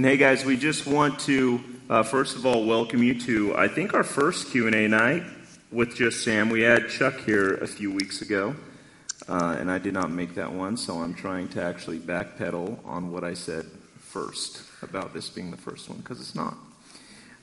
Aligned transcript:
And 0.00 0.06
hey 0.06 0.16
guys, 0.16 0.46
we 0.46 0.56
just 0.56 0.86
want 0.86 1.20
to 1.26 1.60
uh, 1.90 2.02
first 2.02 2.34
of 2.34 2.46
all 2.46 2.64
welcome 2.64 3.02
you 3.02 3.20
to 3.20 3.54
I 3.54 3.68
think 3.68 3.92
our 3.92 4.02
first 4.02 4.50
Q 4.50 4.66
and 4.66 4.74
A 4.74 4.88
night 4.88 5.24
with 5.70 5.94
just 5.94 6.24
Sam. 6.24 6.48
We 6.48 6.62
had 6.62 6.88
Chuck 6.88 7.18
here 7.26 7.56
a 7.56 7.66
few 7.66 7.92
weeks 7.92 8.22
ago, 8.22 8.56
uh, 9.28 9.56
and 9.60 9.70
I 9.70 9.76
did 9.76 9.92
not 9.92 10.10
make 10.10 10.36
that 10.36 10.54
one, 10.54 10.78
so 10.78 11.02
I'm 11.02 11.12
trying 11.12 11.48
to 11.48 11.62
actually 11.62 11.98
backpedal 11.98 12.78
on 12.86 13.12
what 13.12 13.24
I 13.24 13.34
said 13.34 13.66
first 13.98 14.62
about 14.80 15.12
this 15.12 15.28
being 15.28 15.50
the 15.50 15.58
first 15.58 15.90
one 15.90 15.98
because 15.98 16.18
it's 16.18 16.34
not. 16.34 16.54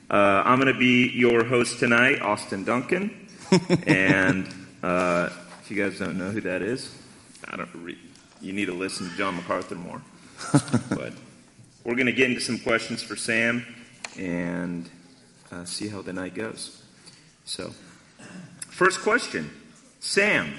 Uh, 0.10 0.42
I'm 0.44 0.60
going 0.60 0.74
to 0.74 0.80
be 0.80 1.10
your 1.10 1.44
host 1.44 1.78
tonight, 1.78 2.24
Austin 2.24 2.64
Duncan, 2.64 3.30
and 3.86 4.48
uh, 4.82 5.30
if 5.62 5.70
you 5.70 5.78
guys 5.78 6.00
don't 6.00 6.18
know 6.18 6.32
who 6.32 6.42
that 6.42 6.64
is, 6.64 6.92
I 7.48 7.56
don't. 7.56 7.70
Re- 7.76 8.00
you 8.42 8.52
need 8.52 8.66
to 8.66 8.74
listen 8.74 9.12
to 9.12 9.16
John 9.16 9.36
MacArthur 9.36 9.76
more, 9.76 10.02
but. 10.90 11.14
We're 11.88 11.96
going 11.96 12.08
to 12.08 12.12
get 12.12 12.30
into 12.30 12.42
some 12.42 12.60
questions 12.60 13.02
for 13.02 13.16
Sam 13.16 13.66
and 14.20 14.90
uh, 15.54 15.64
see 15.64 15.88
how 15.88 16.02
the 16.02 16.12
night 16.12 16.36
goes. 16.36 16.84
So, 17.46 17.74
first 18.68 19.00
question 19.00 19.50
Sam, 20.02 20.54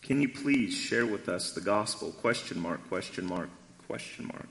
can 0.00 0.22
you 0.22 0.30
please 0.30 0.72
share 0.72 1.04
with 1.04 1.28
us 1.28 1.52
the 1.52 1.60
gospel? 1.60 2.12
Question 2.12 2.58
mark, 2.60 2.80
question 2.88 3.26
mark, 3.26 3.50
question 3.86 4.26
mark. 4.28 4.46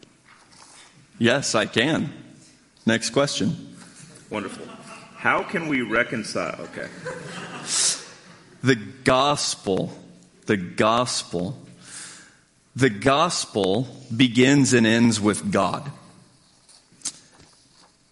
Yes, 1.17 1.55
I 1.55 1.65
can. 1.65 2.13
Next 2.85 3.09
question. 3.09 3.75
Wonderful. 4.29 4.67
How 5.15 5.41
can 5.41 5.67
we 5.67 5.81
reconcile? 5.81 6.61
Okay. 6.61 6.89
The 8.61 8.75
gospel, 9.03 9.97
the 10.45 10.57
gospel 10.57 11.57
the 12.75 12.89
gospel 12.89 13.87
begins 14.15 14.73
and 14.73 14.87
ends 14.87 15.19
with 15.19 15.51
God. 15.51 15.91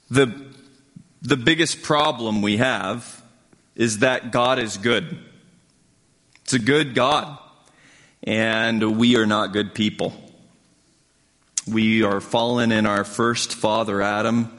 The, 0.10 0.34
the 1.22 1.38
biggest 1.38 1.82
problem 1.82 2.42
we 2.42 2.58
have 2.58 3.24
is 3.76 4.00
that 4.00 4.32
God 4.32 4.60
is 4.60 4.78
good. 4.78 5.18
It's 6.44 6.54
a 6.54 6.60
good 6.60 6.96
God. 6.96 7.38
And 8.24 8.98
we 8.98 9.16
are 9.16 9.26
not 9.26 9.54
good 9.54 9.74
people. 9.74 10.14
We 11.68 12.04
are 12.04 12.20
fallen 12.20 12.72
in 12.72 12.86
our 12.86 13.04
first 13.04 13.54
father, 13.54 14.02
Adam. 14.02 14.58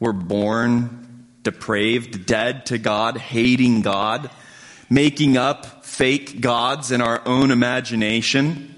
We're 0.00 0.12
born 0.12 1.26
depraved, 1.42 2.26
dead 2.26 2.66
to 2.66 2.78
God, 2.78 3.16
hating 3.16 3.82
God, 3.82 4.30
making 4.90 5.36
up 5.36 5.84
fake 5.84 6.40
gods 6.40 6.90
in 6.90 7.00
our 7.00 7.22
own 7.26 7.50
imagination. 7.50 8.77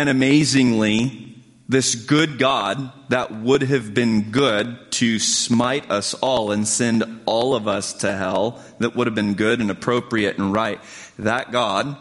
And 0.00 0.08
amazingly, 0.08 1.36
this 1.68 1.94
good 1.94 2.38
God 2.38 2.90
that 3.10 3.34
would 3.34 3.60
have 3.60 3.92
been 3.92 4.30
good 4.30 4.78
to 4.92 5.18
smite 5.18 5.90
us 5.90 6.14
all 6.14 6.52
and 6.52 6.66
send 6.66 7.04
all 7.26 7.54
of 7.54 7.68
us 7.68 7.92
to 7.98 8.10
hell, 8.10 8.64
that 8.78 8.96
would 8.96 9.06
have 9.06 9.14
been 9.14 9.34
good 9.34 9.60
and 9.60 9.70
appropriate 9.70 10.38
and 10.38 10.54
right, 10.54 10.80
that 11.18 11.52
God 11.52 11.98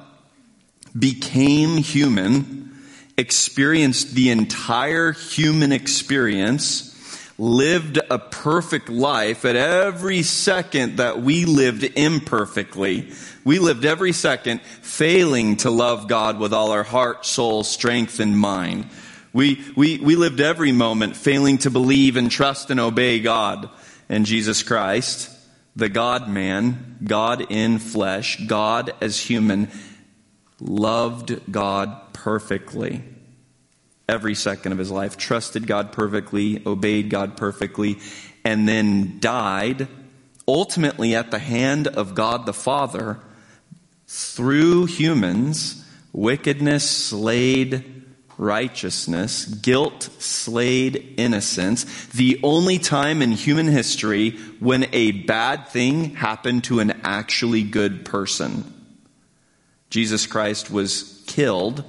became 0.98 1.76
human, 1.76 2.80
experienced 3.18 4.16
the 4.16 4.30
entire 4.30 5.12
human 5.12 5.74
experience, 5.74 6.98
lived 7.40 7.98
a 8.10 8.20
perfect 8.20 8.90
life 8.90 9.46
at 9.46 9.56
every 9.56 10.22
second 10.24 10.98
that 10.98 11.22
we 11.22 11.46
lived 11.46 11.84
imperfectly. 11.84 13.10
We 13.46 13.60
lived 13.60 13.86
every 13.86 14.12
second 14.12 14.62
failing 14.62 15.56
to 15.58 15.72
love 15.72 16.10
God 16.10 16.38
with 16.38 16.54
all 16.54 16.72
our 16.72 16.84
heart, 16.84 17.26
soul, 17.26 17.64
strength, 17.64 18.20
and 18.20 18.38
mind. 18.38 18.90
We, 19.32 19.64
we, 19.78 20.00
we 20.00 20.18
lived 20.18 20.42
every 20.42 20.74
moment 20.74 21.16
failing 21.16 21.60
to 21.60 21.70
believe 21.70 22.18
and 22.18 22.30
trust 22.30 22.72
and 22.72 22.80
obey 22.80 23.22
God. 23.22 23.70
And 24.10 24.26
Jesus 24.26 24.62
Christ, 24.62 25.34
the 25.78 25.88
God 25.88 26.28
man, 26.28 26.98
God 27.02 27.50
in 27.50 27.80
flesh, 27.80 28.46
God 28.48 28.92
as 29.00 29.18
human, 29.18 29.70
loved 30.60 31.40
God 31.50 32.12
perfectly 32.12 33.02
every 34.10 34.36
second 34.36 34.72
of 34.72 34.78
his 34.78 34.92
life, 34.92 35.16
trusted 35.16 35.68
God 35.68 35.92
perfectly, 35.92 36.62
obeyed 36.66 37.10
God 37.10 37.38
perfectly, 37.38 38.00
and 38.44 38.68
then 38.68 39.20
died 39.20 39.88
ultimately 40.48 41.16
at 41.16 41.32
the 41.32 41.40
hand 41.40 41.88
of 41.88 42.16
God 42.16 42.46
the 42.46 42.54
Father 42.54 43.20
through 44.08 44.86
humans, 44.86 45.86
wickedness 46.12 46.90
slayed 46.90 48.00
righteousness, 48.40 49.46
guilt 49.46 50.10
slayed 50.18 51.14
innocence. 51.18 52.08
The 52.08 52.40
only 52.42 52.80
time 52.80 53.22
in 53.22 53.32
human 53.32 53.68
history 53.68 54.32
when 54.60 54.88
a 54.94 55.12
bad 55.12 55.68
thing 55.68 56.16
happened 56.16 56.64
to 56.66 56.80
an 56.80 57.02
actually 57.04 57.64
good 57.64 58.06
person. 58.06 58.74
Jesus 59.90 60.26
Christ 60.26 60.72
was 60.72 61.24
killed 61.28 61.84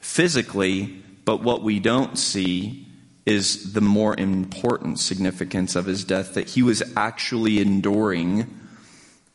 physically, 0.00 1.02
but 1.24 1.42
what 1.42 1.62
we 1.62 1.80
don't 1.80 2.18
see 2.18 2.86
is 3.26 3.72
the 3.72 3.80
more 3.80 4.14
important 4.18 4.98
significance 4.98 5.76
of 5.76 5.86
his 5.86 6.04
death 6.04 6.34
that 6.34 6.50
he 6.50 6.62
was 6.62 6.82
actually 6.96 7.58
enduring 7.58 8.60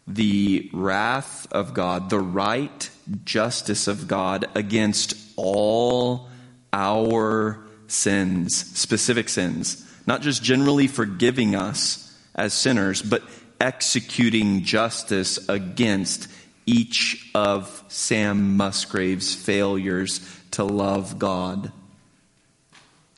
the 0.08 0.70
wrath 0.74 1.48
of 1.52 1.74
God, 1.74 2.10
the 2.10 2.20
right 2.20 2.90
justice 3.26 3.88
of 3.88 4.08
God 4.08 4.46
against 4.56 5.16
all 5.36 6.30
our 6.74 7.60
sins, 7.88 8.56
specific 8.78 9.30
sins, 9.30 9.86
not 10.06 10.22
just 10.22 10.44
generally 10.44 10.88
forgiving 10.88 11.56
us 11.56 12.16
as 12.36 12.54
sinners, 12.54 13.02
but 13.02 13.24
executing 13.60 14.64
justice 14.64 15.50
against 15.50 16.28
each 16.66 17.30
of 17.34 17.84
Sam 17.88 18.56
Musgrave's 18.58 19.34
failures 19.34 20.22
to 20.52 20.64
love 20.64 21.20
God. 21.20 21.72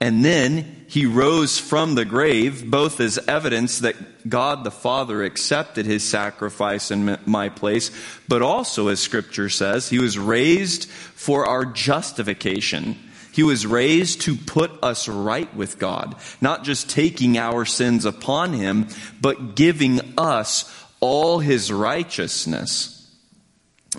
And 0.02 0.26
then 0.26 0.84
he 0.88 1.06
rose 1.06 1.60
from 1.60 1.94
the 1.94 2.06
grave, 2.06 2.70
both 2.70 3.00
as 3.00 3.20
evidence 3.20 3.80
that 3.80 4.28
God 4.28 4.64
the 4.64 4.72
Father 4.72 5.24
accepted 5.24 5.86
his 5.86 6.04
sacrifice 6.04 6.90
in 6.90 7.20
my 7.28 7.50
place, 7.50 7.92
but 8.28 8.42
also, 8.42 8.88
as 8.88 9.00
scripture 9.00 9.48
says, 9.48 9.90
he 9.90 10.00
was 10.00 10.18
raised 10.18 10.90
for 10.90 11.46
our 11.46 11.66
justification. 11.66 12.98
He 13.32 13.44
was 13.44 13.68
raised 13.68 14.22
to 14.22 14.36
put 14.36 14.72
us 14.84 15.08
right 15.08 15.56
with 15.56 15.78
God, 15.78 16.16
not 16.42 16.64
just 16.64 16.90
taking 16.90 17.38
our 17.38 17.64
sins 17.64 18.04
upon 18.04 18.54
him, 18.54 18.88
but 19.22 19.56
giving 19.56 20.02
us 20.18 20.66
all 21.00 21.40
his 21.40 21.72
righteousness. 21.72 22.98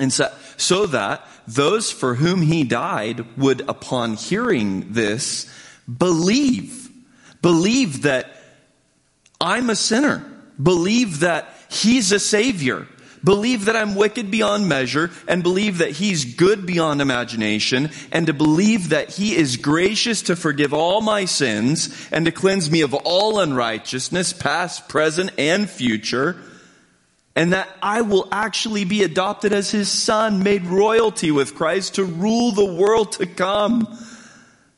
And 0.01 0.13
so, 0.13 0.33
so 0.57 0.87
that 0.87 1.25
those 1.47 1.93
for 1.93 2.17
whom 2.17 2.43
he 2.43 2.65
died 2.65 3.25
would, 3.39 3.61
upon 3.69 4.15
hearing 4.15 4.93
this, 4.93 5.49
Believe. 5.87 6.89
Believe 7.41 8.03
that 8.03 8.35
I'm 9.41 9.71
a 9.71 9.77
sinner. 9.77 10.25
Believe 10.63 11.21
that 11.21 11.49
He's 11.69 12.13
a 12.13 12.21
Savior. 12.21 12.87
Believe 13.25 13.67
that 13.67 13.77
I'm 13.77 13.95
wicked 13.95 14.33
beyond 14.33 14.69
measure 14.69 15.11
and 15.29 15.43
believe 15.43 15.79
that 15.79 15.91
He's 15.91 16.35
good 16.35 16.67
beyond 16.67 17.01
imagination 17.01 17.91
and 18.11 18.27
to 18.27 18.33
believe 18.33 18.89
that 18.89 19.11
He 19.11 19.37
is 19.37 19.57
gracious 19.57 20.23
to 20.23 20.37
forgive 20.37 20.75
all 20.75 21.01
my 21.01 21.25
sins 21.25 22.09
and 22.11 22.25
to 22.27 22.33
cleanse 22.33 22.71
me 22.71 22.81
of 22.81 22.95
all 22.95 23.39
unrighteousness, 23.39 24.33
past, 24.33 24.89
present, 24.89 25.31
and 25.39 25.71
future. 25.71 26.37
And 27.35 27.53
that 27.53 27.69
I 27.81 28.03
will 28.03 28.29
actually 28.31 28.85
be 28.85 29.05
adopted 29.05 29.53
as 29.53 29.71
His 29.71 29.89
Son, 29.89 30.43
made 30.43 30.67
royalty 30.67 31.31
with 31.31 31.55
Christ 31.55 31.95
to 31.95 32.05
rule 32.05 32.53
the 32.53 32.75
world 32.75 33.13
to 33.13 33.27
come. 33.27 33.87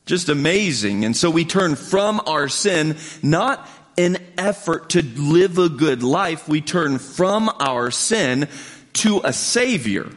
Just 0.05 0.29
amazing. 0.29 1.05
And 1.05 1.17
so 1.17 1.29
we 1.29 1.45
turn 1.45 1.75
from 1.75 2.21
our 2.27 2.47
sin, 2.47 2.97
not 3.23 3.67
an 3.97 4.17
effort 4.37 4.91
to 4.91 5.01
live 5.01 5.57
a 5.57 5.69
good 5.69 6.03
life. 6.03 6.47
We 6.47 6.61
turn 6.61 6.99
from 6.99 7.49
our 7.59 7.91
sin 7.91 8.47
to 8.93 9.21
a 9.23 9.33
Savior 9.33 10.09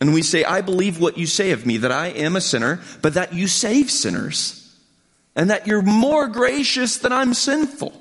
And 0.00 0.14
we 0.14 0.22
say, 0.22 0.44
I 0.44 0.62
believe 0.62 0.98
what 0.98 1.18
you 1.18 1.26
say 1.26 1.50
of 1.50 1.66
me, 1.66 1.76
that 1.78 1.92
I 1.92 2.06
am 2.06 2.34
a 2.34 2.40
sinner, 2.40 2.80
but 3.02 3.14
that 3.14 3.34
you 3.34 3.46
save 3.46 3.90
sinners. 3.90 4.56
And 5.36 5.50
that 5.50 5.66
you're 5.66 5.82
more 5.82 6.26
gracious 6.26 6.98
than 6.98 7.12
I'm 7.12 7.34
sinful. 7.34 7.92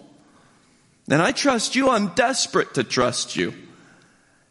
And 1.09 1.21
I 1.21 1.31
trust 1.31 1.75
you. 1.75 1.89
I'm 1.89 2.09
desperate 2.09 2.73
to 2.75 2.83
trust 2.83 3.35
you. 3.35 3.53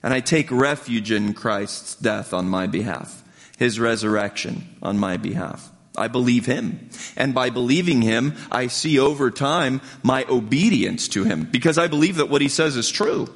And 0.03 0.15
I 0.15 0.21
take 0.21 0.51
refuge 0.51 1.11
in 1.11 1.35
Christ's 1.35 1.97
death 1.97 2.33
on 2.33 2.49
my 2.49 2.67
behalf, 2.67 3.25
his 3.57 3.81
resurrection 3.81 4.77
on 4.83 4.99
my 4.99 5.17
behalf. 5.17 5.71
I 5.99 6.09
believe 6.09 6.47
him. 6.47 6.89
And 7.17 7.35
by 7.35 7.51
believing 7.51 8.03
him, 8.03 8.35
I 8.51 8.69
see 8.69 8.99
over 8.99 9.31
time 9.31 9.81
my 10.03 10.25
obedience 10.29 11.09
to 11.09 11.25
him 11.25 11.49
because 11.51 11.79
I 11.79 11.89
believe 11.89 12.17
that 12.17 12.31
what 12.31 12.43
he 12.43 12.49
says 12.49 12.77
is 12.77 12.91
true. 12.91 13.29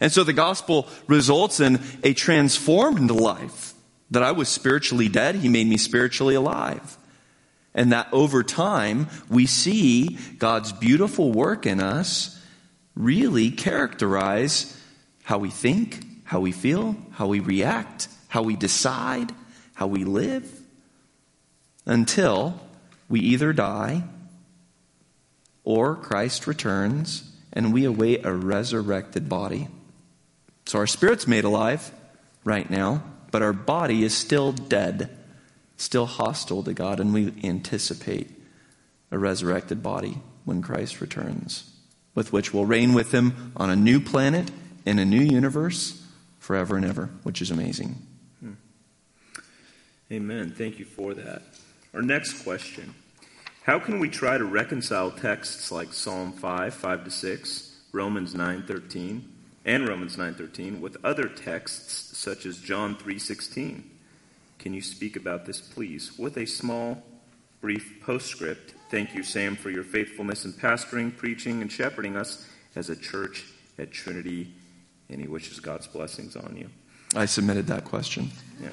And 0.00 0.12
so 0.12 0.24
the 0.24 0.32
gospel 0.32 0.88
results 1.06 1.60
in 1.60 1.80
a 2.02 2.14
transformed 2.14 3.10
life. 3.10 3.74
That 4.12 4.22
I 4.22 4.32
was 4.32 4.48
spiritually 4.48 5.08
dead, 5.08 5.34
he 5.34 5.48
made 5.48 5.66
me 5.66 5.76
spiritually 5.76 6.36
alive. 6.36 6.96
And 7.74 7.92
that 7.92 8.08
over 8.12 8.42
time, 8.42 9.08
we 9.28 9.46
see 9.46 10.16
God's 10.38 10.72
beautiful 10.72 11.32
work 11.32 11.66
in 11.66 11.80
us 11.80 12.40
really 12.94 13.50
characterize 13.50 14.80
how 15.24 15.38
we 15.38 15.50
think, 15.50 16.04
how 16.24 16.40
we 16.40 16.52
feel, 16.52 16.96
how 17.10 17.26
we 17.26 17.40
react, 17.40 18.08
how 18.28 18.42
we 18.42 18.56
decide, 18.56 19.32
how 19.74 19.86
we 19.86 20.04
live, 20.04 20.55
until 21.86 22.60
we 23.08 23.20
either 23.20 23.52
die 23.52 24.02
or 25.64 25.94
Christ 25.94 26.46
returns 26.46 27.30
and 27.52 27.72
we 27.72 27.84
await 27.84 28.26
a 28.26 28.32
resurrected 28.32 29.28
body. 29.28 29.68
So 30.66 30.78
our 30.78 30.86
spirit's 30.86 31.26
made 31.26 31.44
alive 31.44 31.92
right 32.44 32.68
now, 32.68 33.02
but 33.30 33.42
our 33.42 33.52
body 33.52 34.02
is 34.02 34.14
still 34.14 34.52
dead, 34.52 35.16
still 35.76 36.06
hostile 36.06 36.62
to 36.64 36.74
God, 36.74 37.00
and 37.00 37.14
we 37.14 37.32
anticipate 37.42 38.30
a 39.10 39.18
resurrected 39.18 39.82
body 39.82 40.18
when 40.44 40.62
Christ 40.62 41.00
returns, 41.00 41.70
with 42.14 42.32
which 42.32 42.52
we'll 42.52 42.66
reign 42.66 42.92
with 42.92 43.12
him 43.12 43.52
on 43.56 43.70
a 43.70 43.76
new 43.76 44.00
planet 44.00 44.50
in 44.84 44.98
a 44.98 45.04
new 45.04 45.22
universe 45.22 46.02
forever 46.38 46.76
and 46.76 46.84
ever, 46.84 47.10
which 47.22 47.40
is 47.40 47.50
amazing. 47.50 47.96
Hmm. 48.40 48.52
Amen. 50.12 50.54
Thank 50.56 50.78
you 50.78 50.84
for 50.84 51.14
that. 51.14 51.42
Our 51.96 52.02
next 52.02 52.42
question 52.42 52.94
How 53.62 53.78
can 53.78 53.98
we 53.98 54.10
try 54.10 54.36
to 54.36 54.44
reconcile 54.44 55.10
texts 55.10 55.72
like 55.72 55.94
Psalm 55.94 56.30
5, 56.30 56.74
5 56.74 57.04
to 57.04 57.10
6, 57.10 57.76
Romans 57.90 58.34
9, 58.34 58.64
13, 58.64 59.32
and 59.64 59.88
Romans 59.88 60.18
9:13 60.18 60.80
with 60.80 60.98
other 61.02 61.26
texts 61.26 62.18
such 62.18 62.44
as 62.44 62.58
John 62.58 62.96
3:16. 62.96 63.84
Can 64.58 64.74
you 64.74 64.82
speak 64.82 65.16
about 65.16 65.46
this 65.46 65.62
please 65.62 66.18
with 66.18 66.36
a 66.36 66.44
small 66.44 67.02
brief 67.62 68.02
postscript? 68.02 68.74
Thank 68.90 69.14
you 69.14 69.22
Sam 69.22 69.56
for 69.56 69.70
your 69.70 69.82
faithfulness 69.82 70.44
in 70.44 70.52
pastoring, 70.52 71.16
preaching 71.16 71.62
and 71.62 71.72
shepherding 71.72 72.14
us 72.14 72.46
as 72.74 72.90
a 72.90 72.96
church 72.96 73.46
at 73.78 73.90
Trinity 73.90 74.52
and 75.08 75.18
he 75.18 75.28
wishes 75.28 75.60
God's 75.60 75.86
blessings 75.86 76.36
on 76.36 76.58
you. 76.58 76.68
I 77.14 77.26
submitted 77.26 77.66
that 77.68 77.84
question. 77.84 78.30
Yeah. 78.60 78.70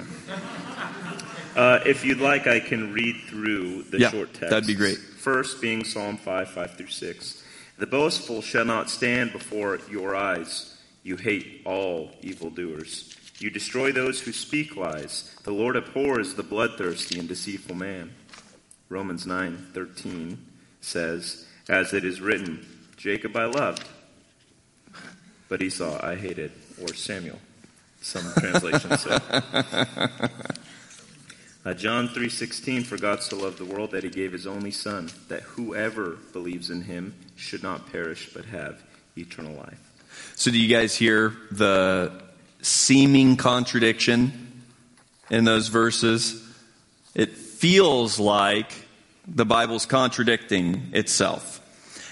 Uh, 1.56 1.78
if 1.86 2.04
you'd 2.04 2.18
like, 2.18 2.46
I 2.48 2.58
can 2.58 2.92
read 2.92 3.16
through 3.28 3.84
the 3.84 4.00
yeah, 4.00 4.10
short 4.10 4.34
text. 4.34 4.50
That'd 4.50 4.66
be 4.66 4.74
great. 4.74 4.98
First 4.98 5.60
being 5.60 5.84
Psalm 5.84 6.16
5, 6.16 6.50
5 6.50 6.76
through 6.76 6.88
6. 6.88 7.44
The 7.78 7.86
boastful 7.86 8.42
shall 8.42 8.64
not 8.64 8.90
stand 8.90 9.32
before 9.32 9.78
your 9.90 10.16
eyes. 10.16 10.76
You 11.04 11.16
hate 11.16 11.62
all 11.64 12.10
evildoers. 12.22 13.14
You 13.38 13.50
destroy 13.50 13.92
those 13.92 14.20
who 14.20 14.32
speak 14.32 14.76
lies. 14.76 15.36
The 15.44 15.52
Lord 15.52 15.76
abhors 15.76 16.34
the 16.34 16.42
bloodthirsty 16.42 17.18
and 17.18 17.28
deceitful 17.28 17.74
man. 17.74 18.12
Romans 18.88 19.26
9:13 19.26 20.38
says, 20.80 21.44
"As 21.68 21.92
it 21.92 22.04
is 22.04 22.20
written, 22.20 22.64
Jacob 22.96 23.36
I 23.36 23.46
loved, 23.46 23.84
but 25.48 25.62
Esau 25.62 26.00
I 26.04 26.14
hated," 26.14 26.52
or 26.80 26.94
Samuel. 26.94 27.40
Some 28.04 28.30
translations 28.34 29.00
say. 29.00 29.18
Uh, 31.66 31.72
John 31.72 32.10
3:16 32.10 32.84
for 32.84 32.98
God 32.98 33.22
so 33.22 33.38
loved 33.38 33.56
the 33.56 33.64
world 33.64 33.92
that 33.92 34.04
he 34.04 34.10
gave 34.10 34.32
his 34.32 34.46
only 34.46 34.70
son 34.70 35.08
that 35.28 35.40
whoever 35.40 36.18
believes 36.34 36.68
in 36.68 36.82
him 36.82 37.14
should 37.36 37.62
not 37.62 37.90
perish 37.90 38.28
but 38.34 38.44
have 38.44 38.82
eternal 39.16 39.54
life. 39.54 39.78
So, 40.36 40.50
do 40.50 40.58
you 40.58 40.68
guys 40.68 40.94
hear 40.94 41.34
the 41.50 42.12
seeming 42.60 43.38
contradiction 43.38 44.52
in 45.30 45.44
those 45.44 45.68
verses? 45.68 46.46
It 47.14 47.34
feels 47.34 48.18
like 48.18 48.70
the 49.26 49.46
Bible's 49.46 49.86
contradicting 49.86 50.90
itself. 50.92 51.62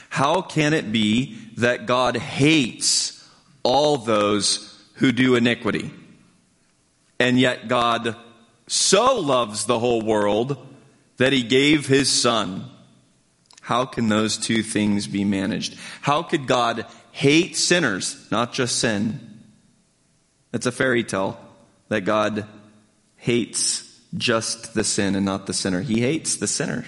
How 0.08 0.40
can 0.40 0.72
it 0.72 0.90
be 0.90 1.36
that 1.58 1.84
God 1.84 2.16
hates 2.16 3.22
all 3.62 3.98
those 3.98 4.71
who 5.02 5.10
do 5.12 5.34
iniquity? 5.34 5.90
And 7.18 7.38
yet 7.38 7.66
God 7.66 8.16
so 8.68 9.18
loves 9.18 9.66
the 9.66 9.78
whole 9.78 10.00
world 10.00 10.56
that 11.16 11.32
he 11.32 11.42
gave 11.42 11.86
his 11.86 12.08
son. 12.08 12.70
How 13.60 13.84
can 13.84 14.08
those 14.08 14.38
two 14.38 14.62
things 14.62 15.06
be 15.06 15.24
managed? 15.24 15.76
How 16.00 16.22
could 16.22 16.46
God 16.46 16.86
hate 17.12 17.56
sinners, 17.56 18.26
not 18.30 18.52
just 18.52 18.78
sin. 18.78 19.20
It's 20.52 20.66
a 20.66 20.72
fairy 20.72 21.04
tale 21.04 21.36
that 21.88 22.02
God 22.02 22.46
hates 23.16 24.00
just 24.14 24.74
the 24.74 24.84
sin 24.84 25.14
and 25.16 25.24
not 25.24 25.46
the 25.46 25.52
sinner. 25.52 25.82
He 25.82 26.00
hates 26.00 26.36
the 26.36 26.46
sinner. 26.46 26.86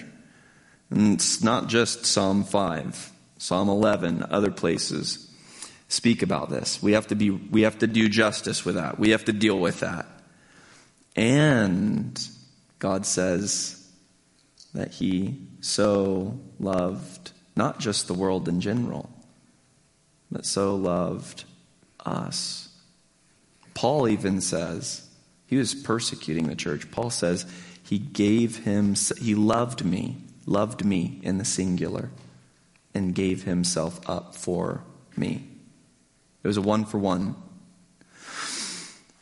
And 0.89 1.13
it's 1.13 1.43
not 1.43 1.67
just 1.67 2.05
Psalm 2.05 2.45
5, 2.45 3.11
Psalm 3.37 3.69
11, 3.69 4.25
other 4.29 4.51
places 4.51 5.29
speak 5.87 6.21
about 6.21 6.49
this. 6.49 6.81
We 6.81 6.93
have 6.93 7.07
to 7.07 7.15
be 7.15 7.29
we 7.29 7.61
have 7.61 7.79
to 7.79 7.87
do 7.87 8.09
justice 8.09 8.65
with 8.65 8.75
that. 8.75 8.99
We 8.99 9.11
have 9.11 9.25
to 9.25 9.33
deal 9.33 9.59
with 9.59 9.81
that. 9.81 10.07
And 11.15 12.19
God 12.79 13.05
says 13.05 13.89
that 14.73 14.91
he 14.91 15.39
so 15.61 16.39
loved 16.59 17.31
not 17.55 17.79
just 17.79 18.07
the 18.07 18.13
world 18.13 18.49
in 18.49 18.59
general, 18.59 19.09
but 20.29 20.45
so 20.45 20.75
loved 20.75 21.45
us. 22.05 22.69
Paul 23.73 24.07
even 24.07 24.41
says, 24.41 25.07
he 25.47 25.57
was 25.57 25.73
persecuting 25.73 26.47
the 26.47 26.55
church. 26.55 26.91
Paul 26.91 27.09
says, 27.09 27.45
he 27.83 27.99
gave 27.99 28.63
him, 28.63 28.95
he 29.19 29.35
loved 29.35 29.85
me, 29.85 30.17
loved 30.45 30.83
me 30.83 31.19
in 31.23 31.37
the 31.37 31.45
singular, 31.45 32.09
and 32.93 33.15
gave 33.15 33.43
himself 33.43 34.01
up 34.09 34.35
for 34.35 34.83
me. 35.15 35.47
It 36.45 36.47
was 36.47 36.57
a 36.57 36.61
one 36.61 36.85
for 36.85 36.99
one. 36.99 37.35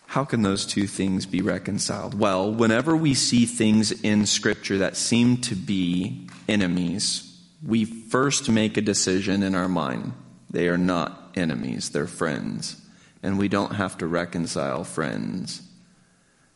How 0.07 0.25
can 0.25 0.41
those 0.41 0.65
two 0.65 0.87
things 0.87 1.25
be 1.25 1.41
reconciled? 1.41 2.19
Well, 2.19 2.51
whenever 2.51 2.97
we 2.97 3.13
see 3.13 3.45
things 3.45 3.93
in 3.93 4.25
Scripture 4.25 4.79
that 4.79 4.97
seem 4.97 5.37
to 5.37 5.55
be 5.55 6.27
enemies, 6.49 7.41
we 7.65 7.85
first 7.85 8.49
make 8.49 8.75
a 8.75 8.81
decision 8.81 9.41
in 9.41 9.55
our 9.55 9.69
mind. 9.69 10.11
They 10.49 10.67
are 10.67 10.77
not 10.77 11.31
enemies, 11.35 11.91
they're 11.91 12.07
friends. 12.07 12.75
And 13.23 13.39
we 13.39 13.47
don't 13.47 13.75
have 13.75 13.97
to 13.99 14.05
reconcile 14.05 14.83
friends. 14.83 15.61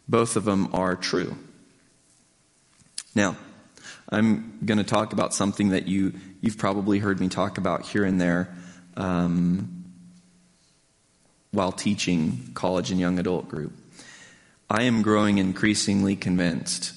Both 0.09 0.35
of 0.35 0.43
them 0.43 0.75
are 0.75 0.97
true. 0.97 1.37
Now, 3.15 3.37
I'm 4.09 4.59
going 4.65 4.79
to 4.79 4.83
talk 4.83 5.13
about 5.13 5.33
something 5.33 5.69
that 5.69 5.87
you, 5.87 6.13
you've 6.41 6.57
probably 6.57 6.99
heard 6.99 7.21
me 7.21 7.29
talk 7.29 7.57
about 7.57 7.85
here 7.85 8.03
and 8.03 8.19
there 8.19 8.53
um, 8.97 9.76
while 11.51 11.71
teaching 11.71 12.51
college 12.53 12.91
and 12.91 12.99
young 12.99 13.19
adult 13.19 13.47
group. 13.47 13.73
I 14.69 14.83
am 14.83 15.01
growing 15.01 15.37
increasingly 15.37 16.15
convinced. 16.15 16.93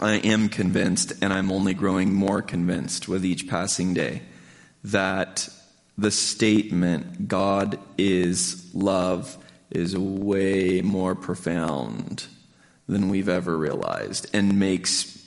I 0.00 0.16
am 0.16 0.48
convinced, 0.48 1.12
and 1.22 1.32
I'm 1.32 1.50
only 1.50 1.74
growing 1.74 2.12
more 2.12 2.42
convinced 2.42 3.08
with 3.08 3.24
each 3.24 3.48
passing 3.48 3.94
day 3.94 4.22
that 4.84 5.48
the 5.96 6.10
statement, 6.10 7.26
God 7.26 7.78
is 7.96 8.72
love, 8.74 9.36
is 9.70 9.96
way 9.96 10.80
more 10.82 11.14
profound 11.14 12.26
than 12.86 13.08
we've 13.08 13.28
ever 13.28 13.56
realized 13.56 14.28
and 14.32 14.58
makes 14.58 15.18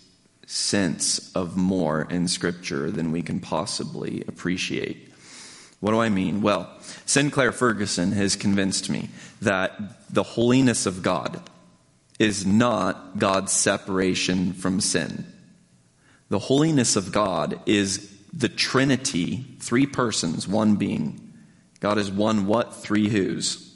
sense 0.47 1.31
of 1.33 1.57
more 1.57 2.07
in 2.09 2.27
Scripture 2.27 2.89
than 2.89 3.11
we 3.11 3.21
can 3.21 3.39
possibly 3.39 4.23
appreciate. 4.27 5.10
What 5.81 5.91
do 5.91 5.99
I 5.99 6.09
mean? 6.09 6.41
Well, 6.41 6.69
Sinclair 7.05 7.51
Ferguson 7.51 8.13
has 8.13 8.35
convinced 8.35 8.89
me 8.89 9.09
that 9.41 10.13
the 10.13 10.23
holiness 10.23 10.85
of 10.85 11.01
God 11.01 11.41
is 12.19 12.45
not 12.45 13.17
God's 13.17 13.51
separation 13.51 14.53
from 14.53 14.79
sin. 14.79 15.25
The 16.29 16.39
holiness 16.39 16.95
of 16.95 17.11
God 17.11 17.59
is 17.65 18.15
the 18.31 18.47
Trinity, 18.47 19.43
three 19.59 19.87
persons, 19.87 20.47
one 20.47 20.75
being. 20.75 21.33
God 21.79 21.97
is 21.97 22.11
one 22.11 22.45
what? 22.45 22.75
Three 22.75 23.09
who's. 23.09 23.75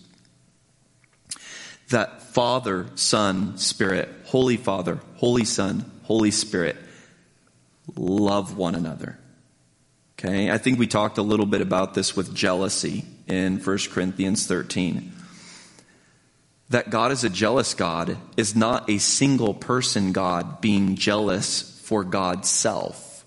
That 1.90 2.22
Father, 2.22 2.86
Son, 2.94 3.58
Spirit, 3.58 4.10
Holy 4.26 4.58
Father, 4.58 5.00
Holy 5.16 5.44
Son, 5.44 5.92
Holy 6.04 6.32
Spirit, 6.32 6.78
love 7.96 8.56
one 8.56 8.76
another. 8.76 9.18
Okay, 10.28 10.50
I 10.50 10.58
think 10.58 10.80
we 10.80 10.88
talked 10.88 11.20
a 11.20 11.22
little 11.22 11.46
bit 11.46 11.62
about 11.62 11.94
this 11.94 12.16
with 12.16 12.34
jealousy 12.34 13.06
in 13.28 13.60
1 13.60 13.78
Corinthians 13.92 14.48
13. 14.48 15.14
That 16.70 16.90
God 16.90 17.12
is 17.12 17.24
a 17.24 17.30
jealous 17.30 17.76
God 17.76 18.18
is 18.36 18.56
not 18.56 18.90
a 18.90 18.98
single 18.98 19.54
person 19.54 20.14
God 20.14 20.62
being 20.62 20.96
jealous 20.96 21.80
for 21.84 22.04
God's 22.04 22.50
self, 22.50 23.24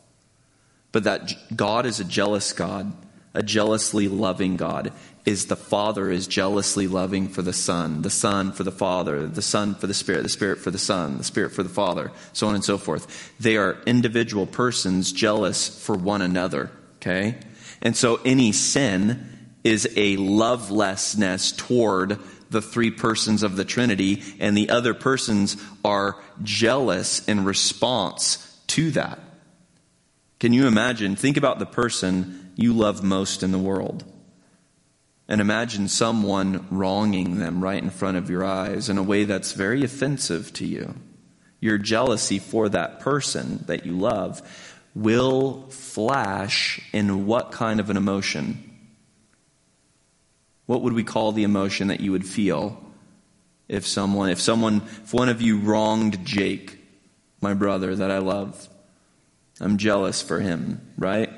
but 0.90 1.04
that 1.04 1.34
God 1.54 1.86
is 1.86 2.00
a 2.00 2.04
jealous 2.04 2.52
God, 2.52 2.92
a 3.32 3.44
jealously 3.44 4.08
loving 4.08 4.56
God, 4.56 4.92
is 5.24 5.46
the 5.46 5.54
Father 5.54 6.10
is 6.10 6.26
jealously 6.26 6.88
loving 6.88 7.28
for 7.28 7.42
the 7.42 7.52
Son, 7.52 8.02
the 8.02 8.10
Son 8.10 8.50
for 8.50 8.64
the 8.64 8.72
Father, 8.72 9.24
the 9.28 9.40
Son 9.40 9.76
for 9.76 9.86
the 9.86 9.94
Spirit, 9.94 10.24
the 10.24 10.28
Spirit 10.28 10.58
for 10.58 10.72
the 10.72 10.78
Son, 10.78 11.18
the 11.18 11.22
Spirit 11.22 11.52
for 11.52 11.62
the 11.62 11.68
Father, 11.68 12.10
so 12.32 12.48
on 12.48 12.56
and 12.56 12.64
so 12.64 12.76
forth. 12.76 13.32
They 13.38 13.56
are 13.56 13.76
individual 13.86 14.46
persons 14.46 15.12
jealous 15.12 15.68
for 15.68 15.94
one 15.94 16.22
another, 16.22 16.72
okay? 17.00 17.38
And 17.82 17.96
so 17.96 18.20
any 18.24 18.52
sin 18.52 19.50
is 19.64 19.88
a 19.96 20.16
lovelessness 20.16 21.52
toward 21.52 22.18
the 22.50 22.62
three 22.62 22.90
persons 22.90 23.42
of 23.42 23.56
the 23.56 23.64
Trinity, 23.64 24.22
and 24.40 24.56
the 24.56 24.70
other 24.70 24.94
persons 24.94 25.56
are 25.84 26.16
jealous 26.42 27.26
in 27.28 27.44
response 27.44 28.58
to 28.68 28.90
that. 28.92 29.20
Can 30.40 30.52
you 30.52 30.66
imagine? 30.66 31.16
Think 31.16 31.36
about 31.36 31.58
the 31.58 31.66
person 31.66 32.52
you 32.56 32.72
love 32.72 33.02
most 33.02 33.42
in 33.42 33.52
the 33.52 33.58
world 33.58 34.04
and 35.28 35.40
imagine 35.40 35.88
someone 35.88 36.66
wronging 36.70 37.38
them 37.38 37.62
right 37.62 37.82
in 37.82 37.90
front 37.90 38.16
of 38.16 38.30
your 38.30 38.44
eyes 38.44 38.88
in 38.88 38.96
a 38.96 39.02
way 39.02 39.24
that's 39.24 39.52
very 39.52 39.84
offensive 39.84 40.52
to 40.54 40.66
you. 40.66 40.94
Your 41.60 41.76
jealousy 41.76 42.38
for 42.38 42.68
that 42.70 43.00
person 43.00 43.64
that 43.66 43.84
you 43.84 43.92
love 43.92 44.40
will 44.94 45.66
flash 45.70 46.80
in 46.92 47.26
what 47.26 47.52
kind 47.52 47.80
of 47.80 47.90
an 47.90 47.96
emotion? 47.96 48.64
What 50.66 50.82
would 50.82 50.92
we 50.92 51.04
call 51.04 51.32
the 51.32 51.44
emotion 51.44 51.88
that 51.88 52.00
you 52.00 52.12
would 52.12 52.26
feel 52.26 52.82
if 53.68 53.86
someone, 53.86 54.30
if 54.30 54.40
someone, 54.40 54.82
if 55.02 55.14
one 55.14 55.28
of 55.28 55.40
you 55.40 55.58
wronged 55.58 56.24
Jake, 56.24 56.78
my 57.40 57.54
brother 57.54 57.94
that 57.94 58.10
I 58.10 58.18
love? 58.18 58.68
I'm 59.60 59.76
jealous 59.76 60.22
for 60.22 60.40
him, 60.40 60.92
right? 60.98 61.30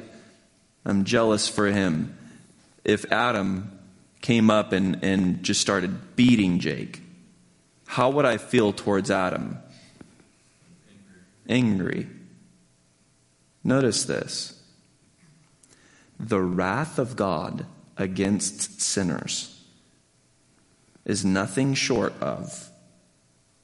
I'm 0.84 1.04
jealous 1.04 1.48
for 1.48 1.66
him. 1.66 2.16
If 2.84 3.10
Adam 3.12 3.78
came 4.20 4.50
up 4.50 4.72
and, 4.72 5.02
and 5.04 5.42
just 5.42 5.60
started 5.60 6.16
beating 6.16 6.58
Jake, 6.58 7.00
how 7.86 8.10
would 8.10 8.24
I 8.24 8.36
feel 8.36 8.72
towards 8.72 9.10
Adam? 9.10 9.58
Angry. 11.48 12.06
Notice 13.62 14.04
this 14.04 14.60
the 16.18 16.40
wrath 16.40 16.98
of 16.98 17.16
God 17.16 17.66
against 17.96 18.80
sinners 18.80 19.62
is 21.04 21.24
nothing 21.24 21.74
short 21.74 22.12
of 22.20 22.70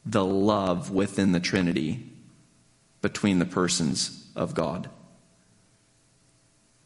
the 0.04 0.24
love 0.24 0.90
within 0.90 1.32
the 1.32 1.40
Trinity 1.40 2.10
between 3.02 3.38
the 3.38 3.46
persons 3.46 4.30
of 4.34 4.54
God 4.54 4.88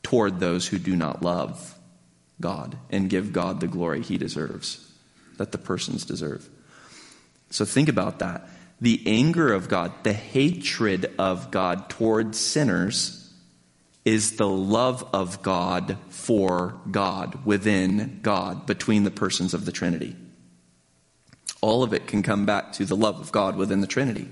toward 0.02 0.40
those 0.40 0.66
who 0.66 0.78
do 0.78 0.96
not 0.96 1.22
love 1.22 1.78
God 2.40 2.76
and 2.90 3.08
give 3.08 3.32
God 3.32 3.60
the 3.60 3.68
glory 3.68 4.02
he 4.02 4.18
deserves, 4.18 4.92
that 5.36 5.52
the 5.52 5.58
persons 5.58 6.04
deserve. 6.04 6.48
So 7.50 7.64
think 7.64 7.88
about 7.88 8.18
that. 8.18 8.48
The 8.80 9.02
anger 9.06 9.52
of 9.52 9.68
God, 9.68 9.92
the 10.04 10.12
hatred 10.12 11.12
of 11.18 11.50
God 11.50 11.90
towards 11.90 12.38
sinners, 12.38 13.32
is 14.04 14.36
the 14.36 14.48
love 14.48 15.06
of 15.12 15.42
God 15.42 15.98
for 16.08 16.80
God, 16.90 17.44
within 17.44 18.20
God, 18.22 18.66
between 18.66 19.04
the 19.04 19.10
persons 19.10 19.52
of 19.52 19.66
the 19.66 19.72
Trinity. 19.72 20.16
All 21.60 21.82
of 21.82 21.92
it 21.92 22.06
can 22.06 22.22
come 22.22 22.46
back 22.46 22.72
to 22.74 22.86
the 22.86 22.96
love 22.96 23.20
of 23.20 23.30
God 23.32 23.56
within 23.56 23.82
the 23.82 23.86
Trinity. 23.86 24.28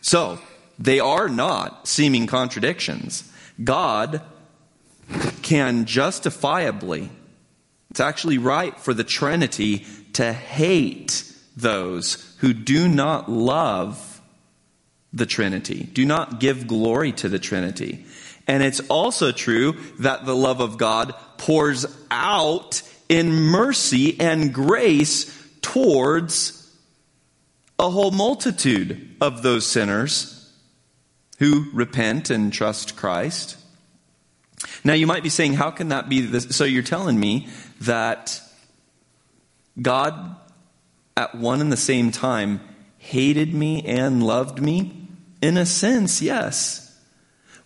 So, 0.00 0.40
they 0.78 1.00
are 1.00 1.28
not 1.28 1.86
seeming 1.88 2.26
contradictions. 2.26 3.30
God 3.62 4.20
can 5.42 5.84
justifiably, 5.84 7.10
it's 7.90 8.00
actually 8.00 8.38
right 8.38 8.76
for 8.78 8.92
the 8.92 9.04
Trinity 9.04 9.86
to 10.14 10.32
hate 10.32 11.22
those 11.56 12.36
who 12.38 12.52
do 12.52 12.88
not 12.88 13.30
love 13.30 14.20
the 15.12 15.26
Trinity, 15.26 15.84
do 15.84 16.04
not 16.04 16.40
give 16.40 16.66
glory 16.66 17.12
to 17.12 17.28
the 17.28 17.38
Trinity. 17.38 18.04
And 18.46 18.62
it's 18.62 18.80
also 18.88 19.32
true 19.32 19.76
that 19.98 20.26
the 20.26 20.36
love 20.36 20.60
of 20.60 20.78
God 20.78 21.14
pours 21.38 21.86
out 22.10 22.82
in 23.08 23.32
mercy 23.32 24.20
and 24.20 24.52
grace 24.52 25.32
towards 25.62 26.52
a 27.78 27.90
whole 27.90 28.10
multitude 28.10 29.16
of 29.20 29.42
those 29.42 29.66
sinners 29.66 30.52
who 31.38 31.66
repent 31.72 32.30
and 32.30 32.52
trust 32.52 32.96
Christ. 32.96 33.56
Now, 34.84 34.94
you 34.94 35.06
might 35.06 35.22
be 35.22 35.28
saying, 35.28 35.54
how 35.54 35.70
can 35.70 35.88
that 35.88 36.08
be 36.08 36.20
this? 36.20 36.56
So, 36.56 36.64
you're 36.64 36.82
telling 36.82 37.18
me 37.18 37.48
that 37.82 38.40
God, 39.80 40.36
at 41.16 41.34
one 41.34 41.60
and 41.60 41.72
the 41.72 41.76
same 41.76 42.10
time, 42.10 42.60
hated 42.98 43.54
me 43.54 43.82
and 43.84 44.22
loved 44.22 44.60
me? 44.60 45.08
In 45.40 45.56
a 45.56 45.66
sense, 45.66 46.20
yes. 46.20 46.82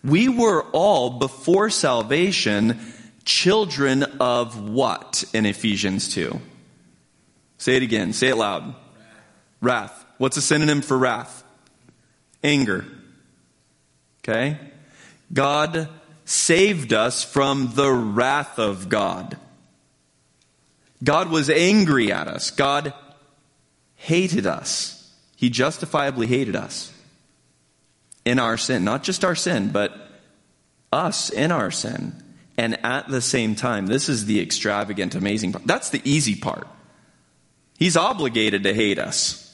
We 0.03 0.27
were 0.27 0.63
all, 0.71 1.19
before 1.19 1.69
salvation, 1.69 2.79
children 3.25 4.03
of 4.19 4.69
what 4.69 5.23
in 5.33 5.45
Ephesians 5.45 6.13
2? 6.13 6.39
Say 7.57 7.75
it 7.75 7.83
again. 7.83 8.13
Say 8.13 8.29
it 8.29 8.37
loud. 8.37 8.73
Wrath. 9.61 10.05
What's 10.17 10.37
a 10.37 10.41
synonym 10.41 10.81
for 10.81 10.97
wrath? 10.97 11.43
Anger. 12.43 12.85
Okay? 14.19 14.57
God 15.31 15.87
saved 16.25 16.93
us 16.93 17.23
from 17.23 17.71
the 17.75 17.91
wrath 17.91 18.57
of 18.57 18.89
God. 18.89 19.37
God 21.03 21.29
was 21.29 21.49
angry 21.49 22.11
at 22.11 22.27
us. 22.27 22.51
God 22.51 22.93
hated 24.01 24.47
us. 24.47 25.11
He 25.35 25.49
justifiably 25.49 26.25
hated 26.25 26.55
us 26.55 26.91
in 28.25 28.39
our 28.39 28.57
sin. 28.57 28.83
Not 28.83 29.03
just 29.03 29.23
our 29.23 29.35
sin, 29.35 29.69
but 29.69 29.95
us 30.91 31.29
in 31.29 31.51
our 31.51 31.69
sin. 31.69 32.13
And 32.57 32.83
at 32.83 33.07
the 33.07 33.21
same 33.21 33.55
time, 33.55 33.85
this 33.85 34.09
is 34.09 34.25
the 34.25 34.41
extravagant, 34.41 35.15
amazing 35.15 35.51
part. 35.51 35.67
That's 35.67 35.91
the 35.91 36.01
easy 36.03 36.35
part. 36.35 36.67
He's 37.77 37.95
obligated 37.95 38.63
to 38.63 38.73
hate 38.73 38.99
us. 38.99 39.47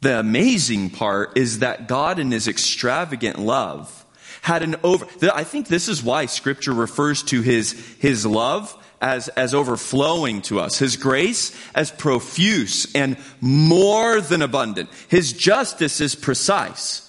The 0.00 0.18
amazing 0.18 0.90
part 0.90 1.36
is 1.36 1.58
that 1.58 1.86
God, 1.88 2.18
in 2.18 2.30
His 2.30 2.48
extravagant 2.48 3.38
love, 3.38 4.06
had 4.40 4.62
an 4.62 4.76
over. 4.82 5.06
I 5.34 5.44
think 5.44 5.68
this 5.68 5.88
is 5.88 6.02
why 6.02 6.26
Scripture 6.26 6.72
refers 6.72 7.22
to 7.24 7.42
His 7.42 7.72
His 7.98 8.24
love 8.24 8.74
as 9.00 9.28
as 9.28 9.54
overflowing 9.54 10.42
to 10.42 10.60
us, 10.60 10.78
His 10.78 10.96
grace 10.96 11.56
as 11.74 11.90
profuse 11.90 12.92
and 12.94 13.16
more 13.40 14.20
than 14.20 14.42
abundant. 14.42 14.90
His 15.08 15.32
justice 15.32 16.00
is 16.00 16.14
precise. 16.14 17.04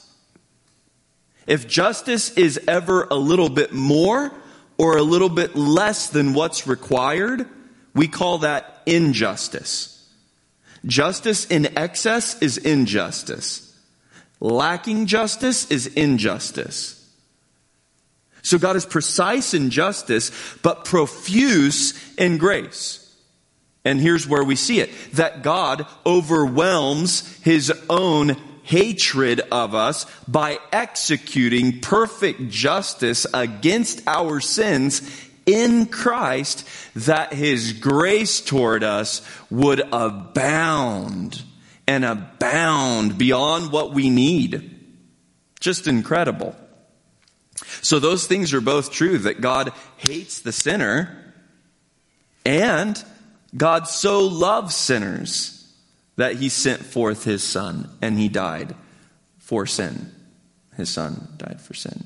If 1.47 1.67
justice 1.67 2.31
is 2.37 2.59
ever 2.67 3.07
a 3.09 3.15
little 3.15 3.49
bit 3.49 3.73
more 3.73 4.31
or 4.77 4.97
a 4.97 5.01
little 5.01 5.29
bit 5.29 5.55
less 5.55 6.09
than 6.09 6.33
what's 6.33 6.67
required, 6.67 7.47
we 7.95 8.07
call 8.07 8.39
that 8.39 8.81
injustice. 8.85 9.95
Justice 10.85 11.45
in 11.45 11.77
excess 11.77 12.41
is 12.41 12.57
injustice. 12.57 13.65
Lacking 14.39 15.05
justice 15.07 15.69
is 15.69 15.87
injustice. 15.87 16.98
So 18.41 18.57
God 18.57 18.75
is 18.75 18.85
precise 18.85 19.53
in 19.53 19.69
justice, 19.69 20.31
but 20.61 20.85
profuse 20.85 21.93
in 22.17 22.37
grace. 22.37 23.05
And 23.85 23.99
here's 23.99 24.27
where 24.27 24.43
we 24.43 24.55
see 24.55 24.79
it 24.79 24.91
that 25.13 25.41
God 25.41 25.85
overwhelms 26.05 27.37
his 27.41 27.71
own 27.89 28.37
hatred 28.63 29.41
of 29.51 29.73
us 29.73 30.05
by 30.27 30.59
executing 30.71 31.81
perfect 31.81 32.49
justice 32.49 33.25
against 33.33 34.07
our 34.07 34.39
sins 34.39 35.01
in 35.47 35.87
Christ 35.87 36.67
that 36.93 37.33
his 37.33 37.73
grace 37.73 38.41
toward 38.41 38.83
us 38.83 39.27
would 39.49 39.81
abound 39.91 41.41
and 41.87 42.05
abound 42.05 43.17
beyond 43.17 43.71
what 43.71 43.91
we 43.91 44.11
need. 44.11 44.75
Just 45.59 45.87
incredible. 45.87 46.55
So 47.81 47.99
those 47.99 48.27
things 48.27 48.53
are 48.53 48.61
both 48.61 48.91
true 48.91 49.17
that 49.19 49.41
God 49.41 49.71
hates 49.97 50.39
the 50.39 50.51
sinner 50.51 51.33
and 52.45 53.03
God 53.55 53.87
so 53.87 54.25
loves 54.25 54.75
sinners 54.75 55.55
that 56.15 56.35
he 56.35 56.49
sent 56.49 56.83
forth 56.83 57.23
his 57.23 57.43
son 57.43 57.89
and 58.01 58.17
he 58.17 58.27
died 58.29 58.75
for 59.39 59.65
sin. 59.65 60.11
His 60.77 60.89
son 60.89 61.27
died 61.37 61.59
for 61.61 61.73
sin. 61.73 62.05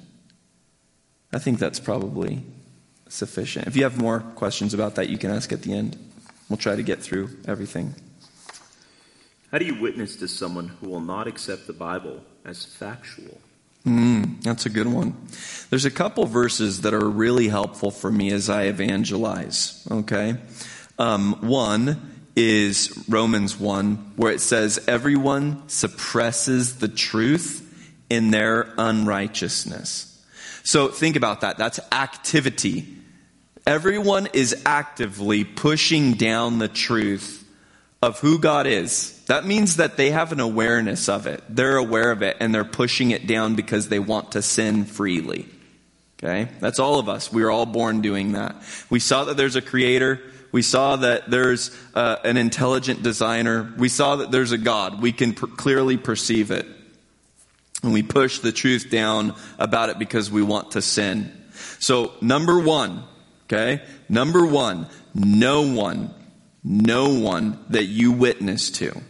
I 1.32 1.40
think 1.40 1.60
that's 1.60 1.80
probably 1.80 2.44
sufficient. 3.10 3.68
If 3.68 3.76
you 3.76 3.84
have 3.84 4.00
more 4.00 4.20
questions 4.20 4.74
about 4.74 4.96
that, 4.96 5.10
you 5.10 5.18
can 5.18 5.32
ask 5.32 5.52
at 5.52 5.62
the 5.62 5.74
end. 5.74 5.98
We'll 6.50 6.58
try 6.58 6.76
to 6.76 6.84
get 6.84 7.02
through 7.02 7.30
everything. 7.48 7.96
How 9.52 9.60
do 9.60 9.66
you 9.66 9.80
witness 9.80 10.16
to 10.18 10.28
someone 10.28 10.68
who 10.68 10.90
will 10.90 11.00
not 11.00 11.28
accept 11.28 11.68
the 11.68 11.74
Bible 11.74 12.24
as 12.44 12.66
factual? 12.66 13.40
Mm, 13.86 14.42
that's 14.44 14.66
a 14.66 14.70
good 14.70 14.88
one. 14.88 15.16
There's 15.70 15.86
a 15.86 15.92
couple 15.92 16.26
verses 16.26 16.82
that 16.82 16.94
are 16.94 17.10
really 17.10 17.50
helpful 17.50 17.92
for 17.92 18.12
me 18.12 18.32
as 18.32 18.50
I 18.50 18.64
evangelize. 18.64 19.86
Okay? 19.92 20.36
Um, 20.98 21.34
one 21.42 22.12
is 22.36 23.06
Romans 23.10 23.60
1, 23.60 24.14
where 24.16 24.32
it 24.32 24.40
says, 24.40 24.84
Everyone 24.88 25.68
suppresses 25.68 26.78
the 26.78 26.88
truth 26.88 27.60
in 28.10 28.32
their 28.32 28.74
unrighteousness. 28.78 30.10
So 30.64 30.88
think 30.88 31.16
about 31.16 31.42
that. 31.42 31.58
That's 31.58 31.80
activity. 31.92 32.88
Everyone 33.68 34.30
is 34.34 34.62
actively 34.66 35.44
pushing 35.44 36.14
down 36.14 36.60
the 36.60 36.68
truth 36.68 37.46
of 38.02 38.20
who 38.20 38.40
God 38.40 38.68
is. 38.68 39.13
That 39.28 39.46
means 39.46 39.78
that 39.78 39.96
they 39.96 40.12
have 40.12 40.32
an 40.32 40.40
awareness 40.40 41.08
of 41.08 41.28
it. 41.28 41.42
They're 41.48 41.78
aware 41.78 42.12
of 42.12 42.22
it 42.22 42.38
and 42.40 42.54
they're 42.54 42.66
pushing 42.66 43.12
it 43.12 43.26
down 43.26 43.56
because 43.56 43.88
they 43.88 44.00
want 44.00 44.34
to 44.34 44.42
sin 44.42 44.86
freely. 44.86 45.48
Okay? 46.20 46.50
That's 46.60 46.80
all 46.80 47.00
of 47.00 47.08
us. 47.08 47.32
We 47.32 47.44
are 47.44 47.52
all 47.52 47.66
born 47.66 48.02
doing 48.02 48.34
that. 48.34 48.56
We 48.90 49.00
saw 49.00 49.26
that 49.26 49.38
there's 49.38 49.56
a 49.56 49.62
creator. 49.62 50.22
We 50.52 50.62
saw 50.62 50.98
that 50.98 51.30
there's 51.30 51.72
uh, 51.96 52.18
an 52.26 52.36
intelligent 52.36 53.02
designer. 53.02 53.74
We 53.78 53.90
saw 53.90 54.18
that 54.18 54.32
there's 54.32 54.52
a 54.52 54.58
God. 54.58 55.02
We 55.02 55.14
can 55.14 55.34
clearly 55.34 55.98
perceive 55.98 56.52
it. 56.52 56.66
And 57.82 57.94
we 57.94 58.04
push 58.04 58.40
the 58.40 58.52
truth 58.52 58.90
down 58.90 59.36
about 59.58 59.90
it 59.90 60.00
because 60.00 60.32
we 60.32 60.42
want 60.42 60.72
to 60.72 60.82
sin. 60.82 61.32
So, 61.80 62.14
number 62.22 62.60
one, 62.60 63.04
okay? 63.48 63.84
Number 64.08 64.46
one, 64.46 64.88
no 65.14 65.74
one, 65.74 66.14
no 66.64 67.14
one 67.14 67.60
that 67.70 67.86
you 67.86 68.14
witness 68.14 68.70
to 68.72 69.02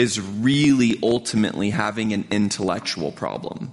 is 0.00 0.18
really 0.18 0.98
ultimately 1.02 1.68
having 1.68 2.14
an 2.14 2.26
intellectual 2.30 3.12
problem. 3.12 3.70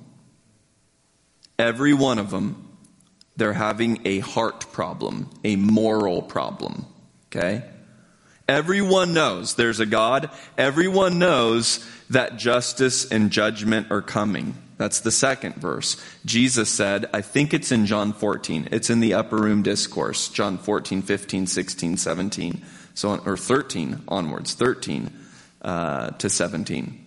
Every 1.57 1.93
one 1.93 2.19
of 2.19 2.31
them 2.31 2.67
they're 3.37 3.53
having 3.53 4.01
a 4.03 4.19
heart 4.19 4.71
problem, 4.71 5.29
a 5.43 5.55
moral 5.55 6.23
problem. 6.23 6.87
Okay? 7.27 7.63
Everyone 8.47 9.13
knows 9.13 9.53
there's 9.53 9.79
a 9.79 9.85
God. 9.85 10.31
Everyone 10.57 11.19
knows 11.19 11.87
that 12.09 12.37
justice 12.37 13.09
and 13.11 13.29
judgment 13.29 13.91
are 13.91 14.01
coming. 14.01 14.55
That's 14.77 15.01
the 15.01 15.11
second 15.11 15.55
verse. 15.55 16.03
Jesus 16.25 16.69
said, 16.69 17.09
I 17.13 17.21
think 17.21 17.53
it's 17.53 17.71
in 17.71 17.85
John 17.85 18.11
14. 18.11 18.69
It's 18.71 18.89
in 18.89 19.01
the 19.01 19.13
upper 19.13 19.37
room 19.37 19.61
discourse, 19.61 20.29
John 20.29 20.57
14, 20.57 21.03
15, 21.03 21.45
16, 21.45 21.97
17. 21.97 22.65
So, 22.95 23.17
or 23.17 23.37
13 23.37 24.01
onwards, 24.07 24.55
13 24.55 25.11
uh, 25.61 26.11
to 26.11 26.29
17. 26.29 27.05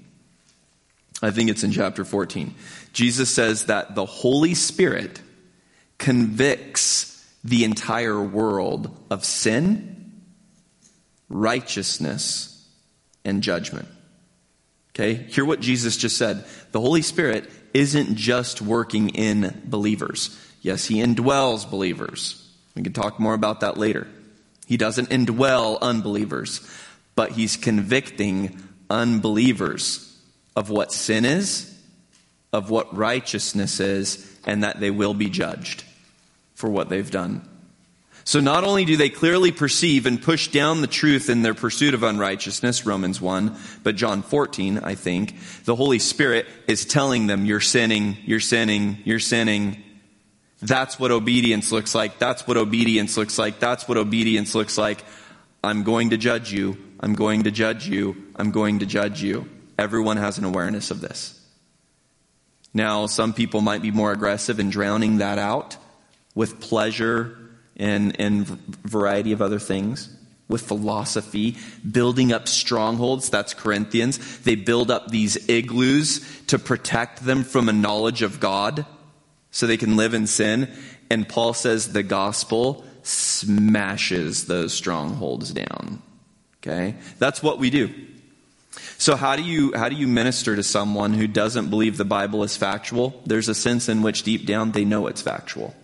I 1.22 1.30
think 1.30 1.50
it's 1.50 1.64
in 1.64 1.72
chapter 1.72 2.04
14. 2.04 2.54
Jesus 2.92 3.30
says 3.30 3.66
that 3.66 3.94
the 3.94 4.06
Holy 4.06 4.54
Spirit 4.54 5.20
convicts 5.98 7.10
the 7.44 7.64
entire 7.64 8.20
world 8.20 8.94
of 9.10 9.24
sin, 9.24 10.22
righteousness, 11.28 12.68
and 13.24 13.42
judgment. 13.42 13.88
Okay? 14.94 15.14
Hear 15.14 15.44
what 15.44 15.60
Jesus 15.60 15.96
just 15.96 16.16
said. 16.16 16.44
The 16.72 16.80
Holy 16.80 17.02
Spirit 17.02 17.50
isn't 17.72 18.16
just 18.16 18.60
working 18.60 19.10
in 19.10 19.62
believers. 19.64 20.38
Yes, 20.62 20.86
He 20.86 20.96
indwells 20.96 21.68
believers. 21.70 22.48
We 22.74 22.82
can 22.82 22.92
talk 22.92 23.20
more 23.20 23.34
about 23.34 23.60
that 23.60 23.76
later. 23.76 24.06
He 24.66 24.76
doesn't 24.76 25.10
indwell 25.10 25.80
unbelievers, 25.80 26.60
but 27.14 27.32
He's 27.32 27.56
convicting 27.56 28.62
unbelievers 28.88 30.06
of 30.56 30.70
what 30.70 30.92
sin 30.92 31.24
is, 31.24 31.66
of 32.52 32.70
what 32.70 32.96
righteousness 32.96 33.80
is, 33.80 34.38
and 34.44 34.64
that 34.64 34.80
they 34.80 34.90
will 34.90 35.14
be 35.14 35.30
judged 35.30 35.84
for 36.54 36.68
what 36.68 36.88
they've 36.88 37.10
done. 37.10 37.46
So 38.24 38.38
not 38.38 38.64
only 38.64 38.84
do 38.84 38.96
they 38.96 39.08
clearly 39.08 39.50
perceive 39.50 40.06
and 40.06 40.20
push 40.20 40.48
down 40.48 40.82
the 40.82 40.86
truth 40.86 41.30
in 41.30 41.42
their 41.42 41.54
pursuit 41.54 41.94
of 41.94 42.02
unrighteousness, 42.02 42.84
Romans 42.84 43.20
1, 43.20 43.56
but 43.82 43.96
John 43.96 44.22
14, 44.22 44.78
I 44.78 44.94
think, 44.94 45.34
the 45.64 45.74
Holy 45.74 45.98
Spirit 45.98 46.46
is 46.68 46.84
telling 46.84 47.26
them, 47.26 47.46
you're 47.46 47.60
sinning, 47.60 48.18
you're 48.24 48.38
sinning, 48.38 48.98
you're 49.04 49.18
sinning. 49.18 49.82
That's 50.60 50.98
what 50.98 51.10
obedience 51.10 51.72
looks 51.72 51.94
like. 51.94 52.18
That's 52.18 52.46
what 52.46 52.56
obedience 52.58 53.16
looks 53.16 53.38
like. 53.38 53.58
That's 53.58 53.88
what 53.88 53.96
obedience 53.96 54.54
looks 54.54 54.76
like. 54.76 55.02
I'm 55.64 55.82
going 55.82 56.10
to 56.10 56.16
judge 56.16 56.52
you. 56.52 56.76
I'm 57.00 57.14
going 57.14 57.44
to 57.44 57.50
judge 57.50 57.88
you. 57.88 58.16
I'm 58.36 58.50
going 58.50 58.80
to 58.80 58.86
judge 58.86 59.22
you. 59.22 59.48
Everyone 59.78 60.18
has 60.18 60.36
an 60.38 60.44
awareness 60.44 60.90
of 60.90 61.00
this. 61.00 61.40
Now, 62.72 63.06
some 63.06 63.32
people 63.32 63.62
might 63.62 63.82
be 63.82 63.90
more 63.90 64.12
aggressive 64.12 64.60
in 64.60 64.70
drowning 64.70 65.18
that 65.18 65.38
out 65.38 65.76
with 66.34 66.60
pleasure 66.60 67.36
and, 67.76 68.20
and 68.20 68.46
variety 68.46 69.32
of 69.32 69.42
other 69.42 69.58
things, 69.58 70.14
with 70.48 70.62
philosophy, 70.62 71.56
building 71.90 72.32
up 72.32 72.46
strongholds. 72.46 73.30
That's 73.30 73.54
Corinthians. 73.54 74.40
They 74.40 74.54
build 74.54 74.90
up 74.90 75.08
these 75.08 75.48
igloos 75.48 76.20
to 76.48 76.58
protect 76.58 77.24
them 77.24 77.42
from 77.42 77.68
a 77.68 77.72
knowledge 77.72 78.22
of 78.22 78.38
God 78.38 78.84
so 79.50 79.66
they 79.66 79.76
can 79.76 79.96
live 79.96 80.14
in 80.14 80.26
sin. 80.26 80.68
And 81.08 81.28
Paul 81.28 81.54
says 81.54 81.92
the 81.92 82.02
gospel 82.02 82.84
smashes 83.02 84.46
those 84.46 84.74
strongholds 84.74 85.52
down. 85.52 86.02
Okay? 86.62 86.94
That's 87.18 87.42
what 87.42 87.58
we 87.58 87.70
do. 87.70 87.90
So 88.98 89.16
how 89.16 89.34
do 89.34 89.42
you 89.42 89.72
how 89.74 89.88
do 89.88 89.96
you 89.96 90.06
minister 90.06 90.54
to 90.54 90.62
someone 90.62 91.14
who 91.14 91.26
doesn't 91.26 91.70
believe 91.70 91.96
the 91.96 92.04
Bible 92.04 92.44
is 92.44 92.56
factual? 92.56 93.20
There's 93.26 93.48
a 93.48 93.54
sense 93.54 93.88
in 93.88 94.02
which 94.02 94.22
deep 94.22 94.46
down 94.46 94.72
they 94.72 94.84
know 94.84 95.06
it's 95.06 95.22
factual. 95.22 95.74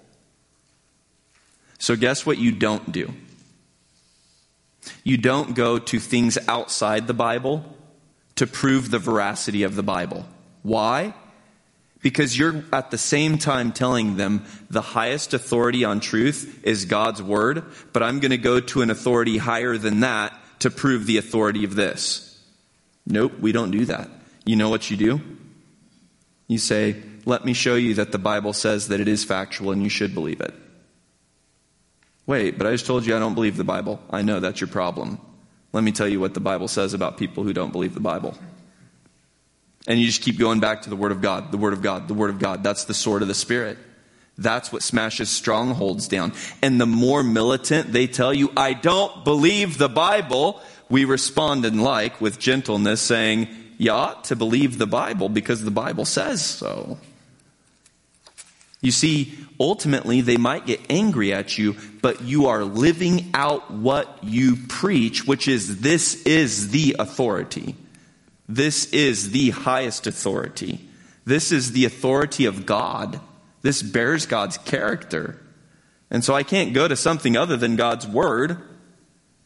So, 1.79 1.97
guess 1.97 2.25
what 2.25 2.39
you 2.39 2.53
don't 2.53 2.91
do? 2.91 3.13
You 5.05 5.17
don't 5.19 5.55
go 5.55 5.79
to 5.79 5.99
things 5.99 6.39
outside 6.49 7.07
the 7.07 7.15
Bible 7.15 7.65
to 8.37 8.47
prove 8.47 8.91
the 8.91 8.99
veracity 8.99 9.63
of 9.63 9.77
the 9.77 9.83
Bible. 9.83 10.27
Why? 10.63 11.15
Because 12.03 12.39
you're 12.39 12.65
at 12.73 12.91
the 12.91 12.99
same 12.99 13.39
time 13.39 13.73
telling 13.73 14.17
them 14.17 14.45
the 14.71 14.81
highest 14.81 15.35
authority 15.35 15.85
on 15.85 16.01
truth 16.01 16.61
is 16.63 16.85
God's 16.85 17.23
Word, 17.23 17.65
but 17.93 18.03
I'm 18.03 18.21
going 18.21 18.31
to 18.31 18.39
go 18.39 18.61
to 18.61 18.83
an 18.83 18.91
authority 18.91 19.39
higher 19.39 19.77
than 19.77 20.01
that 20.01 20.39
to 20.61 20.71
prove 20.71 21.07
the 21.07 21.19
authority 21.19 21.65
of 21.65 21.75
this. 21.75 22.41
Nope, 23.07 23.39
we 23.41 23.53
don't 23.53 23.71
do 23.71 23.85
that. 23.87 24.09
You 24.45 24.57
know 24.57 24.69
what 24.69 24.91
you 24.91 24.97
do? 24.97 25.21
You 26.49 26.59
say, 26.59 27.03
Let 27.25 27.45
me 27.45 27.53
show 27.53 27.75
you 27.75 27.95
that 27.95 28.13
the 28.13 28.19
Bible 28.19 28.53
says 28.53 28.89
that 28.89 29.01
it 29.01 29.09
is 29.09 29.25
factual 29.25 29.73
and 29.73 29.83
you 29.83 29.89
should 29.89 30.15
believe 30.15 30.41
it. 30.41 30.55
Wait, 32.27 32.59
but 32.59 32.67
I 32.67 32.73
just 32.73 32.87
told 32.87 33.07
you 33.07 33.17
I 33.17 33.21
don't 33.21 33.35
believe 33.35 33.57
the 33.57 33.65
Bible. 33.65 34.01
I 34.11 34.23
know 34.23 34.41
that's 34.41 34.61
your 34.61 34.69
problem. 34.69 35.21
Let 35.73 35.85
me 35.85 35.93
tell 35.93 36.09
you 36.09 36.21
what 36.21 36.35
the 36.35 36.41
Bible 36.41 36.69
says 36.69 36.95
about 36.95 37.19
people 37.19 37.45
who 37.45 37.53
don't 37.53 37.73
believe 37.73 37.95
the 37.95 38.01
Bible. 38.01 38.37
And 39.87 40.01
you 40.01 40.07
just 40.07 40.23
keep 40.23 40.39
going 40.39 40.59
back 40.59 40.83
to 40.83 40.91
the 40.91 40.97
Word 40.97 41.13
of 41.13 41.21
God, 41.21 41.53
the 41.53 41.59
Word 41.59 41.73
of 41.73 41.83
God, 41.83 42.09
the 42.09 42.15
Word 42.15 42.31
of 42.31 42.39
God. 42.39 42.65
That's 42.65 42.85
the 42.85 42.95
sword 42.95 43.23
of 43.23 43.29
the 43.29 43.35
Spirit. 43.35 43.79
That's 44.39 44.71
what 44.71 44.83
smashes 44.83 45.31
strongholds 45.31 46.09
down. 46.09 46.33
And 46.63 46.81
the 46.81 46.87
more 46.87 47.23
militant 47.23 47.93
they 47.93 48.07
tell 48.07 48.35
you, 48.35 48.53
I 48.57 48.75
don't 48.75 49.25
believe 49.25 49.79
the 49.79 49.89
Bible, 49.89 50.61
we 50.89 51.05
respond 51.05 51.65
in 51.65 51.81
like 51.81 52.21
with 52.21 52.39
gentleness, 52.39 53.01
saying, 53.01 53.49
You 53.79 53.93
ought 53.93 54.25
to 54.25 54.37
believe 54.37 54.77
the 54.77 54.87
Bible 54.87 55.29
because 55.29 55.65
the 55.65 55.71
Bible 55.71 56.05
says 56.05 56.45
so. 56.45 56.99
You 58.83 58.93
see, 58.93 59.37
ultimately, 59.59 60.21
they 60.21 60.37
might 60.37 60.67
get 60.67 60.81
angry 60.91 61.33
at 61.33 61.57
you, 61.57 61.75
but 62.03 62.23
you 62.23 62.47
are 62.47 62.63
living 62.63 63.31
out 63.33 63.71
what 63.71 64.23
you 64.23 64.57
preach, 64.69 65.27
which 65.27 65.49
is 65.49 65.81
this 65.81 66.23
is 66.25 66.71
the 66.71 66.95
authority. 66.99 67.75
This 68.49 68.93
is 68.93 69.31
the 69.31 69.51
highest 69.51 70.07
authority. 70.07 70.87
This 71.25 71.51
is 71.53 71.73
the 71.73 71.87
authority 71.87 72.45
of 72.45 72.67
God. 72.67 73.19
This 73.67 73.83
bears 73.83 74.27
God's 74.27 74.59
character. 74.59 75.43
And 76.09 76.23
so 76.25 76.35
I 76.35 76.45
can't 76.45 76.73
go 76.73 76.87
to 76.87 76.95
something 76.95 77.37
other 77.37 77.57
than 77.57 77.75
God's 77.75 78.07
word 78.07 78.59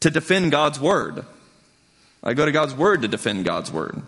to 0.00 0.10
defend 0.10 0.50
God's 0.50 0.78
word. 0.78 1.24
I 2.22 2.34
go 2.34 2.44
to 2.44 2.52
God's 2.52 2.74
word 2.74 3.00
to 3.00 3.08
defend 3.08 3.46
God's 3.46 3.72
word. 3.72 4.02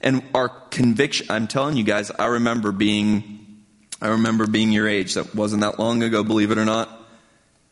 And 0.00 0.24
our 0.34 0.48
conviction, 0.48 1.28
I'm 1.30 1.46
telling 1.46 1.76
you 1.76 1.84
guys, 1.84 2.10
I 2.10 2.26
remember 2.26 2.72
being 2.72 3.62
I 4.02 4.08
remember 4.08 4.48
being 4.48 4.72
your 4.72 4.88
age. 4.88 5.14
That 5.14 5.36
wasn't 5.36 5.60
that 5.60 5.78
long 5.78 6.02
ago, 6.02 6.24
believe 6.24 6.50
it 6.50 6.58
or 6.58 6.64
not. 6.64 6.88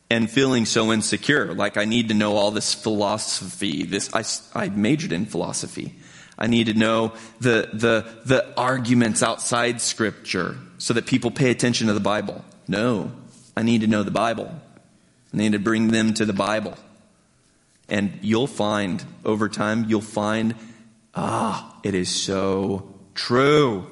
and 0.09 0.31
feeling 0.31 0.66
so 0.66 0.92
insecure. 0.92 1.52
Like 1.52 1.76
I 1.76 1.85
need 1.85 2.11
to 2.11 2.14
know 2.14 2.37
all 2.37 2.52
this 2.52 2.74
philosophy. 2.74 3.83
This 3.83 4.09
I, 4.14 4.22
I 4.54 4.68
majored 4.68 5.11
in 5.11 5.26
philosophy. 5.26 5.96
I 6.38 6.46
need 6.46 6.66
to 6.66 6.74
know 6.74 7.14
the, 7.40 7.70
the, 7.72 8.07
the 8.24 8.57
arguments 8.57 9.24
outside 9.24 9.81
scripture 9.81 10.57
so 10.78 10.94
that 10.94 11.06
people 11.06 11.30
pay 11.30 11.50
attention 11.50 11.88
to 11.88 11.92
the 11.92 12.00
Bible. 12.00 12.44
No, 12.66 13.12
I 13.56 13.62
need 13.62 13.82
to 13.82 13.86
know 13.86 14.02
the 14.02 14.10
Bible. 14.10 14.50
I 15.34 15.36
need 15.36 15.52
to 15.52 15.58
bring 15.58 15.88
them 15.88 16.14
to 16.14 16.24
the 16.24 16.32
Bible. 16.32 16.76
And 17.88 18.18
you'll 18.22 18.46
find, 18.46 19.02
over 19.24 19.48
time, 19.48 19.86
you'll 19.88 20.00
find, 20.00 20.54
ah, 21.14 21.78
it 21.82 21.94
is 21.94 22.08
so 22.08 22.94
true. 23.14 23.86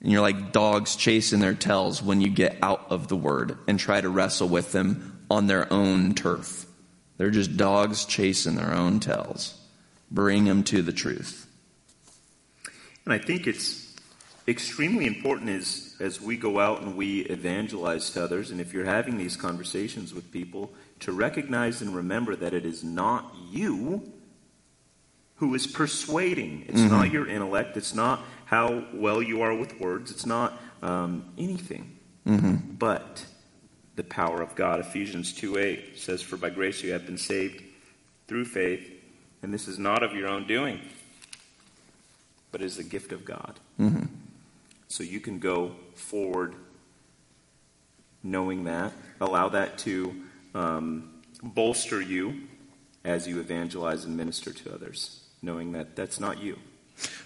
And 0.00 0.12
you're 0.12 0.22
like 0.22 0.52
dogs 0.52 0.94
chasing 0.94 1.40
their 1.40 1.54
tails 1.54 2.02
when 2.02 2.20
you 2.20 2.28
get 2.28 2.58
out 2.62 2.86
of 2.90 3.08
the 3.08 3.16
Word 3.16 3.58
and 3.66 3.78
try 3.78 4.00
to 4.00 4.08
wrestle 4.08 4.48
with 4.48 4.72
them 4.72 5.24
on 5.30 5.46
their 5.46 5.72
own 5.72 6.14
turf. 6.14 6.66
They're 7.16 7.30
just 7.30 7.56
dogs 7.56 8.04
chasing 8.04 8.54
their 8.54 8.72
own 8.72 9.00
tails. 9.00 9.58
Bring 10.10 10.44
them 10.44 10.62
to 10.64 10.82
the 10.82 10.92
truth. 10.92 11.46
And 13.04 13.12
I 13.12 13.18
think 13.18 13.46
it's 13.46 13.87
extremely 14.48 15.06
important 15.06 15.50
is 15.50 15.94
as 16.00 16.20
we 16.20 16.36
go 16.36 16.58
out 16.58 16.80
and 16.82 16.96
we 16.96 17.20
evangelize 17.20 18.10
to 18.10 18.24
others, 18.24 18.50
and 18.50 18.60
if 18.60 18.72
you're 18.72 18.84
having 18.84 19.18
these 19.18 19.36
conversations 19.36 20.14
with 20.14 20.32
people, 20.32 20.72
to 21.00 21.12
recognize 21.12 21.82
and 21.82 21.94
remember 21.94 22.34
that 22.36 22.54
it 22.54 22.64
is 22.64 22.82
not 22.82 23.34
you 23.50 24.12
who 25.36 25.54
is 25.54 25.66
persuading. 25.66 26.64
It's 26.68 26.80
mm-hmm. 26.80 26.90
not 26.90 27.12
your 27.12 27.28
intellect. 27.28 27.76
It's 27.76 27.94
not 27.94 28.20
how 28.46 28.84
well 28.92 29.22
you 29.22 29.42
are 29.42 29.54
with 29.54 29.78
words. 29.78 30.10
It's 30.10 30.26
not 30.26 30.60
um, 30.82 31.32
anything. 31.38 31.96
Mm-hmm. 32.26 32.74
But 32.78 33.24
the 33.96 34.04
power 34.04 34.42
of 34.42 34.54
God. 34.54 34.80
Ephesians 34.80 35.32
2 35.32 35.58
8 35.58 35.98
says, 35.98 36.22
For 36.22 36.36
by 36.36 36.50
grace 36.50 36.82
you 36.82 36.92
have 36.92 37.06
been 37.06 37.18
saved 37.18 37.62
through 38.26 38.46
faith, 38.46 38.90
and 39.42 39.52
this 39.52 39.68
is 39.68 39.78
not 39.78 40.02
of 40.02 40.12
your 40.14 40.28
own 40.28 40.46
doing, 40.46 40.80
but 42.50 42.62
is 42.62 42.76
the 42.76 42.84
gift 42.84 43.12
of 43.12 43.24
God. 43.24 43.58
Mm-hmm. 43.80 44.06
So 44.88 45.02
you 45.04 45.20
can 45.20 45.38
go 45.38 45.72
forward 45.94 46.54
knowing 48.22 48.64
that, 48.64 48.92
allow 49.20 49.50
that 49.50 49.78
to 49.78 50.14
um, 50.54 51.20
bolster 51.42 52.00
you 52.00 52.42
as 53.04 53.28
you 53.28 53.40
evangelize 53.40 54.04
and 54.04 54.16
minister 54.16 54.52
to 54.52 54.74
others, 54.74 55.20
knowing 55.42 55.72
that 55.72 55.94
that's 55.94 56.18
not 56.18 56.42
you. 56.42 56.58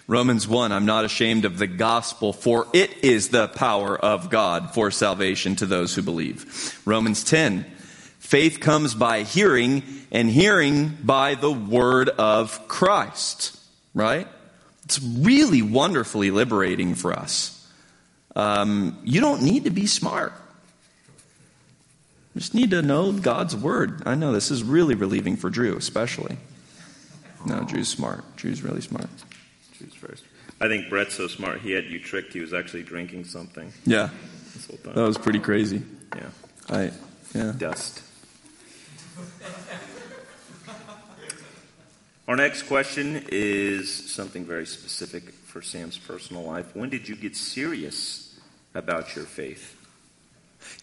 Romans 0.07 0.47
1, 0.47 0.71
I'm 0.71 0.85
not 0.85 1.05
ashamed 1.05 1.45
of 1.45 1.57
the 1.57 1.67
gospel, 1.67 2.33
for 2.33 2.67
it 2.73 3.03
is 3.03 3.29
the 3.29 3.47
power 3.47 3.97
of 3.97 4.29
God 4.29 4.73
for 4.73 4.91
salvation 4.91 5.55
to 5.57 5.65
those 5.65 5.95
who 5.95 6.01
believe. 6.01 6.79
Romans 6.85 7.23
10, 7.23 7.63
faith 8.19 8.59
comes 8.59 8.93
by 8.93 9.23
hearing, 9.23 9.83
and 10.11 10.29
hearing 10.29 10.97
by 11.03 11.35
the 11.35 11.51
word 11.51 12.09
of 12.09 12.67
Christ. 12.67 13.57
Right? 13.93 14.27
It's 14.85 15.01
really 15.01 15.61
wonderfully 15.61 16.31
liberating 16.31 16.95
for 16.95 17.13
us. 17.13 17.59
Um, 18.35 18.97
you 19.03 19.21
don't 19.21 19.41
need 19.41 19.65
to 19.65 19.69
be 19.69 19.85
smart. 19.85 20.33
You 22.33 22.41
just 22.41 22.53
need 22.55 22.71
to 22.71 22.81
know 22.81 23.11
God's 23.11 23.55
word. 23.55 24.03
I 24.05 24.15
know 24.15 24.31
this 24.31 24.49
is 24.49 24.63
really 24.63 24.95
relieving 24.95 25.37
for 25.37 25.49
Drew, 25.49 25.77
especially. 25.77 26.37
No, 27.45 27.61
Drew's 27.63 27.89
smart. 27.89 28.23
Drew's 28.35 28.63
really 28.63 28.81
smart. 28.81 29.09
Drew's 29.77 29.93
first. 29.93 30.23
I 30.59 30.67
think 30.67 30.89
Brett's 30.89 31.13
so 31.13 31.27
smart. 31.27 31.59
He 31.59 31.71
had 31.71 31.85
you 31.85 31.99
tricked. 31.99 32.33
He 32.33 32.39
was 32.39 32.53
actually 32.53 32.83
drinking 32.83 33.25
something. 33.25 33.71
Yeah, 33.85 34.09
that 34.83 34.95
was 34.95 35.17
pretty 35.17 35.39
crazy. 35.39 35.83
Yeah. 36.15 36.29
I 36.69 36.91
yeah. 37.35 37.53
Dust. 37.57 38.01
Our 42.25 42.37
next 42.37 42.63
question 42.63 43.25
is 43.33 43.91
something 43.91 44.45
very 44.45 44.65
specific 44.65 45.29
for 45.29 45.61
Sam's 45.61 45.97
personal 45.97 46.43
life. 46.43 46.73
When 46.73 46.89
did 46.89 47.09
you 47.09 47.17
get 47.17 47.35
serious 47.35 48.39
about 48.73 49.13
your 49.13 49.25
faith? 49.25 49.77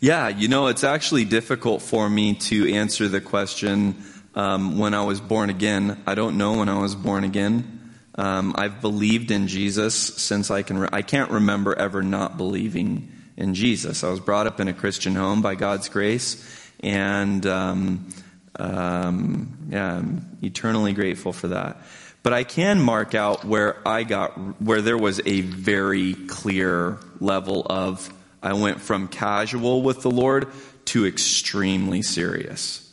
Yeah, 0.01 0.29
you 0.29 0.49
know, 0.49 0.67
it's 0.67 0.85
actually 0.85 1.25
difficult 1.25 1.81
for 1.81 2.11
me 2.11 2.35
to 2.35 2.71
answer 2.75 3.09
the 3.09 3.23
question 3.23 4.05
um, 4.35 4.77
when 4.79 4.93
I 4.93 5.03
was 5.05 5.19
born 5.19 5.49
again. 5.49 6.03
I 6.07 6.15
don't 6.15 6.37
know 6.37 6.59
when 6.59 6.69
I 6.69 6.79
was 6.79 6.95
born 6.95 7.25
again. 7.25 7.95
Um, 8.17 8.55
I've 8.59 8.83
believed 8.83 9.31
in 9.31 9.49
Jesus 9.49 9.95
since 9.95 10.51
I 10.51 10.61
can. 10.61 10.77
Re- 10.77 10.91
I 10.93 11.01
can't 11.01 11.31
remember 11.31 11.75
ever 11.75 12.03
not 12.03 12.37
believing 12.37 13.11
in 13.39 13.55
Jesus. 13.55 14.05
I 14.05 14.11
was 14.11 14.21
brought 14.21 14.47
up 14.47 14.61
in 14.61 14.69
a 14.69 14.75
Christian 14.75 15.15
home 15.15 15.41
by 15.41 15.55
God's 15.55 15.89
grace, 15.89 16.47
and 16.81 17.47
um, 17.47 18.13
um, 18.61 19.57
yeah, 19.71 19.97
I'm 19.97 20.39
eternally 20.43 20.93
grateful 20.93 21.33
for 21.33 21.49
that. 21.49 21.83
But 22.23 22.35
I 22.35 22.45
can 22.45 22.81
mark 22.81 23.15
out 23.15 23.45
where 23.45 23.77
I 23.89 24.03
got 24.03 24.61
where 24.61 24.83
there 24.83 24.99
was 24.99 25.21
a 25.25 25.41
very 25.41 26.15
clear 26.15 26.99
level 27.19 27.67
of 27.69 28.13
I 28.43 28.53
went 28.53 28.81
from 28.81 29.09
casual 29.09 29.83
with 29.83 30.03
the 30.03 30.11
Lord 30.11 30.49
to 30.87 31.07
extremely 31.07 32.03
serious. 32.03 32.87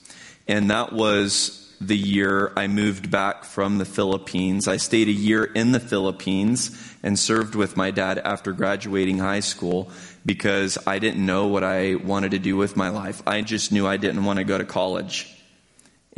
And 0.47 0.71
that 0.71 0.93
was 0.93 1.63
the 1.79 1.97
year 1.97 2.51
I 2.55 2.67
moved 2.67 3.11
back 3.11 3.43
from 3.43 3.77
the 3.77 3.85
Philippines. 3.85 4.67
I 4.67 4.77
stayed 4.77 5.09
a 5.09 5.11
year 5.11 5.43
in 5.43 5.73
the 5.73 5.79
Philippines 5.79 6.95
and 7.03 7.19
served 7.19 7.53
with 7.53 7.77
my 7.77 7.91
dad 7.91 8.17
after 8.19 8.51
graduating 8.53 9.19
high 9.19 9.41
school 9.41 9.91
because 10.25 10.77
I 10.87 10.99
didn't 10.99 11.25
know 11.25 11.47
what 11.47 11.63
I 11.63 11.95
wanted 11.95 12.31
to 12.31 12.39
do 12.39 12.57
with 12.57 12.75
my 12.75 12.89
life. 12.89 13.21
I 13.27 13.41
just 13.41 13.71
knew 13.71 13.85
I 13.85 13.97
didn't 13.97 14.23
want 14.23 14.39
to 14.39 14.45
go 14.45 14.57
to 14.57 14.65
college. 14.65 15.36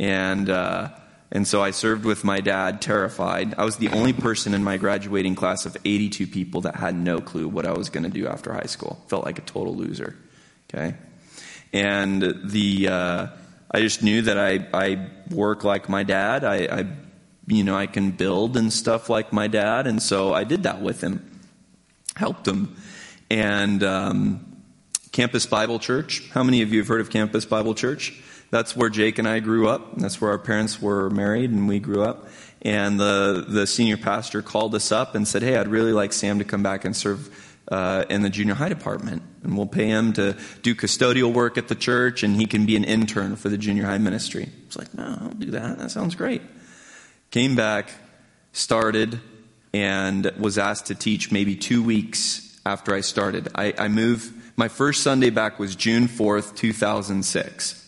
And, 0.00 0.48
uh, 0.48 0.88
and 1.30 1.46
so 1.46 1.62
I 1.62 1.72
served 1.72 2.06
with 2.06 2.24
my 2.24 2.40
dad, 2.40 2.80
terrified. 2.80 3.54
I 3.58 3.64
was 3.66 3.76
the 3.76 3.88
only 3.88 4.14
person 4.14 4.54
in 4.54 4.64
my 4.64 4.78
graduating 4.78 5.34
class 5.34 5.66
of 5.66 5.76
82 5.84 6.26
people 6.26 6.62
that 6.62 6.76
had 6.76 6.96
no 6.96 7.20
clue 7.20 7.46
what 7.46 7.66
I 7.66 7.72
was 7.72 7.90
going 7.90 8.04
to 8.04 8.10
do 8.10 8.26
after 8.26 8.52
high 8.54 8.66
school. 8.66 9.04
Felt 9.08 9.26
like 9.26 9.38
a 9.38 9.42
total 9.42 9.76
loser. 9.76 10.16
Okay? 10.68 10.96
And 11.74 12.22
the, 12.44 12.88
uh, 12.88 13.26
I 13.70 13.80
just 13.80 14.02
knew 14.02 14.22
that 14.22 14.38
I, 14.38 14.66
I 14.72 15.10
work 15.30 15.64
like 15.64 15.90
my 15.90 16.02
dad. 16.02 16.44
I, 16.44 16.56
I, 16.64 16.86
you 17.46 17.62
know, 17.62 17.76
I 17.76 17.86
can 17.86 18.10
build 18.10 18.56
and 18.56 18.72
stuff 18.72 19.10
like 19.10 19.34
my 19.34 19.48
dad. 19.48 19.86
And 19.86 20.02
so 20.02 20.32
I 20.32 20.44
did 20.44 20.62
that 20.62 20.80
with 20.80 21.02
him, 21.02 21.40
helped 22.16 22.48
him. 22.48 22.74
And, 23.30 23.84
um, 23.84 24.46
Campus 25.12 25.44
Bible 25.44 25.78
Church. 25.78 26.28
How 26.30 26.42
many 26.42 26.62
of 26.62 26.72
you 26.72 26.78
have 26.78 26.88
heard 26.88 27.00
of 27.00 27.10
Campus 27.10 27.44
Bible 27.44 27.74
Church? 27.74 28.22
That's 28.50 28.76
where 28.76 28.90
Jake 28.90 29.18
and 29.18 29.28
I 29.28 29.40
grew 29.40 29.68
up. 29.68 29.96
That's 29.96 30.20
where 30.20 30.32
our 30.32 30.38
parents 30.38 30.82
were 30.82 31.08
married 31.10 31.50
and 31.50 31.68
we 31.68 31.78
grew 31.78 32.02
up. 32.02 32.26
And 32.62 32.98
the, 32.98 33.44
the 33.48 33.66
senior 33.66 33.96
pastor 33.96 34.42
called 34.42 34.74
us 34.74 34.92
up 34.92 35.14
and 35.14 35.26
said, 35.26 35.42
Hey, 35.42 35.56
I'd 35.56 35.68
really 35.68 35.92
like 35.92 36.12
Sam 36.12 36.38
to 36.40 36.44
come 36.44 36.62
back 36.62 36.84
and 36.84 36.94
serve 36.94 37.56
uh, 37.68 38.04
in 38.10 38.22
the 38.22 38.30
junior 38.30 38.54
high 38.54 38.68
department. 38.68 39.22
And 39.44 39.56
we'll 39.56 39.66
pay 39.66 39.86
him 39.86 40.12
to 40.14 40.36
do 40.62 40.74
custodial 40.74 41.32
work 41.32 41.56
at 41.56 41.68
the 41.68 41.74
church 41.74 42.22
and 42.22 42.36
he 42.36 42.46
can 42.46 42.66
be 42.66 42.76
an 42.76 42.84
intern 42.84 43.36
for 43.36 43.48
the 43.48 43.56
junior 43.56 43.84
high 43.84 43.98
ministry. 43.98 44.48
It's 44.66 44.76
like, 44.76 44.92
No, 44.94 45.18
I'll 45.20 45.30
do 45.30 45.52
that. 45.52 45.78
That 45.78 45.90
sounds 45.90 46.14
great. 46.14 46.42
Came 47.30 47.54
back, 47.54 47.90
started, 48.52 49.20
and 49.72 50.30
was 50.38 50.58
asked 50.58 50.86
to 50.86 50.96
teach 50.96 51.30
maybe 51.30 51.54
two 51.54 51.82
weeks 51.82 52.60
after 52.66 52.92
I 52.94 53.00
started. 53.00 53.48
I, 53.54 53.72
I 53.78 53.88
moved, 53.88 54.32
my 54.56 54.66
first 54.68 55.02
Sunday 55.02 55.30
back 55.30 55.58
was 55.60 55.76
June 55.76 56.08
4th, 56.08 56.56
2006. 56.56 57.79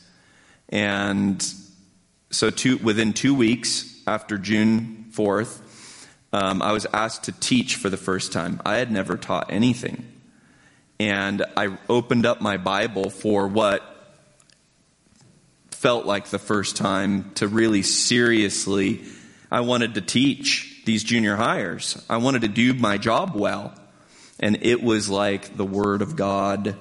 And 0.73 1.45
so 2.31 2.51
two, 2.51 2.79
within 2.79 3.13
two 3.13 3.35
weeks 3.35 4.03
after 4.07 4.39
June 4.39 5.07
4th, 5.13 5.61
um, 6.33 6.63
I 6.63 6.73
was 6.73 6.87
asked 6.87 7.25
to 7.25 7.33
teach 7.33 7.77
for 7.77 7.91
the 7.91 7.99
first 7.99 8.33
time. 8.33 8.61
I 8.65 8.77
had 8.77 8.91
never 8.91 9.19
taught 9.19 9.53
anything. 9.53 10.11
And 10.99 11.45
I 11.57 11.77
opened 11.91 12.25
up 12.25 12.41
my 12.41 12.57
Bible 12.57 13.11
for 13.11 13.47
what 13.47 13.83
felt 15.71 16.07
like 16.07 16.29
the 16.29 16.39
first 16.39 16.77
time 16.77 17.33
to 17.35 17.49
really 17.49 17.83
seriously, 17.83 19.05
I 19.51 19.61
wanted 19.61 19.95
to 19.95 20.01
teach 20.01 20.81
these 20.87 21.05
junior 21.05 21.37
highers. 21.37 22.03
I 22.09 22.17
wanted 22.17 22.43
to 22.43 22.49
do 22.49 22.73
my 22.73 22.97
job 22.97 23.35
well. 23.35 23.75
And 24.41 24.61
it 24.63 24.83
was 24.83 25.11
like 25.11 25.57
the 25.57 25.67
Word 25.67 26.01
of 26.01 26.17
God 26.17 26.77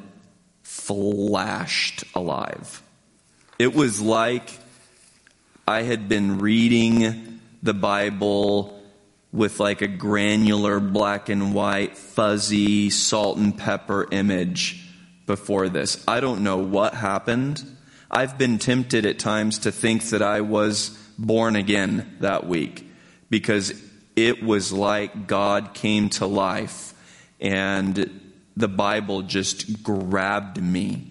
flashed 0.64 2.06
alive. 2.16 2.82
It 3.62 3.76
was 3.76 4.02
like 4.02 4.58
I 5.68 5.84
had 5.84 6.10
been 6.10 6.40
reading 6.40 7.40
the 7.62 7.76
Bible 7.76 8.82
with 9.32 9.60
like 9.60 9.84
a 9.84 9.88
granular 9.88 10.80
black 10.80 11.30
and 11.30 11.54
white, 11.54 11.96
fuzzy 11.96 12.90
salt 12.90 13.38
and 13.38 13.56
pepper 13.56 14.08
image 14.10 14.84
before 15.28 15.70
this. 15.70 16.04
I 16.08 16.22
don't 16.22 16.42
know 16.42 16.58
what 16.58 16.96
happened. 16.96 17.64
I've 18.10 18.36
been 18.36 18.58
tempted 18.58 19.06
at 19.06 19.20
times 19.20 19.60
to 19.60 19.72
think 19.72 20.06
that 20.06 20.24
I 20.24 20.42
was 20.42 20.98
born 21.20 21.56
again 21.56 22.18
that 22.20 22.48
week 22.48 22.90
because 23.30 23.80
it 24.16 24.42
was 24.42 24.74
like 24.74 25.28
God 25.28 25.76
came 25.76 26.10
to 26.10 26.26
life 26.26 26.96
and 27.40 28.20
the 28.58 28.68
Bible 28.68 29.22
just 29.22 29.84
grabbed 29.84 30.60
me 30.60 31.11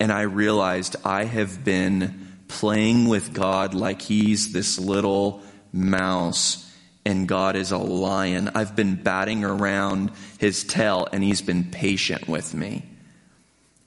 and 0.00 0.10
I 0.10 0.22
realized 0.22 0.96
I 1.04 1.24
have 1.24 1.62
been 1.62 2.28
playing 2.48 3.08
with 3.08 3.34
God 3.34 3.74
like 3.74 4.00
he's 4.00 4.52
this 4.52 4.78
little 4.78 5.42
mouse 5.72 6.66
and 7.04 7.28
God 7.28 7.54
is 7.54 7.70
a 7.70 7.78
lion. 7.78 8.50
I've 8.54 8.74
been 8.74 8.96
batting 8.96 9.44
around 9.44 10.10
his 10.38 10.64
tail 10.64 11.06
and 11.12 11.22
he's 11.22 11.42
been 11.42 11.64
patient 11.70 12.28
with 12.28 12.54
me. 12.54 12.82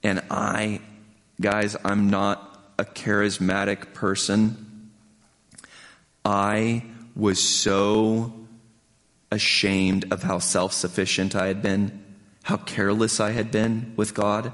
And 0.04 0.21
I, 0.30 0.82
guys, 1.41 1.76
I'm 1.84 2.10
not 2.10 2.63
a 2.78 2.86
charismatic 2.86 3.93
person. 3.93 4.91
I 6.23 6.84
was 7.15 7.41
so 7.41 8.34
ashamed 9.32 10.12
of 10.12 10.23
how 10.23 10.39
self 10.39 10.73
sufficient 10.73 11.36
I 11.36 11.47
had 11.47 11.62
been, 11.62 12.04
how 12.43 12.58
careless 12.58 13.19
I 13.19 13.32
had 13.32 13.52
been 13.52 13.93
with 13.95 14.13
God. 14.13 14.54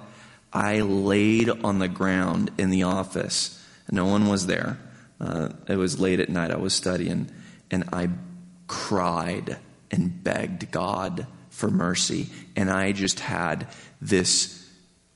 I 0.51 0.81
laid 0.81 1.49
on 1.49 1.79
the 1.79 1.87
ground 1.87 2.51
in 2.57 2.69
the 2.69 2.83
office. 2.83 3.63
No 3.91 4.05
one 4.05 4.27
was 4.27 4.47
there. 4.47 4.77
Uh, 5.19 5.49
it 5.67 5.75
was 5.75 5.99
late 5.99 6.19
at 6.19 6.29
night. 6.29 6.51
I 6.51 6.57
was 6.57 6.73
studying, 6.73 7.29
and 7.69 7.83
I 7.91 8.09
cried 8.67 9.57
and 9.91 10.23
begged 10.23 10.71
God 10.71 11.27
for 11.49 11.69
mercy. 11.69 12.29
And 12.55 12.69
I 12.69 12.93
just 12.93 13.19
had 13.19 13.67
this 14.01 14.67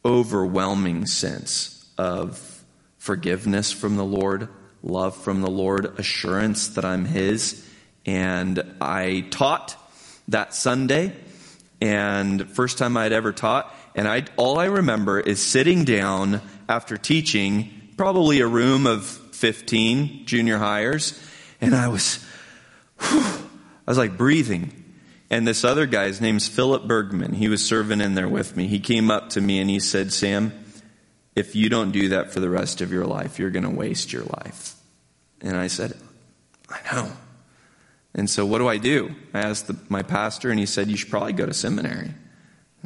overwhelming 0.03 1.05
sense 1.05 1.89
of 1.97 2.63
forgiveness 2.97 3.71
from 3.71 3.95
the 3.95 4.05
Lord, 4.05 4.49
love 4.81 5.15
from 5.15 5.41
the 5.41 5.49
Lord, 5.49 5.97
assurance 5.97 6.69
that 6.69 6.85
I'm 6.85 7.05
His. 7.05 7.67
And 8.05 8.75
I 8.81 9.25
taught 9.29 9.77
that 10.27 10.53
Sunday, 10.53 11.13
and 11.79 12.49
first 12.49 12.77
time 12.77 12.97
I'd 12.97 13.13
ever 13.13 13.31
taught, 13.31 13.73
and 13.95 14.07
I, 14.07 14.25
all 14.37 14.59
I 14.59 14.65
remember 14.65 15.19
is 15.19 15.41
sitting 15.41 15.85
down 15.85 16.41
after 16.67 16.97
teaching, 16.97 17.69
probably 17.97 18.39
a 18.39 18.47
room 18.47 18.87
of 18.87 19.05
15 19.05 20.25
junior 20.25 20.57
highers, 20.57 21.21
and 21.61 21.75
I 21.75 21.87
was, 21.87 22.23
whew, 22.99 23.21
I 23.21 23.91
was 23.91 23.97
like 23.97 24.17
breathing. 24.17 24.79
And 25.29 25.47
this 25.47 25.63
other 25.63 25.85
guy, 25.85 26.07
his 26.07 26.21
name's 26.21 26.47
Philip 26.47 26.87
Bergman, 26.87 27.33
he 27.33 27.49
was 27.49 27.65
serving 27.65 28.01
in 28.01 28.13
there 28.13 28.29
with 28.29 28.55
me. 28.55 28.67
He 28.67 28.79
came 28.79 29.09
up 29.09 29.31
to 29.31 29.41
me 29.41 29.59
and 29.59 29.69
he 29.69 29.79
said, 29.79 30.13
Sam, 30.13 30.53
if 31.35 31.55
you 31.55 31.69
don't 31.69 31.91
do 31.91 32.09
that 32.09 32.31
for 32.31 32.39
the 32.39 32.49
rest 32.49 32.81
of 32.81 32.91
your 32.91 33.05
life, 33.05 33.39
you're 33.39 33.49
going 33.49 33.63
to 33.63 33.69
waste 33.69 34.13
your 34.13 34.23
life. 34.23 34.75
And 35.41 35.57
I 35.57 35.67
said, 35.67 35.97
I 36.69 36.79
know. 36.91 37.11
And 38.13 38.29
so 38.29 38.45
what 38.45 38.59
do 38.59 38.67
I 38.67 38.77
do? 38.77 39.15
I 39.33 39.41
asked 39.41 39.67
the, 39.67 39.77
my 39.89 40.03
pastor 40.03 40.51
and 40.51 40.59
he 40.59 40.67
said, 40.67 40.87
you 40.87 40.97
should 40.97 41.09
probably 41.09 41.33
go 41.33 41.47
to 41.47 41.53
seminary. 41.53 42.11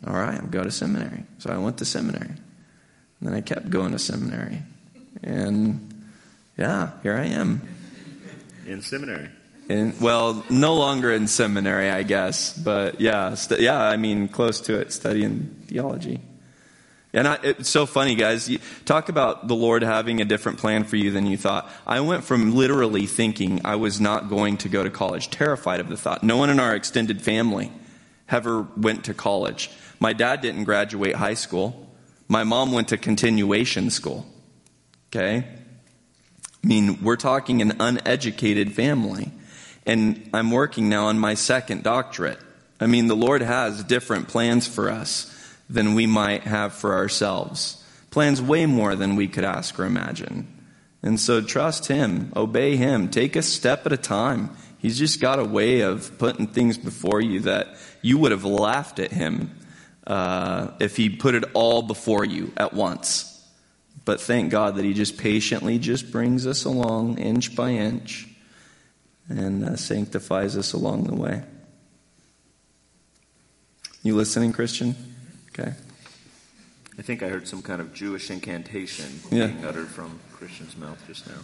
All 0.07 0.13
right, 0.13 0.39
I'll 0.39 0.47
go 0.47 0.63
to 0.63 0.71
seminary. 0.71 1.23
So 1.37 1.51
I 1.51 1.57
went 1.57 1.77
to 1.79 1.85
seminary. 1.85 2.29
And 2.29 3.29
then 3.29 3.33
I 3.33 3.41
kept 3.41 3.69
going 3.69 3.91
to 3.91 3.99
seminary. 3.99 4.59
And 5.21 5.93
yeah, 6.57 6.91
here 7.03 7.15
I 7.15 7.25
am. 7.25 7.61
In 8.65 8.81
seminary. 8.81 9.29
In, 9.69 9.93
well, 9.99 10.45
no 10.49 10.75
longer 10.75 11.11
in 11.11 11.27
seminary, 11.27 11.89
I 11.89 12.03
guess, 12.03 12.57
but 12.57 13.01
yeah, 13.01 13.33
st- 13.33 13.59
yeah, 13.59 13.81
I 13.81 13.97
mean, 13.97 14.29
close 14.29 14.61
to 14.61 14.79
it, 14.79 14.93
studying 14.93 15.55
theology. 15.67 16.21
And 17.13 17.27
I, 17.27 17.39
it's 17.43 17.69
so 17.69 17.85
funny, 17.85 18.15
guys. 18.15 18.47
You 18.47 18.59
talk 18.85 19.09
about 19.09 19.47
the 19.47 19.55
Lord 19.55 19.81
having 19.81 20.21
a 20.21 20.25
different 20.25 20.57
plan 20.57 20.83
for 20.83 20.95
you 20.95 21.11
than 21.11 21.25
you 21.25 21.35
thought. 21.35 21.69
I 21.85 21.99
went 21.99 22.23
from 22.23 22.55
literally 22.55 23.07
thinking 23.07 23.61
I 23.65 23.75
was 23.75 23.99
not 23.99 24.29
going 24.29 24.57
to 24.57 24.69
go 24.69 24.83
to 24.83 24.89
college, 24.89 25.29
terrified 25.29 25.79
of 25.79 25.89
the 25.89 25.97
thought. 25.97 26.23
No 26.23 26.37
one 26.37 26.49
in 26.49 26.59
our 26.59 26.75
extended 26.75 27.21
family 27.21 27.71
ever 28.29 28.67
went 28.77 29.05
to 29.05 29.13
college. 29.13 29.69
My 29.99 30.13
dad 30.13 30.41
didn't 30.41 30.65
graduate 30.65 31.15
high 31.15 31.33
school. 31.33 31.87
My 32.27 32.43
mom 32.43 32.71
went 32.71 32.89
to 32.89 32.97
continuation 32.97 33.89
school. 33.89 34.25
Okay? 35.09 35.45
I 36.63 36.67
mean, 36.67 37.01
we're 37.01 37.15
talking 37.15 37.61
an 37.61 37.77
uneducated 37.79 38.73
family. 38.73 39.31
And 39.85 40.29
I'm 40.33 40.51
working 40.51 40.89
now 40.89 41.05
on 41.05 41.17
my 41.17 41.33
second 41.33 41.83
doctorate. 41.83 42.39
I 42.79 42.87
mean, 42.87 43.07
the 43.07 43.15
Lord 43.15 43.41
has 43.41 43.83
different 43.83 44.27
plans 44.27 44.67
for 44.67 44.89
us 44.89 45.33
than 45.69 45.95
we 45.95 46.05
might 46.05 46.43
have 46.43 46.73
for 46.73 46.93
ourselves. 46.93 47.83
Plans 48.11 48.41
way 48.41 48.65
more 48.65 48.95
than 48.95 49.15
we 49.15 49.27
could 49.27 49.43
ask 49.43 49.79
or 49.79 49.85
imagine. 49.85 50.47
And 51.01 51.19
so 51.19 51.41
trust 51.41 51.87
Him, 51.87 52.31
obey 52.35 52.75
Him, 52.75 53.09
take 53.09 53.35
a 53.35 53.41
step 53.41 53.85
at 53.85 53.93
a 53.93 53.97
time. 53.97 54.49
He's 54.77 54.99
just 54.99 55.19
got 55.19 55.39
a 55.39 55.45
way 55.45 55.81
of 55.81 56.17
putting 56.17 56.47
things 56.47 56.77
before 56.77 57.21
you 57.21 57.41
that 57.41 57.77
you 58.01 58.17
would 58.17 58.31
have 58.31 58.45
laughed 58.45 58.99
at 58.99 59.11
Him 59.11 59.51
uh, 60.07 60.69
if 60.79 60.97
He 60.97 61.09
put 61.09 61.35
it 61.35 61.43
all 61.53 61.83
before 61.83 62.25
you 62.25 62.51
at 62.57 62.73
once. 62.73 63.33
But 64.05 64.19
thank 64.21 64.51
God 64.51 64.75
that 64.77 64.85
He 64.85 64.93
just 64.93 65.17
patiently 65.17 65.77
just 65.77 66.11
brings 66.11 66.47
us 66.47 66.63
along 66.65 67.17
inch 67.19 67.55
by 67.55 67.71
inch 67.71 68.27
and 69.29 69.63
uh, 69.65 69.75
sanctifies 69.75 70.55
us 70.57 70.73
along 70.73 71.03
the 71.03 71.15
way. 71.15 71.43
You 74.03 74.15
listening, 74.15 74.53
Christian? 74.53 74.95
Okay. 75.49 75.73
I 76.97 77.01
think 77.01 77.21
I 77.21 77.27
heard 77.27 77.47
some 77.47 77.61
kind 77.61 77.81
of 77.81 77.93
Jewish 77.93 78.31
incantation 78.31 79.19
Yeah. 79.29 79.47
being 79.47 79.65
uttered 79.65 79.87
from 79.87 80.19
Christian's 80.33 80.77
mouth 80.77 80.97
just 81.07 81.27
now. 81.27 81.35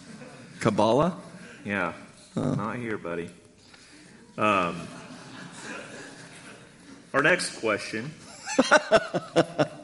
Kabbalah? 0.60 1.16
Yeah, 1.64 1.92
not 2.34 2.76
here, 2.76 2.96
buddy. 2.98 3.28
Um, 4.38 4.80
our 7.12 7.22
next 7.22 7.60
question. 7.60 8.10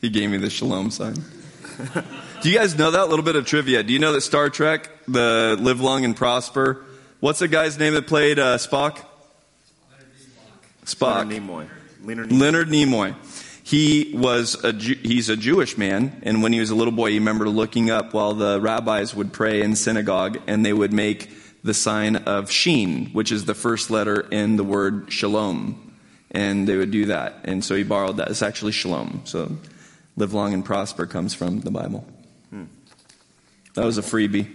He 0.00 0.10
gave 0.10 0.30
me 0.30 0.36
the 0.36 0.50
shalom 0.50 0.90
sign. 0.90 1.14
Do 2.42 2.50
you 2.50 2.56
guys 2.56 2.78
know 2.78 2.90
that? 2.92 3.00
A 3.00 3.06
little 3.06 3.24
bit 3.24 3.34
of 3.34 3.46
trivia. 3.46 3.82
Do 3.82 3.92
you 3.92 3.98
know 3.98 4.12
that 4.12 4.20
Star 4.20 4.50
Trek, 4.50 4.88
the 5.08 5.56
Live 5.58 5.80
Long 5.80 6.04
and 6.04 6.14
Prosper, 6.14 6.84
what's 7.20 7.40
the 7.40 7.48
guy's 7.48 7.78
name 7.78 7.94
that 7.94 8.06
played 8.06 8.38
uh, 8.38 8.58
Spock? 8.58 9.04
Spock. 10.84 11.28
Leonard 11.28 11.42
Nimoy. 11.42 11.68
Leonard 12.04 12.28
Nimoy. 12.28 12.40
Leonard 12.40 12.68
Nimoy. 12.68 13.14
He 13.64 14.12
was 14.14 14.62
a 14.62 14.72
Jew, 14.72 14.94
he's 15.02 15.28
a 15.28 15.36
Jewish 15.36 15.76
man, 15.76 16.20
and 16.22 16.40
when 16.40 16.52
he 16.52 16.60
was 16.60 16.70
a 16.70 16.76
little 16.76 16.92
boy, 16.92 17.10
he 17.10 17.18
remember 17.18 17.48
looking 17.48 17.90
up 17.90 18.14
while 18.14 18.34
the 18.34 18.60
rabbis 18.60 19.12
would 19.12 19.32
pray 19.32 19.60
in 19.60 19.74
synagogue, 19.74 20.38
and 20.46 20.64
they 20.64 20.72
would 20.72 20.92
make 20.92 21.30
the 21.64 21.74
sign 21.74 22.14
of 22.14 22.48
Shin, 22.48 23.06
which 23.06 23.32
is 23.32 23.44
the 23.44 23.54
first 23.54 23.90
letter 23.90 24.20
in 24.20 24.54
the 24.54 24.62
word 24.62 25.06
Shalom, 25.12 25.85
and 26.36 26.68
they 26.68 26.76
would 26.76 26.90
do 26.90 27.06
that, 27.06 27.40
and 27.44 27.64
so 27.64 27.74
he 27.74 27.82
borrowed 27.82 28.18
that. 28.18 28.28
It's 28.28 28.42
actually 28.42 28.72
Shalom. 28.72 29.22
So, 29.24 29.56
live 30.16 30.34
long 30.34 30.52
and 30.52 30.64
prosper 30.64 31.06
comes 31.06 31.34
from 31.34 31.60
the 31.60 31.70
Bible. 31.70 32.06
That 33.76 33.84
was 33.84 33.98
a 33.98 34.02
freebie. 34.02 34.48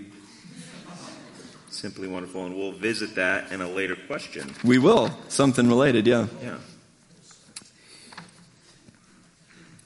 Simply 1.70 2.08
wonderful, 2.08 2.46
and 2.46 2.56
we'll 2.56 2.72
visit 2.72 3.14
that 3.16 3.52
in 3.52 3.62
a 3.62 3.70
later 3.70 3.96
question. 3.96 4.52
We 4.64 4.80
will 4.80 5.12
something 5.28 5.68
related, 5.68 6.08
yeah. 6.08 6.26
Yeah. 6.42 6.58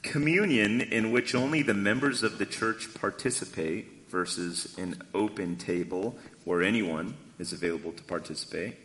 Communion 0.02 0.80
in 0.80 1.12
which 1.12 1.36
only 1.36 1.64
the 1.64 1.74
members 1.74 2.24
of 2.24 2.38
the 2.38 2.46
church 2.46 2.94
participate 2.94 4.10
versus 4.10 4.74
an 4.78 5.02
open 5.14 5.58
table 5.58 6.18
where 6.46 6.62
anyone 6.62 7.16
is 7.38 7.52
available 7.52 7.92
to 7.92 8.04
participate. 8.04 8.78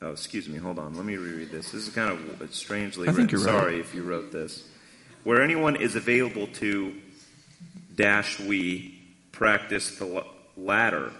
Oh, 0.00 0.12
excuse 0.12 0.48
me, 0.48 0.58
hold 0.58 0.78
on. 0.78 0.94
Let 0.94 1.04
me 1.04 1.16
reread 1.16 1.50
this. 1.50 1.72
This 1.72 1.88
is 1.88 1.94
kind 1.94 2.12
of 2.12 2.54
strangely 2.54 3.08
I 3.08 3.10
written. 3.10 3.36
right. 3.38 3.44
Sorry 3.44 3.80
if 3.80 3.94
you 3.94 4.02
wrote 4.02 4.30
this. 4.30 4.64
Where 5.24 5.42
anyone 5.42 5.76
is 5.76 5.96
available 5.96 6.46
to 6.54 6.94
dash 7.96 8.38
we 8.38 9.00
practice 9.32 9.98
the 9.98 10.24
latter. 10.56 11.12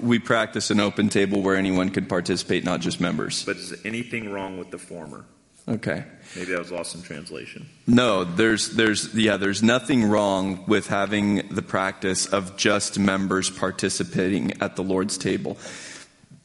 We 0.00 0.18
practice 0.18 0.70
an 0.70 0.80
open 0.80 1.08
table 1.08 1.42
where 1.42 1.56
anyone 1.56 1.90
could 1.90 2.08
participate, 2.08 2.64
not 2.64 2.80
just 2.80 3.00
members. 3.00 3.44
But 3.44 3.56
is 3.56 3.84
anything 3.84 4.30
wrong 4.32 4.58
with 4.58 4.70
the 4.70 4.78
former? 4.78 5.24
Okay. 5.66 6.04
Maybe 6.36 6.52
that 6.52 6.58
was 6.58 6.70
lost 6.70 6.94
in 6.94 7.02
translation. 7.02 7.68
No, 7.86 8.24
there's 8.24 8.70
there's 8.70 9.14
yeah, 9.14 9.38
there's 9.38 9.62
nothing 9.62 10.04
wrong 10.04 10.64
with 10.66 10.88
having 10.88 11.48
the 11.48 11.62
practice 11.62 12.26
of 12.26 12.56
just 12.56 12.98
members 12.98 13.48
participating 13.48 14.60
at 14.60 14.76
the 14.76 14.82
Lord's 14.82 15.16
table. 15.16 15.56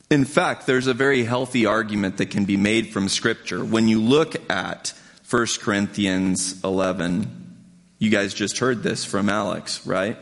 In 0.09 0.25
fact, 0.25 0.65
there's 0.65 0.87
a 0.87 0.93
very 0.93 1.23
healthy 1.23 1.65
argument 1.67 2.17
that 2.17 2.31
can 2.31 2.45
be 2.45 2.57
made 2.57 2.87
from 2.89 3.09
scripture. 3.09 3.63
When 3.63 3.87
you 3.87 4.01
look 4.01 4.49
at 4.49 4.93
1 5.29 5.45
Corinthians 5.61 6.63
11, 6.63 7.65
you 7.99 8.09
guys 8.09 8.33
just 8.33 8.57
heard 8.57 8.81
this 8.81 9.05
from 9.05 9.29
Alex, 9.29 9.85
right? 9.85 10.17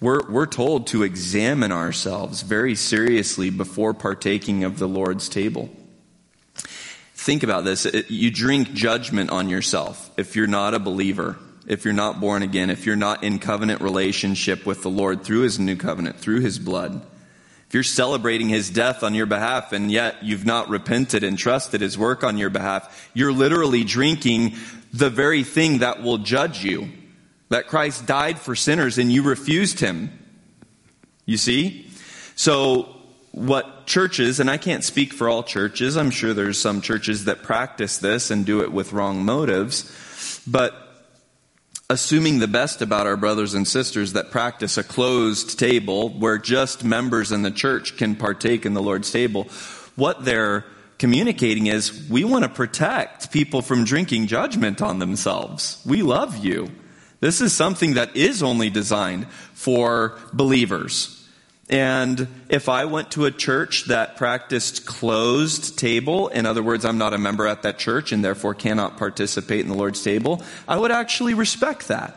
We're, 0.00 0.28
we're 0.28 0.46
told 0.46 0.88
to 0.88 1.04
examine 1.04 1.70
ourselves 1.70 2.42
very 2.42 2.74
seriously 2.74 3.50
before 3.50 3.94
partaking 3.94 4.64
of 4.64 4.80
the 4.80 4.88
Lord's 4.88 5.28
table. 5.28 5.70
Think 7.14 7.44
about 7.44 7.64
this. 7.64 7.86
It- 7.86 8.10
You 8.10 8.32
drink 8.32 8.72
judgment 8.72 9.30
on 9.30 9.48
yourself 9.48 10.10
if 10.16 10.34
you're 10.34 10.48
not 10.48 10.74
a 10.74 10.80
believer, 10.80 11.38
if 11.68 11.84
you're 11.84 11.94
not 11.94 12.20
born 12.20 12.42
again, 12.42 12.70
if 12.70 12.84
you're 12.86 12.96
not 12.96 13.22
in 13.22 13.38
covenant 13.38 13.80
relationship 13.80 14.66
with 14.66 14.82
the 14.82 14.90
Lord 14.90 15.22
through 15.22 15.42
his 15.42 15.60
new 15.60 15.76
covenant, 15.76 16.18
through 16.18 16.40
his 16.40 16.58
blood. 16.58 17.06
If 17.72 17.76
you're 17.76 17.84
celebrating 17.84 18.50
his 18.50 18.68
death 18.68 19.02
on 19.02 19.14
your 19.14 19.24
behalf 19.24 19.72
and 19.72 19.90
yet 19.90 20.22
you've 20.22 20.44
not 20.44 20.68
repented 20.68 21.24
and 21.24 21.38
trusted 21.38 21.80
his 21.80 21.96
work 21.96 22.22
on 22.22 22.36
your 22.36 22.50
behalf, 22.50 23.10
you're 23.14 23.32
literally 23.32 23.82
drinking 23.82 24.56
the 24.92 25.08
very 25.08 25.42
thing 25.42 25.78
that 25.78 26.02
will 26.02 26.18
judge 26.18 26.62
you. 26.62 26.90
That 27.48 27.68
Christ 27.68 28.04
died 28.04 28.38
for 28.38 28.54
sinners 28.54 28.98
and 28.98 29.10
you 29.10 29.22
refused 29.22 29.80
him. 29.80 30.10
You 31.24 31.38
see? 31.38 31.88
So, 32.36 32.94
what 33.30 33.86
churches, 33.86 34.38
and 34.38 34.50
I 34.50 34.58
can't 34.58 34.84
speak 34.84 35.14
for 35.14 35.26
all 35.26 35.42
churches, 35.42 35.96
I'm 35.96 36.10
sure 36.10 36.34
there's 36.34 36.60
some 36.60 36.82
churches 36.82 37.24
that 37.24 37.42
practice 37.42 37.96
this 37.96 38.30
and 38.30 38.44
do 38.44 38.60
it 38.60 38.70
with 38.70 38.92
wrong 38.92 39.24
motives, 39.24 39.90
but 40.46 40.81
assuming 41.92 42.38
the 42.38 42.48
best 42.48 42.80
about 42.80 43.06
our 43.06 43.18
brothers 43.18 43.52
and 43.52 43.68
sisters 43.68 44.14
that 44.14 44.30
practice 44.30 44.78
a 44.78 44.82
closed 44.82 45.58
table 45.58 46.08
where 46.08 46.38
just 46.38 46.82
members 46.82 47.30
in 47.30 47.42
the 47.42 47.50
church 47.50 47.98
can 47.98 48.16
partake 48.16 48.64
in 48.64 48.72
the 48.72 48.80
Lord's 48.80 49.12
table, 49.12 49.44
what 49.94 50.24
they're 50.24 50.64
communicating 50.98 51.66
is 51.66 52.08
we 52.08 52.24
want 52.24 52.44
to 52.44 52.48
protect 52.48 53.30
people 53.30 53.60
from 53.60 53.84
drinking 53.84 54.26
judgment 54.26 54.80
on 54.80 55.00
themselves. 55.00 55.82
We 55.84 56.00
love 56.02 56.42
you. 56.42 56.70
This 57.20 57.42
is 57.42 57.52
something 57.52 57.94
that 57.94 58.16
is 58.16 58.42
only 58.42 58.70
designed 58.70 59.28
for 59.52 60.18
believers. 60.32 61.21
And 61.72 62.28
if 62.50 62.68
I 62.68 62.84
went 62.84 63.12
to 63.12 63.24
a 63.24 63.30
church 63.30 63.86
that 63.86 64.18
practiced 64.18 64.84
closed 64.84 65.78
table, 65.78 66.28
in 66.28 66.44
other 66.44 66.62
words, 66.62 66.84
I'm 66.84 66.98
not 66.98 67.14
a 67.14 67.18
member 67.18 67.46
at 67.46 67.62
that 67.62 67.78
church 67.78 68.12
and 68.12 68.22
therefore 68.22 68.54
cannot 68.54 68.98
participate 68.98 69.60
in 69.60 69.68
the 69.68 69.74
Lord's 69.74 70.02
table, 70.02 70.42
I 70.68 70.76
would 70.76 70.90
actually 70.92 71.32
respect 71.32 71.88
that. 71.88 72.14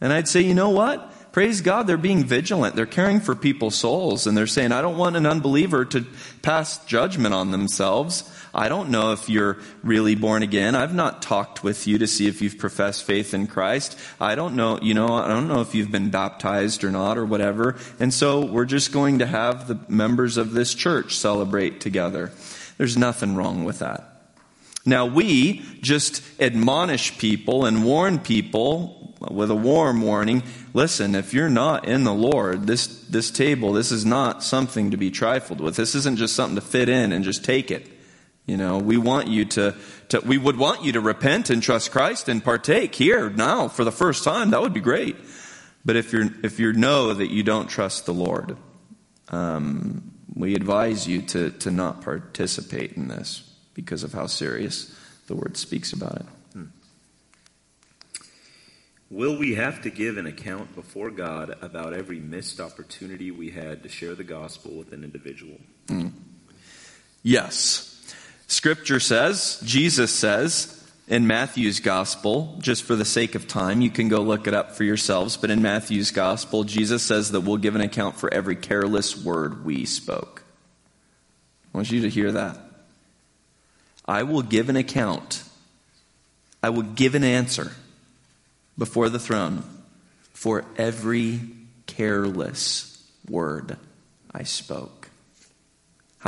And 0.00 0.10
I'd 0.10 0.26
say, 0.26 0.40
you 0.40 0.54
know 0.54 0.70
what? 0.70 1.32
Praise 1.32 1.60
God, 1.60 1.86
they're 1.86 1.98
being 1.98 2.24
vigilant. 2.24 2.76
They're 2.76 2.86
caring 2.86 3.20
for 3.20 3.34
people's 3.34 3.74
souls. 3.74 4.26
And 4.26 4.34
they're 4.34 4.46
saying, 4.46 4.72
I 4.72 4.80
don't 4.80 4.96
want 4.96 5.16
an 5.16 5.26
unbeliever 5.26 5.84
to 5.84 6.06
pass 6.40 6.82
judgment 6.86 7.34
on 7.34 7.50
themselves. 7.50 8.24
I 8.54 8.68
don't 8.68 8.90
know 8.90 9.12
if 9.12 9.28
you're 9.28 9.58
really 9.82 10.14
born 10.14 10.42
again. 10.42 10.74
I've 10.74 10.94
not 10.94 11.22
talked 11.22 11.62
with 11.62 11.86
you 11.86 11.98
to 11.98 12.06
see 12.06 12.26
if 12.26 12.40
you've 12.40 12.58
professed 12.58 13.04
faith 13.04 13.34
in 13.34 13.46
Christ. 13.46 13.98
I 14.20 14.34
don't 14.34 14.56
know, 14.56 14.78
you 14.80 14.94
know, 14.94 15.08
I 15.08 15.28
don't 15.28 15.48
know 15.48 15.60
if 15.60 15.74
you've 15.74 15.90
been 15.90 16.10
baptized 16.10 16.84
or 16.84 16.90
not 16.90 17.18
or 17.18 17.24
whatever. 17.24 17.76
And 18.00 18.12
so 18.12 18.44
we're 18.44 18.64
just 18.64 18.92
going 18.92 19.18
to 19.20 19.26
have 19.26 19.68
the 19.68 19.78
members 19.88 20.36
of 20.36 20.52
this 20.52 20.74
church 20.74 21.16
celebrate 21.16 21.80
together. 21.80 22.32
There's 22.78 22.96
nothing 22.96 23.36
wrong 23.36 23.64
with 23.64 23.80
that. 23.80 24.04
Now 24.86 25.04
we 25.06 25.62
just 25.80 26.22
admonish 26.40 27.18
people 27.18 27.66
and 27.66 27.84
warn 27.84 28.18
people 28.20 29.16
with 29.20 29.50
a 29.50 29.54
warm 29.54 30.00
warning. 30.00 30.42
Listen, 30.72 31.14
if 31.14 31.34
you're 31.34 31.50
not 31.50 31.86
in 31.86 32.04
the 32.04 32.14
Lord, 32.14 32.66
this, 32.66 32.86
this 32.86 33.30
table, 33.30 33.72
this 33.72 33.90
is 33.90 34.04
not 34.04 34.42
something 34.42 34.92
to 34.92 34.96
be 34.96 35.10
trifled 35.10 35.60
with. 35.60 35.76
This 35.76 35.94
isn't 35.94 36.16
just 36.16 36.34
something 36.34 36.54
to 36.54 36.60
fit 36.62 36.88
in 36.88 37.12
and 37.12 37.24
just 37.24 37.44
take 37.44 37.70
it. 37.70 37.97
You 38.48 38.56
know, 38.56 38.78
we 38.78 38.96
want 38.96 39.28
you 39.28 39.44
to, 39.44 39.74
to, 40.08 40.20
we 40.20 40.38
would 40.38 40.56
want 40.56 40.82
you 40.82 40.92
to 40.92 41.02
repent 41.02 41.50
and 41.50 41.62
trust 41.62 41.90
Christ 41.92 42.30
and 42.30 42.42
partake 42.42 42.94
here 42.94 43.28
now 43.28 43.68
for 43.68 43.84
the 43.84 43.92
first 43.92 44.24
time. 44.24 44.50
That 44.50 44.62
would 44.62 44.72
be 44.72 44.80
great. 44.80 45.16
But 45.84 45.96
if 45.96 46.14
you're, 46.14 46.30
if 46.42 46.58
you 46.58 46.72
know 46.72 47.12
that 47.12 47.30
you 47.30 47.42
don't 47.42 47.68
trust 47.68 48.06
the 48.06 48.14
Lord, 48.14 48.56
um, 49.28 50.12
we 50.34 50.54
advise 50.54 51.06
you 51.06 51.20
to, 51.22 51.50
to 51.50 51.70
not 51.70 52.00
participate 52.00 52.92
in 52.92 53.08
this 53.08 53.42
because 53.74 54.02
of 54.02 54.14
how 54.14 54.26
serious 54.26 54.96
the 55.26 55.34
word 55.34 55.58
speaks 55.58 55.92
about 55.92 56.16
it. 56.16 56.26
Hmm. 56.54 56.64
Will 59.10 59.36
we 59.36 59.56
have 59.56 59.82
to 59.82 59.90
give 59.90 60.16
an 60.16 60.26
account 60.26 60.74
before 60.74 61.10
God 61.10 61.54
about 61.60 61.92
every 61.92 62.18
missed 62.18 62.60
opportunity 62.60 63.30
we 63.30 63.50
had 63.50 63.82
to 63.82 63.90
share 63.90 64.14
the 64.14 64.24
gospel 64.24 64.72
with 64.72 64.94
an 64.94 65.04
individual? 65.04 65.58
Hmm. 65.86 66.08
Yes. 67.22 67.87
Scripture 68.48 68.98
says, 68.98 69.60
Jesus 69.64 70.10
says, 70.12 70.74
in 71.06 71.26
Matthew's 71.26 71.80
gospel, 71.80 72.58
just 72.60 72.82
for 72.82 72.96
the 72.96 73.04
sake 73.04 73.34
of 73.34 73.46
time, 73.46 73.80
you 73.80 73.90
can 73.90 74.08
go 74.08 74.20
look 74.20 74.46
it 74.46 74.54
up 74.54 74.72
for 74.72 74.84
yourselves, 74.84 75.36
but 75.36 75.50
in 75.50 75.62
Matthew's 75.62 76.10
gospel, 76.10 76.64
Jesus 76.64 77.02
says 77.02 77.30
that 77.30 77.42
we'll 77.42 77.58
give 77.58 77.74
an 77.74 77.80
account 77.80 78.16
for 78.16 78.32
every 78.32 78.56
careless 78.56 79.16
word 79.16 79.64
we 79.64 79.84
spoke. 79.84 80.42
I 81.72 81.78
want 81.78 81.90
you 81.90 82.02
to 82.02 82.10
hear 82.10 82.32
that. 82.32 82.58
I 84.06 84.22
will 84.22 84.42
give 84.42 84.70
an 84.70 84.76
account. 84.76 85.44
I 86.62 86.70
will 86.70 86.82
give 86.82 87.14
an 87.14 87.24
answer 87.24 87.72
before 88.76 89.10
the 89.10 89.18
throne 89.18 89.62
for 90.32 90.64
every 90.76 91.40
careless 91.86 93.02
word 93.28 93.76
I 94.32 94.42
spoke. 94.44 94.97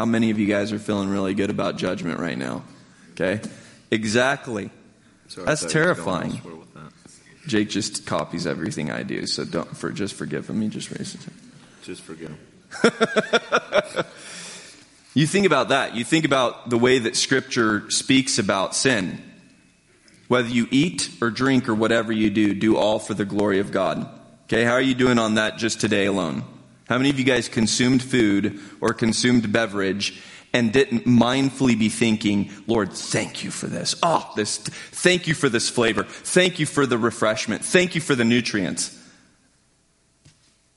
How 0.01 0.07
many 0.07 0.31
of 0.31 0.39
you 0.39 0.47
guys 0.47 0.73
are 0.73 0.79
feeling 0.79 1.11
really 1.11 1.35
good 1.35 1.51
about 1.51 1.77
judgment 1.77 2.21
right 2.21 2.39
now? 2.39 2.65
Okay? 3.11 3.47
Exactly. 3.91 4.71
Sorry, 5.29 5.45
That's 5.45 5.67
terrifying. 5.67 6.41
That. 6.73 6.93
Jake 7.47 7.69
just 7.69 8.07
copies 8.07 8.47
everything 8.47 8.91
I 8.91 9.03
do, 9.03 9.27
so 9.27 9.45
don't 9.45 9.77
for 9.77 9.93
just 9.93 10.15
forgive 10.15 10.49
him. 10.49 10.63
He 10.63 10.69
just 10.69 10.91
raised 10.91 11.17
it. 11.17 11.33
Just 11.83 12.01
forgive 12.01 12.31
him. 12.31 12.39
you 15.13 15.27
think 15.27 15.45
about 15.45 15.69
that. 15.69 15.95
You 15.95 16.03
think 16.03 16.25
about 16.25 16.71
the 16.71 16.79
way 16.79 16.99
that 17.01 17.15
Scripture 17.15 17.91
speaks 17.91 18.39
about 18.39 18.75
sin. 18.75 19.23
Whether 20.29 20.49
you 20.49 20.67
eat 20.71 21.11
or 21.21 21.29
drink 21.29 21.69
or 21.69 21.75
whatever 21.75 22.11
you 22.11 22.31
do, 22.31 22.55
do 22.55 22.79
all 22.79 23.01
for 23.01 23.13
the 23.13 23.27
glory 23.27 23.59
of 23.59 23.71
God. 23.71 24.09
Okay, 24.45 24.65
how 24.65 24.73
are 24.73 24.81
you 24.81 24.95
doing 24.95 25.19
on 25.19 25.35
that 25.35 25.59
just 25.59 25.79
today 25.79 26.07
alone? 26.07 26.45
How 26.90 26.98
many 26.98 27.09
of 27.09 27.20
you 27.20 27.24
guys 27.24 27.48
consumed 27.48 28.03
food 28.03 28.59
or 28.81 28.92
consumed 28.92 29.53
beverage 29.53 30.20
and 30.53 30.72
didn't 30.72 31.07
mindfully 31.07 31.79
be 31.79 31.88
thinking, 31.88 32.50
Lord, 32.66 32.92
thank 32.92 33.44
you 33.44 33.53
for 33.53 33.68
this. 33.68 33.94
Oh, 34.03 34.29
this, 34.35 34.59
thank 34.59 35.29
you 35.29 35.35
for 35.35 35.48
this 35.48 35.68
flavor. 35.68 36.03
Thank 36.03 36.59
you 36.59 36.66
for 36.66 36.87
the 36.87 36.98
refreshment. 36.98 37.64
Thank 37.64 37.94
you 37.94 38.00
for 38.00 38.16
the 38.16 38.24
nutrients. 38.24 39.00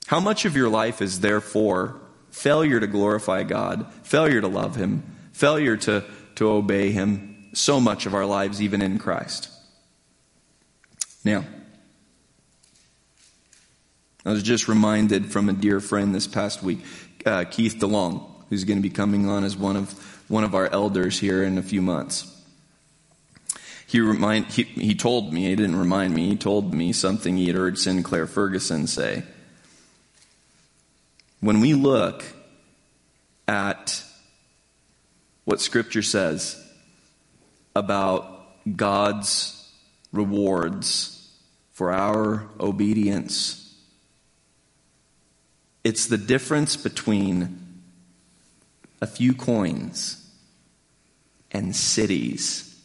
How 0.06 0.20
much 0.20 0.44
of 0.44 0.56
your 0.56 0.68
life 0.68 1.02
is 1.02 1.18
therefore 1.18 2.00
failure 2.30 2.78
to 2.78 2.86
glorify 2.86 3.42
God, 3.42 3.92
failure 4.04 4.40
to 4.40 4.46
love 4.46 4.76
Him, 4.76 5.02
failure 5.32 5.76
to, 5.78 6.04
to 6.36 6.48
obey 6.48 6.92
Him? 6.92 7.50
So 7.54 7.80
much 7.80 8.06
of 8.06 8.14
our 8.14 8.24
lives, 8.24 8.62
even 8.62 8.82
in 8.82 9.00
Christ. 9.00 9.50
Now, 11.24 11.44
I 14.26 14.32
was 14.32 14.42
just 14.42 14.68
reminded 14.68 15.30
from 15.30 15.50
a 15.50 15.52
dear 15.52 15.80
friend 15.80 16.14
this 16.14 16.26
past 16.26 16.62
week, 16.62 16.80
uh, 17.26 17.44
Keith 17.44 17.76
DeLong, 17.78 18.26
who's 18.48 18.64
going 18.64 18.78
to 18.78 18.82
be 18.82 18.88
coming 18.88 19.28
on 19.28 19.44
as 19.44 19.56
one 19.56 19.76
of 19.76 19.92
one 20.28 20.44
of 20.44 20.54
our 20.54 20.66
elders 20.68 21.18
here 21.18 21.42
in 21.42 21.58
a 21.58 21.62
few 21.62 21.82
months. 21.82 22.30
He 23.86 24.00
remind 24.00 24.46
he, 24.46 24.62
he 24.62 24.94
told 24.94 25.32
me 25.32 25.44
he 25.44 25.56
didn't 25.56 25.76
remind 25.76 26.14
me 26.14 26.28
he 26.30 26.36
told 26.36 26.72
me 26.72 26.92
something 26.92 27.36
he 27.36 27.48
had 27.48 27.56
heard 27.56 27.78
Sinclair 27.78 28.26
Ferguson 28.26 28.86
say. 28.86 29.24
When 31.40 31.60
we 31.60 31.74
look 31.74 32.24
at 33.46 34.02
what 35.44 35.60
Scripture 35.60 36.02
says 36.02 36.58
about 37.76 38.46
God's 38.74 39.70
rewards 40.12 41.30
for 41.72 41.92
our 41.92 42.48
obedience 42.58 43.63
it's 45.84 46.06
the 46.06 46.18
difference 46.18 46.76
between 46.76 47.60
a 49.02 49.06
few 49.06 49.34
coins 49.34 50.26
and 51.52 51.76
cities. 51.76 52.82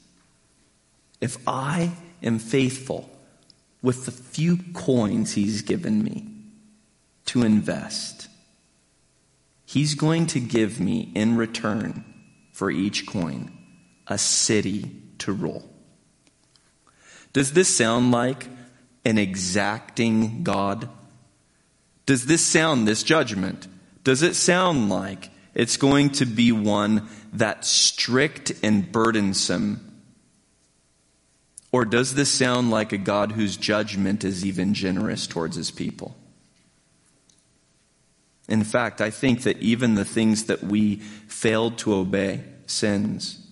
If 1.22 1.38
I 1.48 1.94
am 2.22 2.40
faithful 2.40 3.10
with 3.82 4.06
the 4.06 4.12
few 4.12 4.60
coins 4.74 5.34
He's 5.34 5.62
given 5.62 6.04
me 6.04 6.28
to 7.28 7.44
invest, 7.44 8.28
He's 9.66 9.96
going 9.96 10.28
to 10.28 10.40
give 10.42 10.80
me 10.80 11.12
in 11.16 11.38
return 11.38 12.04
for 12.52 12.70
each 12.70 13.08
coin 13.08 13.52
a 14.08 14.18
city 14.18 14.92
to 15.20 15.32
rule. 15.32 15.70
Does 17.32 17.54
this 17.54 17.74
sound 17.74 18.12
like 18.12 18.48
an 19.06 19.18
exacting 19.18 20.44
God? 20.44 20.90
Does 22.10 22.26
this 22.26 22.44
sound, 22.44 22.88
this 22.88 23.04
judgment, 23.04 23.68
does 24.04 24.24
it 24.24 24.36
sound 24.36 24.90
like 24.90 25.30
it's 25.54 25.78
going 25.78 26.10
to 26.14 26.26
be 26.26 26.52
one 26.52 27.08
that's 27.32 27.68
strict 27.68 28.52
and 28.64 28.92
burdensome? 28.92 30.02
Or 31.72 31.86
does 31.86 32.16
this 32.16 32.32
sound 32.32 32.72
like 32.72 32.92
a 32.92 32.98
God 32.98 33.34
whose 33.34 33.58
judgment 33.58 34.24
is 34.24 34.44
even 34.44 34.74
generous 34.74 35.28
towards 35.28 35.56
his 35.56 35.70
people? 35.70 36.18
In 38.48 38.64
fact, 38.64 39.02
I 39.02 39.12
think 39.12 39.44
that 39.44 39.60
even 39.60 39.94
the 39.94 40.04
things 40.04 40.46
that 40.46 40.64
we 40.64 40.96
failed 40.96 41.78
to 41.78 41.94
obey, 41.94 42.44
sins, 42.66 43.46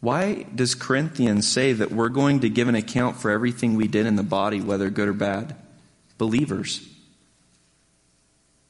why 0.00 0.46
does 0.54 0.74
Corinthians 0.74 1.46
say 1.46 1.74
that 1.74 1.92
we're 1.92 2.08
going 2.08 2.40
to 2.40 2.48
give 2.48 2.68
an 2.68 2.74
account 2.74 3.18
for 3.18 3.30
everything 3.30 3.74
we 3.74 3.86
did 3.86 4.06
in 4.06 4.16
the 4.16 4.22
body, 4.22 4.62
whether 4.62 4.88
good 4.88 5.08
or 5.08 5.12
bad? 5.12 5.56
Believers. 6.18 6.86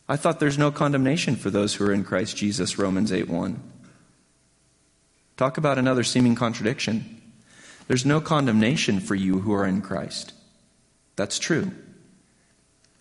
I 0.08 0.16
thought 0.16 0.38
there's 0.38 0.58
no 0.58 0.70
condemnation 0.70 1.36
for 1.36 1.50
those 1.50 1.74
who 1.74 1.84
are 1.86 1.92
in 1.92 2.04
Christ 2.04 2.36
Jesus, 2.36 2.78
Romans 2.78 3.12
8 3.12 3.28
1. 3.28 3.60
Talk 5.36 5.58
about 5.58 5.78
another 5.78 6.04
seeming 6.04 6.34
contradiction. 6.34 7.20
There's 7.88 8.06
no 8.06 8.20
condemnation 8.20 9.00
for 9.00 9.14
you 9.14 9.40
who 9.40 9.52
are 9.52 9.66
in 9.66 9.82
Christ. 9.82 10.32
That's 11.16 11.38
true. 11.38 11.72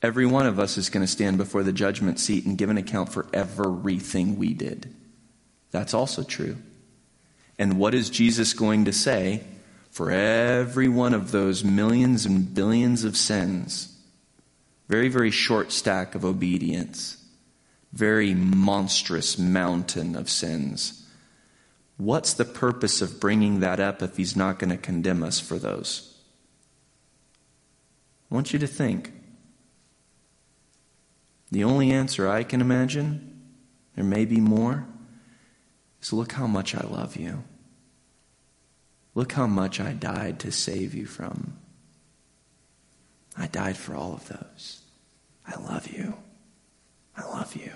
Every 0.01 0.25
one 0.25 0.45
of 0.45 0.59
us 0.59 0.77
is 0.77 0.89
going 0.89 1.05
to 1.05 1.11
stand 1.11 1.37
before 1.37 1.63
the 1.63 1.73
judgment 1.73 2.19
seat 2.19 2.45
and 2.45 2.57
give 2.57 2.69
an 2.69 2.77
account 2.77 3.11
for 3.11 3.25
everything 3.33 4.37
we 4.37 4.53
did. 4.53 4.93
That's 5.71 5.93
also 5.93 6.23
true. 6.23 6.57
And 7.57 7.79
what 7.79 7.93
is 7.93 8.09
Jesus 8.09 8.53
going 8.53 8.85
to 8.85 8.93
say 8.93 9.43
for 9.89 10.11
every 10.11 10.87
one 10.87 11.13
of 11.13 11.31
those 11.31 11.63
millions 11.63 12.25
and 12.25 12.53
billions 12.53 13.03
of 13.03 13.15
sins? 13.15 13.94
Very, 14.87 15.09
very 15.09 15.31
short 15.31 15.71
stack 15.71 16.15
of 16.15 16.23
obedience, 16.23 17.23
very 17.91 18.33
monstrous 18.33 19.37
mountain 19.37 20.15
of 20.15 20.29
sins. 20.29 21.07
What's 21.97 22.33
the 22.33 22.45
purpose 22.45 23.01
of 23.01 23.19
bringing 23.19 23.61
that 23.61 23.79
up 23.79 24.01
if 24.01 24.17
he's 24.17 24.35
not 24.35 24.59
going 24.59 24.69
to 24.69 24.77
condemn 24.77 25.23
us 25.23 25.39
for 25.39 25.57
those? 25.57 26.15
I 28.29 28.35
want 28.35 28.53
you 28.53 28.59
to 28.59 28.67
think. 28.67 29.11
The 31.51 31.63
only 31.63 31.91
answer 31.91 32.27
I 32.27 32.43
can 32.43 32.59
imagine, 32.59 33.41
there 33.95 34.03
may 34.03 34.25
be 34.25 34.41
more, 34.41 34.85
is 36.01 36.11
look 36.11 36.33
how 36.33 36.47
much 36.47 36.75
I 36.75 36.85
love 36.85 37.15
you. 37.15 37.43
Look 39.13 39.31
how 39.31 39.47
much 39.47 39.79
I 39.79 39.93
died 39.93 40.39
to 40.39 40.51
save 40.51 40.93
you 40.93 41.05
from. 41.05 41.57
I 43.37 43.47
died 43.47 43.77
for 43.77 43.95
all 43.95 44.13
of 44.13 44.27
those. 44.27 44.81
I 45.47 45.59
love 45.59 45.87
you. 45.87 46.15
I 47.17 47.25
love 47.25 47.55
you. 47.55 47.71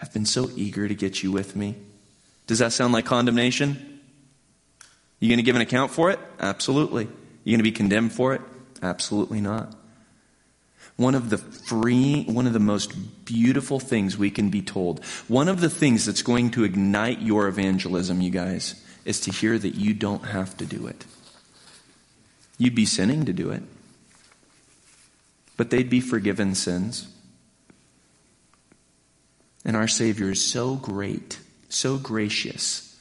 I've 0.00 0.12
been 0.12 0.26
so 0.26 0.50
eager 0.54 0.86
to 0.86 0.94
get 0.94 1.22
you 1.22 1.32
with 1.32 1.56
me. 1.56 1.76
Does 2.46 2.60
that 2.60 2.72
sound 2.72 2.92
like 2.92 3.04
condemnation? 3.04 4.00
You 5.18 5.28
going 5.28 5.38
to 5.38 5.42
give 5.42 5.56
an 5.56 5.62
account 5.62 5.90
for 5.90 6.10
it? 6.10 6.18
Absolutely. 6.38 7.08
You 7.44 7.52
going 7.52 7.58
to 7.58 7.64
be 7.64 7.72
condemned 7.72 8.12
for 8.12 8.34
it? 8.34 8.40
Absolutely 8.82 9.40
not. 9.40 9.74
One 10.96 11.14
of 11.14 11.30
the 11.30 11.38
free, 11.38 12.24
one 12.24 12.46
of 12.46 12.52
the 12.52 12.58
most 12.58 13.24
beautiful 13.24 13.78
things 13.78 14.18
we 14.18 14.30
can 14.30 14.50
be 14.50 14.62
told, 14.62 15.04
one 15.28 15.48
of 15.48 15.60
the 15.60 15.70
things 15.70 16.04
that's 16.04 16.22
going 16.22 16.50
to 16.52 16.64
ignite 16.64 17.20
your 17.20 17.46
evangelism, 17.46 18.20
you 18.20 18.30
guys, 18.30 18.82
is 19.04 19.20
to 19.20 19.30
hear 19.30 19.58
that 19.58 19.74
you 19.76 19.94
don't 19.94 20.24
have 20.24 20.56
to 20.56 20.66
do 20.66 20.86
it. 20.86 21.04
You'd 22.58 22.74
be 22.74 22.86
sinning 22.86 23.26
to 23.26 23.32
do 23.32 23.50
it, 23.50 23.62
but 25.58 25.68
they'd 25.68 25.90
be 25.90 26.00
forgiven 26.00 26.54
sins. 26.54 27.08
And 29.66 29.76
our 29.76 29.88
Savior 29.88 30.30
is 30.30 30.42
so 30.42 30.76
great 30.76 31.38
so 31.68 31.98
gracious. 31.98 32.96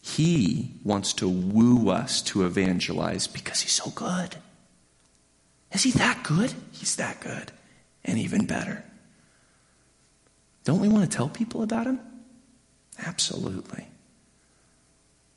He 0.00 0.72
wants 0.84 1.12
to 1.14 1.28
woo 1.28 1.90
us 1.90 2.22
to 2.22 2.44
evangelize 2.44 3.26
because 3.26 3.62
he's 3.62 3.72
so 3.72 3.90
good. 3.90 4.36
Is 5.72 5.82
he 5.82 5.90
that 5.92 6.22
good? 6.22 6.52
He's 6.72 6.96
that 6.96 7.20
good. 7.20 7.50
And 8.04 8.18
even 8.18 8.46
better. 8.46 8.84
Don't 10.64 10.80
we 10.80 10.88
want 10.88 11.10
to 11.10 11.16
tell 11.16 11.28
people 11.28 11.62
about 11.62 11.86
him? 11.86 12.00
Absolutely. 12.98 13.88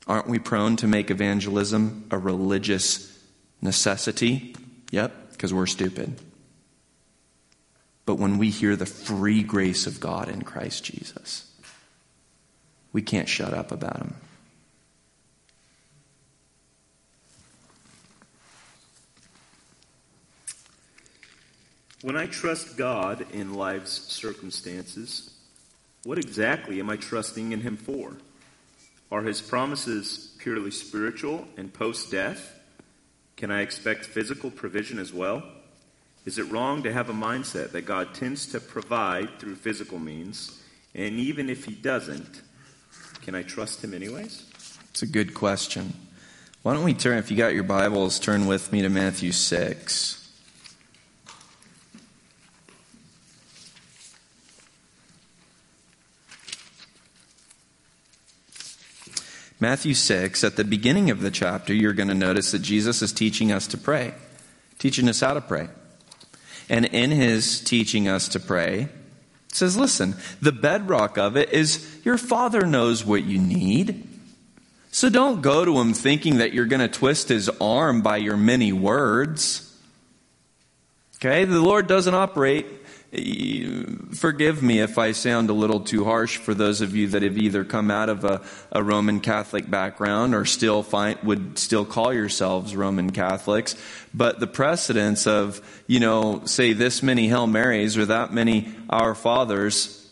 Aren't 0.06 0.28
we 0.28 0.38
prone 0.38 0.76
to 0.76 0.86
make 0.86 1.10
evangelism 1.10 2.06
a 2.10 2.18
religious 2.18 3.18
necessity? 3.60 4.54
Yep, 4.90 5.27
because 5.38 5.54
we're 5.54 5.66
stupid. 5.66 6.20
But 8.06 8.16
when 8.16 8.38
we 8.38 8.50
hear 8.50 8.74
the 8.74 8.86
free 8.86 9.44
grace 9.44 9.86
of 9.86 10.00
God 10.00 10.28
in 10.28 10.42
Christ 10.42 10.82
Jesus, 10.82 11.48
we 12.92 13.02
can't 13.02 13.28
shut 13.28 13.54
up 13.54 13.70
about 13.70 13.98
him. 13.98 14.14
When 22.02 22.16
I 22.16 22.26
trust 22.26 22.76
God 22.76 23.24
in 23.32 23.54
life's 23.54 23.92
circumstances, 23.92 25.30
what 26.02 26.18
exactly 26.18 26.80
am 26.80 26.90
I 26.90 26.96
trusting 26.96 27.52
in 27.52 27.60
Him 27.60 27.76
for? 27.76 28.12
Are 29.12 29.22
His 29.22 29.40
promises 29.40 30.34
purely 30.38 30.70
spiritual 30.70 31.46
and 31.56 31.72
post 31.72 32.10
death? 32.10 32.57
Can 33.38 33.52
I 33.52 33.60
expect 33.60 34.04
physical 34.04 34.50
provision 34.50 34.98
as 34.98 35.12
well? 35.12 35.44
Is 36.24 36.38
it 36.38 36.50
wrong 36.50 36.82
to 36.82 36.92
have 36.92 37.08
a 37.08 37.12
mindset 37.12 37.70
that 37.70 37.82
God 37.82 38.12
tends 38.12 38.46
to 38.46 38.58
provide 38.58 39.38
through 39.38 39.54
physical 39.54 40.00
means, 40.00 40.60
and 40.92 41.20
even 41.20 41.48
if 41.48 41.64
He 41.64 41.76
doesn't, 41.76 42.42
can 43.22 43.36
I 43.36 43.44
trust 43.44 43.84
him 43.84 43.94
anyways? 43.94 44.44
It's 44.90 45.02
a 45.02 45.06
good 45.06 45.34
question. 45.34 45.92
Why 46.64 46.74
don't 46.74 46.82
we 46.82 46.94
turn, 46.94 47.18
if 47.18 47.30
you 47.30 47.36
got 47.36 47.54
your 47.54 47.62
Bibles, 47.62 48.18
turn 48.18 48.48
with 48.48 48.72
me 48.72 48.82
to 48.82 48.88
Matthew 48.88 49.30
6. 49.30 50.17
Matthew 59.60 59.94
6, 59.94 60.44
at 60.44 60.54
the 60.54 60.64
beginning 60.64 61.10
of 61.10 61.20
the 61.20 61.32
chapter, 61.32 61.74
you're 61.74 61.92
going 61.92 62.08
to 62.08 62.14
notice 62.14 62.52
that 62.52 62.60
Jesus 62.60 63.02
is 63.02 63.12
teaching 63.12 63.50
us 63.50 63.66
to 63.68 63.78
pray, 63.78 64.14
teaching 64.78 65.08
us 65.08 65.20
how 65.20 65.34
to 65.34 65.40
pray. 65.40 65.68
And 66.68 66.84
in 66.84 67.10
his 67.10 67.60
teaching 67.60 68.06
us 68.06 68.28
to 68.28 68.40
pray, 68.40 68.88
says, 69.52 69.76
listen, 69.76 70.14
the 70.40 70.52
bedrock 70.52 71.18
of 71.18 71.36
it 71.36 71.50
is 71.50 71.98
your 72.04 72.18
father 72.18 72.66
knows 72.66 73.04
what 73.04 73.24
you 73.24 73.40
need. 73.40 74.06
So 74.92 75.10
don't 75.10 75.42
go 75.42 75.64
to 75.64 75.78
him 75.78 75.92
thinking 75.92 76.38
that 76.38 76.52
you're 76.52 76.66
going 76.66 76.80
to 76.80 76.88
twist 76.88 77.28
his 77.28 77.48
arm 77.60 78.02
by 78.02 78.18
your 78.18 78.36
many 78.36 78.72
words. 78.72 79.64
Okay? 81.16 81.44
The 81.44 81.60
Lord 81.60 81.88
doesn't 81.88 82.14
operate 82.14 82.66
Forgive 83.10 84.62
me 84.62 84.80
if 84.80 84.98
I 84.98 85.12
sound 85.12 85.48
a 85.48 85.54
little 85.54 85.80
too 85.80 86.04
harsh 86.04 86.36
for 86.36 86.52
those 86.52 86.82
of 86.82 86.94
you 86.94 87.08
that 87.08 87.22
have 87.22 87.38
either 87.38 87.64
come 87.64 87.90
out 87.90 88.10
of 88.10 88.22
a, 88.24 88.42
a 88.70 88.82
Roman 88.82 89.20
Catholic 89.20 89.70
background 89.70 90.34
or 90.34 90.44
still 90.44 90.82
find, 90.82 91.18
would 91.22 91.58
still 91.58 91.86
call 91.86 92.12
yourselves 92.12 92.76
Roman 92.76 93.10
Catholics. 93.10 93.76
But 94.12 94.40
the 94.40 94.46
precedence 94.46 95.26
of, 95.26 95.62
you 95.86 96.00
know, 96.00 96.42
say 96.44 96.74
this 96.74 97.02
many 97.02 97.28
Hail 97.28 97.46
Marys 97.46 97.96
or 97.96 98.04
that 98.06 98.34
many 98.34 98.74
Our 98.90 99.14
Fathers, 99.14 100.06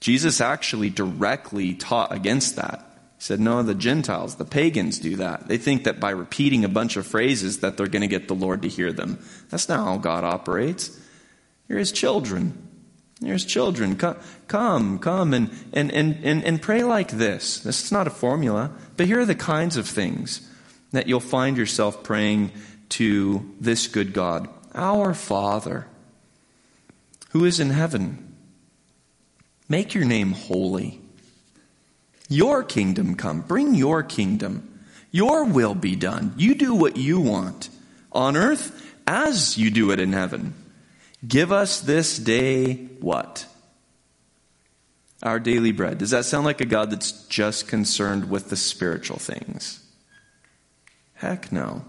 Jesus 0.00 0.40
actually 0.40 0.90
directly 0.90 1.74
taught 1.74 2.12
against 2.12 2.56
that. 2.56 2.80
He 3.18 3.22
said, 3.22 3.38
no, 3.38 3.62
the 3.62 3.76
Gentiles, 3.76 4.34
the 4.34 4.44
pagans 4.44 4.98
do 4.98 5.14
that. 5.16 5.46
They 5.46 5.58
think 5.58 5.84
that 5.84 6.00
by 6.00 6.10
repeating 6.10 6.64
a 6.64 6.68
bunch 6.68 6.96
of 6.96 7.06
phrases 7.06 7.60
that 7.60 7.76
they're 7.76 7.86
going 7.86 8.02
to 8.02 8.08
get 8.08 8.26
the 8.26 8.34
Lord 8.34 8.62
to 8.62 8.68
hear 8.68 8.92
them. 8.92 9.24
That's 9.50 9.68
not 9.68 9.84
how 9.84 9.98
God 9.98 10.24
operates. 10.24 10.98
You're 11.68 11.78
his 11.78 11.92
children. 11.92 12.68
You're 13.20 13.34
his 13.34 13.44
children. 13.44 13.96
Come, 13.96 14.16
come, 14.48 14.98
come 14.98 15.32
and, 15.32 15.50
and, 15.72 15.92
and, 15.92 16.18
and, 16.24 16.44
and 16.44 16.60
pray 16.60 16.82
like 16.82 17.12
this. 17.12 17.60
This 17.60 17.84
is 17.84 17.92
not 17.92 18.06
a 18.06 18.10
formula, 18.10 18.72
but 18.96 19.06
here 19.06 19.20
are 19.20 19.26
the 19.26 19.34
kinds 19.34 19.76
of 19.76 19.86
things 19.86 20.48
that 20.90 21.06
you'll 21.06 21.20
find 21.20 21.56
yourself 21.56 22.02
praying 22.02 22.50
to 22.90 23.54
this 23.60 23.86
good 23.86 24.12
God. 24.12 24.48
Our 24.74 25.14
Father, 25.14 25.86
who 27.30 27.44
is 27.44 27.60
in 27.60 27.70
heaven, 27.70 28.34
make 29.68 29.94
your 29.94 30.04
name 30.04 30.32
holy. 30.32 31.00
Your 32.28 32.62
kingdom 32.62 33.14
come. 33.14 33.40
Bring 33.42 33.74
your 33.74 34.02
kingdom. 34.02 34.80
Your 35.10 35.44
will 35.44 35.74
be 35.74 35.94
done. 35.96 36.34
You 36.36 36.54
do 36.54 36.74
what 36.74 36.96
you 36.96 37.20
want 37.20 37.68
on 38.10 38.36
earth 38.36 38.94
as 39.06 39.58
you 39.58 39.70
do 39.70 39.90
it 39.90 40.00
in 40.00 40.12
heaven. 40.12 40.54
Give 41.26 41.52
us 41.52 41.80
this 41.80 42.18
day 42.18 42.74
what? 43.00 43.46
Our 45.22 45.38
daily 45.38 45.72
bread. 45.72 45.98
Does 45.98 46.10
that 46.10 46.24
sound 46.24 46.44
like 46.44 46.60
a 46.60 46.66
God 46.66 46.90
that's 46.90 47.12
just 47.26 47.68
concerned 47.68 48.28
with 48.28 48.50
the 48.50 48.56
spiritual 48.56 49.18
things? 49.18 49.84
Heck 51.14 51.52
no. 51.52 51.84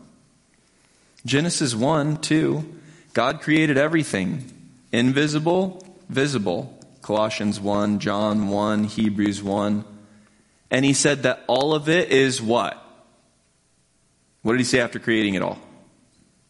Genesis 1.25 1.73
1, 1.73 2.17
2, 2.17 2.79
God 3.13 3.41
created 3.41 3.77
everything 3.77 4.51
invisible, 4.91 5.83
visible. 6.09 6.79
Colossians 7.01 7.59
1, 7.59 7.99
John 7.99 8.47
1, 8.49 8.83
Hebrews 8.85 9.41
1. 9.41 9.83
And 10.71 10.85
he 10.85 10.93
said 10.93 11.23
that 11.23 11.43
all 11.47 11.73
of 11.73 11.89
it 11.89 12.11
is 12.11 12.41
what? 12.41 12.79
What 14.41 14.53
did 14.53 14.59
he 14.59 14.65
say 14.65 14.79
after 14.79 14.99
creating 14.99 15.33
it 15.33 15.41
all? 15.41 15.59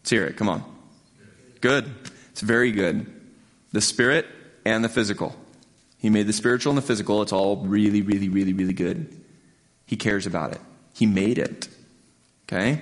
Let's 0.01 0.09
hear 0.09 0.25
it. 0.25 0.38
Come 0.38 0.49
on. 0.49 0.63
Good. 1.61 1.89
It's 2.34 2.41
very 2.41 2.71
good. 2.71 3.05
The 3.71 3.81
spirit 3.81 4.27
and 4.65 4.84
the 4.84 4.89
physical. 4.89 5.36
He 5.97 6.09
made 6.09 6.27
the 6.27 6.34
spiritual 6.34 6.71
and 6.71 6.77
the 6.77 6.86
physical. 6.86 7.21
It's 7.21 7.31
all 7.31 7.57
really, 7.57 8.01
really, 8.01 8.27
really, 8.27 8.53
really 8.53 8.73
good. 8.73 9.15
He 9.86 9.95
cares 9.95 10.25
about 10.25 10.51
it. 10.51 10.59
He 10.93 11.05
made 11.05 11.38
it. 11.38 11.69
Okay? 12.47 12.81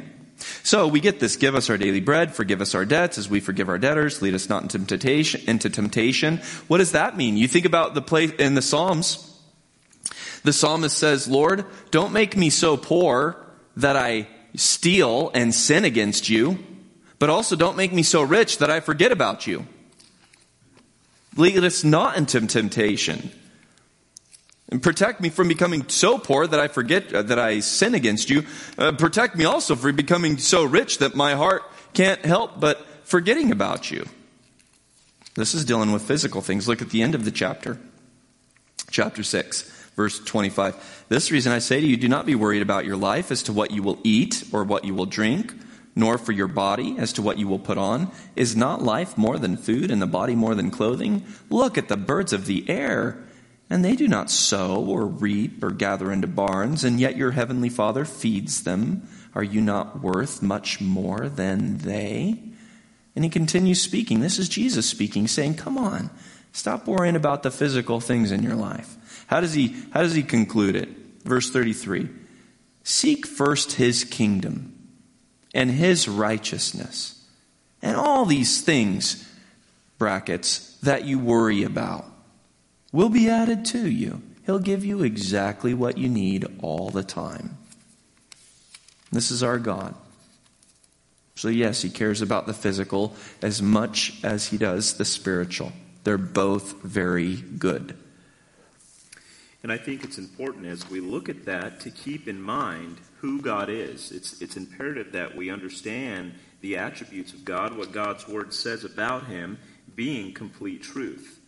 So 0.63 0.87
we 0.87 0.99
get 0.99 1.19
this 1.19 1.35
give 1.35 1.53
us 1.53 1.69
our 1.69 1.77
daily 1.77 1.99
bread, 1.99 2.33
forgive 2.33 2.61
us 2.61 2.73
our 2.73 2.85
debts 2.85 3.17
as 3.17 3.29
we 3.29 3.39
forgive 3.39 3.69
our 3.69 3.77
debtors, 3.77 4.21
lead 4.21 4.33
us 4.33 4.49
not 4.49 4.63
into 4.73 5.69
temptation. 5.69 6.37
What 6.67 6.79
does 6.79 6.93
that 6.93 7.15
mean? 7.15 7.37
You 7.37 7.47
think 7.47 7.65
about 7.65 7.93
the 7.93 8.01
place 8.01 8.31
in 8.39 8.55
the 8.55 8.61
Psalms. 8.61 9.27
The 10.43 10.53
psalmist 10.53 10.97
says, 10.97 11.27
Lord, 11.27 11.65
don't 11.91 12.13
make 12.13 12.35
me 12.35 12.49
so 12.49 12.75
poor 12.75 13.37
that 13.77 13.95
I 13.95 14.27
steal 14.55 15.29
and 15.35 15.53
sin 15.53 15.85
against 15.85 16.29
you, 16.29 16.57
but 17.21 17.29
also 17.29 17.55
don't 17.55 17.77
make 17.77 17.93
me 17.93 18.01
so 18.01 18.23
rich 18.23 18.57
that 18.57 18.71
I 18.71 18.79
forget 18.79 19.11
about 19.11 19.45
you. 19.45 19.67
Lead 21.37 21.63
us 21.63 21.83
not 21.83 22.17
into 22.17 22.41
temptation. 22.47 23.29
And 24.69 24.81
protect 24.81 25.21
me 25.21 25.29
from 25.29 25.47
becoming 25.47 25.87
so 25.87 26.17
poor 26.17 26.47
that 26.47 26.59
I 26.59 26.67
forget 26.67 27.13
uh, 27.13 27.21
that 27.21 27.37
I 27.37 27.59
sin 27.59 27.93
against 27.93 28.31
you. 28.31 28.43
Uh, 28.75 28.93
protect 28.93 29.35
me 29.35 29.45
also 29.45 29.75
from 29.75 29.95
becoming 29.95 30.39
so 30.39 30.63
rich 30.63 30.97
that 30.97 31.13
my 31.13 31.35
heart 31.35 31.61
can't 31.93 32.25
help 32.25 32.59
but 32.59 32.87
forgetting 33.03 33.51
about 33.51 33.91
you. 33.91 34.07
This 35.35 35.53
is 35.53 35.63
dealing 35.63 35.91
with 35.91 36.01
physical 36.01 36.41
things. 36.41 36.67
Look 36.67 36.81
at 36.81 36.89
the 36.89 37.03
end 37.03 37.13
of 37.13 37.23
the 37.23 37.31
chapter. 37.31 37.77
Chapter 38.89 39.21
6, 39.21 39.91
verse 39.95 40.17
25. 40.17 41.05
This 41.09 41.29
reason 41.29 41.51
I 41.51 41.59
say 41.59 41.81
to 41.81 41.85
you, 41.85 41.97
do 41.97 42.09
not 42.09 42.25
be 42.25 42.33
worried 42.33 42.63
about 42.63 42.85
your 42.85 42.97
life 42.97 43.29
as 43.29 43.43
to 43.43 43.53
what 43.53 43.69
you 43.69 43.83
will 43.83 43.99
eat 44.03 44.43
or 44.51 44.63
what 44.63 44.85
you 44.85 44.95
will 44.95 45.05
drink, 45.05 45.53
nor 45.95 46.17
for 46.17 46.31
your 46.31 46.47
body 46.47 46.95
as 46.97 47.13
to 47.13 47.21
what 47.21 47.37
you 47.37 47.47
will 47.47 47.59
put 47.59 47.77
on. 47.77 48.11
Is 48.35 48.55
not 48.55 48.81
life 48.81 49.17
more 49.17 49.37
than 49.37 49.57
food 49.57 49.91
and 49.91 50.01
the 50.01 50.07
body 50.07 50.35
more 50.35 50.55
than 50.55 50.71
clothing? 50.71 51.25
Look 51.49 51.77
at 51.77 51.87
the 51.87 51.97
birds 51.97 52.33
of 52.33 52.45
the 52.45 52.69
air, 52.69 53.23
and 53.69 53.83
they 53.83 53.95
do 53.95 54.07
not 54.07 54.31
sow 54.31 54.83
or 54.85 55.05
reap 55.05 55.63
or 55.63 55.71
gather 55.71 56.11
into 56.11 56.27
barns, 56.27 56.83
and 56.83 56.99
yet 56.99 57.17
your 57.17 57.31
heavenly 57.31 57.69
Father 57.69 58.05
feeds 58.05 58.63
them. 58.63 59.07
Are 59.33 59.43
you 59.43 59.61
not 59.61 60.01
worth 60.01 60.41
much 60.41 60.81
more 60.81 61.29
than 61.29 61.79
they? 61.79 62.41
And 63.15 63.25
he 63.25 63.29
continues 63.29 63.81
speaking. 63.81 64.19
This 64.19 64.39
is 64.39 64.49
Jesus 64.49 64.89
speaking, 64.89 65.27
saying, 65.27 65.55
Come 65.55 65.77
on, 65.77 66.09
stop 66.53 66.87
worrying 66.87 67.15
about 67.15 67.43
the 67.43 67.51
physical 67.51 67.99
things 67.99 68.31
in 68.31 68.43
your 68.43 68.55
life. 68.55 69.25
How 69.27 69.41
does 69.41 69.53
he, 69.53 69.75
how 69.91 70.01
does 70.01 70.15
he 70.15 70.23
conclude 70.23 70.75
it? 70.75 70.89
Verse 71.23 71.49
33 71.51 72.09
Seek 72.83 73.25
first 73.25 73.73
his 73.73 74.03
kingdom 74.03 74.80
and 75.53 75.71
his 75.71 76.07
righteousness, 76.07 77.23
and 77.81 77.95
all 77.97 78.25
these 78.25 78.61
things, 78.61 79.27
brackets, 79.97 80.77
that 80.83 81.05
you 81.05 81.19
worry 81.19 81.63
about 81.63 82.05
will 82.91 83.09
be 83.09 83.29
added 83.29 83.65
to 83.65 83.89
you. 83.89 84.21
He'll 84.45 84.59
give 84.59 84.83
you 84.83 85.03
exactly 85.03 85.73
what 85.73 85.97
you 85.97 86.09
need 86.09 86.45
all 86.61 86.89
the 86.89 87.03
time. 87.03 87.57
This 89.11 89.31
is 89.31 89.43
our 89.43 89.59
God. 89.59 89.95
So, 91.35 91.47
yes, 91.47 91.81
he 91.81 91.89
cares 91.89 92.21
about 92.21 92.47
the 92.47 92.53
physical 92.53 93.15
as 93.41 93.61
much 93.61 94.19
as 94.23 94.47
he 94.47 94.57
does 94.57 94.95
the 94.95 95.05
spiritual. 95.05 95.71
They're 96.03 96.17
both 96.17 96.81
very 96.81 97.35
good. 97.35 97.97
And 99.63 99.71
I 99.71 99.77
think 99.77 100.03
it's 100.03 100.17
important 100.17 100.65
as 100.65 100.89
we 100.89 100.99
look 100.99 101.29
at 101.29 101.45
that 101.45 101.79
to 101.81 101.91
keep 101.91 102.27
in 102.27 102.41
mind 102.41 102.97
who 103.19 103.41
God 103.41 103.69
is. 103.69 104.11
It's, 104.11 104.41
it's 104.41 104.57
imperative 104.57 105.11
that 105.11 105.35
we 105.35 105.51
understand 105.51 106.33
the 106.61 106.77
attributes 106.77 107.33
of 107.33 107.45
God, 107.45 107.77
what 107.77 107.91
God's 107.91 108.27
Word 108.27 108.53
says 108.53 108.83
about 108.83 109.27
Him 109.27 109.59
being 109.95 110.33
complete 110.33 110.81
truth. 110.81 111.39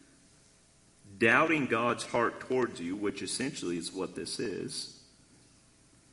Doubting 1.17 1.67
God's 1.67 2.03
heart 2.03 2.39
towards 2.39 2.79
you, 2.79 2.95
which 2.95 3.21
essentially 3.21 3.77
is 3.77 3.91
what 3.91 4.15
this 4.15 4.39
is, 4.39 4.99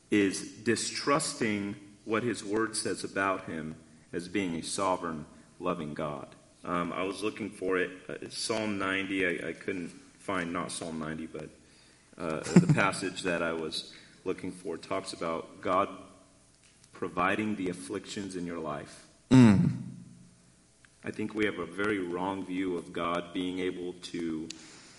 is 0.09 0.41
distrusting 0.63 1.75
what 2.05 2.23
his 2.23 2.43
word 2.43 2.75
says 2.75 3.03
about 3.03 3.45
him 3.45 3.75
as 4.13 4.27
being 4.27 4.55
a 4.55 4.63
sovereign, 4.63 5.25
loving 5.59 5.93
God. 5.93 6.27
Um, 6.63 6.91
I 6.93 7.03
was 7.03 7.23
looking 7.23 7.49
for 7.49 7.77
it, 7.77 7.91
uh, 8.09 8.15
Psalm 8.29 8.77
90. 8.77 9.25
I, 9.25 9.49
I, 9.49 9.53
couldn't 9.53 9.89
find 10.19 10.53
not 10.53 10.71
Psalm 10.71 10.99
90, 10.99 11.27
but 11.27 11.49
uh, 12.21 12.41
the 12.59 12.71
passage 12.73 13.23
that 13.23 13.41
I 13.41 13.51
was 13.51 13.93
looking 14.25 14.51
for 14.51 14.77
talks 14.77 15.13
about 15.13 15.59
God 15.61 15.89
providing 16.93 17.55
the 17.55 17.69
afflictions 17.69 18.35
in 18.35 18.45
your 18.45 18.59
life. 18.59 19.07
Mm. 19.31 19.71
I 21.03 21.09
think 21.09 21.33
we 21.33 21.45
have 21.45 21.57
a 21.57 21.65
very 21.65 21.97
wrong 21.97 22.45
view 22.45 22.77
of 22.77 22.93
God 22.93 23.33
being 23.33 23.57
able 23.57 23.93
to 24.13 24.47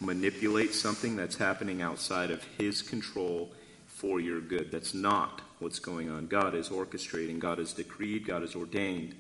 manipulate 0.01 0.75
something 0.75 1.15
that's 1.15 1.37
happening 1.37 1.81
outside 1.81 2.33
of 2.33 2.43
His 2.59 2.83
control 2.83 3.53
for 3.87 4.19
your 4.19 4.41
good. 4.41 4.73
That's 4.73 4.95
not 4.95 5.43
what's 5.61 5.79
going 5.79 6.11
on. 6.11 6.27
God 6.27 6.57
is 6.57 6.71
orchestrating, 6.71 7.39
God 7.39 7.59
has 7.59 7.73
decreed, 7.73 8.27
God 8.27 8.43
has 8.43 8.57
ordained. 8.57 9.15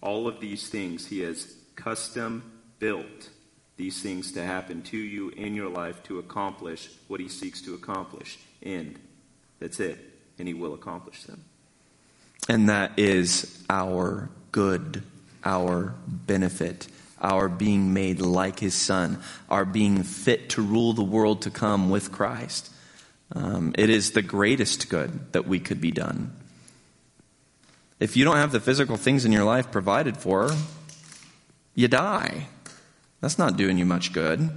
All 0.00 0.28
of 0.28 0.38
these 0.38 0.68
things 0.68 1.06
He 1.08 1.20
has 1.20 1.56
custom 1.74 2.52
built 2.78 3.30
these 3.76 4.00
things 4.00 4.32
to 4.32 4.42
happen 4.42 4.82
to 4.82 4.96
you 4.96 5.30
in 5.30 5.54
your 5.54 5.68
life 5.68 6.02
to 6.04 6.18
accomplish 6.18 6.88
what 7.08 7.20
He 7.20 7.28
seeks 7.28 7.60
to 7.62 7.74
accomplish. 7.74 8.38
End. 8.62 8.98
That's 9.58 9.80
it. 9.80 9.98
And 10.38 10.48
He 10.48 10.54
will 10.54 10.74
accomplish 10.74 11.24
them. 11.24 11.44
And 12.48 12.68
that 12.68 12.98
is 12.98 13.62
our 13.68 14.30
good, 14.52 15.02
our 15.44 15.94
benefit, 16.06 16.88
our 17.20 17.48
being 17.48 17.92
made 17.92 18.20
like 18.20 18.60
His 18.60 18.74
Son, 18.74 19.22
our 19.50 19.64
being 19.64 20.02
fit 20.02 20.50
to 20.50 20.62
rule 20.62 20.92
the 20.92 21.02
world 21.02 21.42
to 21.42 21.50
come 21.50 21.90
with 21.90 22.12
Christ. 22.12 22.70
Um, 23.34 23.74
it 23.76 23.90
is 23.90 24.12
the 24.12 24.22
greatest 24.22 24.88
good 24.88 25.32
that 25.32 25.46
we 25.46 25.58
could 25.58 25.80
be 25.80 25.90
done. 25.90 26.32
If 27.98 28.16
you 28.16 28.24
don't 28.24 28.36
have 28.36 28.52
the 28.52 28.60
physical 28.60 28.96
things 28.96 29.24
in 29.24 29.32
your 29.32 29.44
life 29.44 29.70
provided 29.70 30.16
for, 30.16 30.52
you 31.74 31.88
die. 31.88 32.48
That's 33.20 33.38
not 33.38 33.56
doing 33.56 33.78
you 33.78 33.86
much 33.86 34.12
good, 34.12 34.50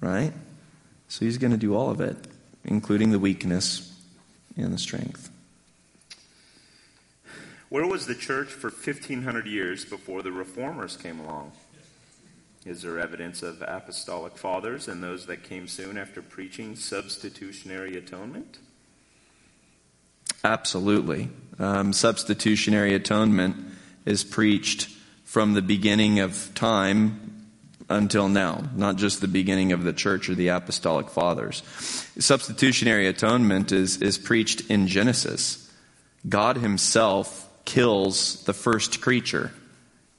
right? 0.00 0.32
So 1.08 1.24
he's 1.24 1.38
going 1.38 1.52
to 1.52 1.56
do 1.56 1.74
all 1.74 1.90
of 1.90 2.00
it, 2.00 2.16
including 2.64 3.10
the 3.10 3.18
weakness 3.18 3.92
and 4.56 4.72
the 4.72 4.78
strength. 4.78 5.30
Where 7.68 7.86
was 7.86 8.06
the 8.06 8.14
church 8.14 8.48
for 8.48 8.70
1,500 8.70 9.46
years 9.46 9.84
before 9.84 10.22
the 10.22 10.32
reformers 10.32 10.96
came 10.96 11.18
along? 11.20 11.52
Is 12.64 12.82
there 12.82 12.98
evidence 12.98 13.42
of 13.42 13.62
apostolic 13.62 14.36
fathers 14.36 14.88
and 14.88 15.02
those 15.02 15.26
that 15.26 15.44
came 15.44 15.68
soon 15.68 15.98
after 15.98 16.22
preaching 16.22 16.74
substitutionary 16.74 17.96
atonement? 17.96 18.58
Absolutely. 20.42 21.28
Um, 21.58 21.92
substitutionary 21.92 22.94
atonement 22.94 23.56
is 24.04 24.24
preached 24.24 24.88
from 25.24 25.54
the 25.54 25.62
beginning 25.62 26.20
of 26.20 26.52
time 26.54 27.35
until 27.88 28.28
now, 28.28 28.64
not 28.74 28.96
just 28.96 29.20
the 29.20 29.28
beginning 29.28 29.72
of 29.72 29.84
the 29.84 29.92
church 29.92 30.28
or 30.28 30.34
the 30.34 30.48
apostolic 30.48 31.08
fathers. 31.08 31.62
Substitutionary 32.18 33.06
atonement 33.06 33.72
is, 33.72 34.02
is 34.02 34.18
preached 34.18 34.68
in 34.70 34.88
Genesis. 34.88 35.70
God 36.28 36.56
Himself 36.56 37.48
kills 37.64 38.42
the 38.44 38.52
first 38.52 39.00
creature, 39.00 39.52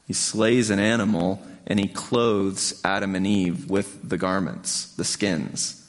He 0.05 0.13
slays 0.13 0.69
an 0.69 0.79
animal 0.79 1.41
and 1.67 1.79
he 1.79 1.87
clothes 1.87 2.79
Adam 2.83 3.13
and 3.13 3.27
Eve 3.27 3.69
with 3.69 4.09
the 4.09 4.17
garments, 4.17 4.93
the 4.95 5.03
skins. 5.03 5.85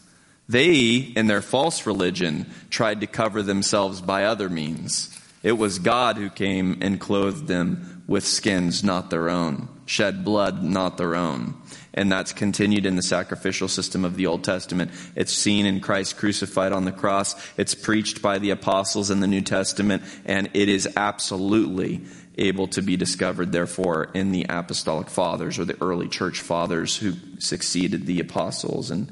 They, 0.49 0.97
in 0.97 1.29
their 1.29 1.41
false 1.41 1.87
religion, 1.87 2.47
tried 2.69 3.01
to 3.01 3.07
cover 3.07 3.43
themselves 3.43 4.01
by 4.01 4.25
other 4.25 4.49
means. 4.49 5.17
It 5.43 5.53
was 5.53 5.79
God 5.79 6.17
who 6.17 6.31
came 6.31 6.79
and 6.81 7.01
clothed 7.01 7.47
them 7.47 8.03
with 8.09 8.27
skins 8.27 8.83
not 8.83 9.11
their 9.11 9.31
own, 9.31 9.69
shed 9.89 10.25
blood 10.25 10.63
not 10.63 10.99
their 10.99 11.15
own. 11.15 11.55
And 11.95 12.13
that's 12.13 12.33
continued 12.33 12.87
in 12.87 12.97
the 12.97 13.03
sacrificial 13.03 13.69
system 13.69 14.05
of 14.05 14.17
the 14.17 14.27
Old 14.27 14.45
Testament. 14.45 14.91
It's 15.17 15.33
seen 15.33 15.67
in 15.67 15.81
Christ 15.81 16.17
crucified 16.17 16.73
on 16.73 16.85
the 16.85 16.93
cross. 16.93 17.35
It's 17.57 17.75
preached 17.75 18.23
by 18.23 18.39
the 18.39 18.51
apostles 18.51 19.11
in 19.11 19.21
the 19.21 19.27
New 19.27 19.41
Testament. 19.41 20.03
And 20.25 20.51
it 20.53 20.69
is 20.69 20.89
absolutely 20.97 22.03
able 22.37 22.69
to 22.69 22.83
be 22.83 22.97
discovered, 22.97 23.51
therefore, 23.51 24.11
in 24.15 24.31
the 24.31 24.47
apostolic 24.49 25.09
fathers 25.09 25.59
or 25.59 25.65
the 25.65 25.81
early 25.83 26.09
church 26.09 26.41
fathers 26.41 26.97
who 26.97 27.15
succeeded 27.39 28.07
the 28.07 28.21
apostles 28.21 28.91
and 28.91 29.11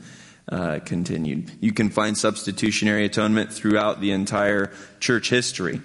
uh, 0.48 0.78
continued. 0.84 1.50
You 1.60 1.72
can 1.72 1.90
find 1.90 2.16
substitutionary 2.16 3.04
atonement 3.04 3.52
throughout 3.52 4.00
the 4.00 4.12
entire 4.12 4.72
church 5.00 5.30
history. 5.30 5.80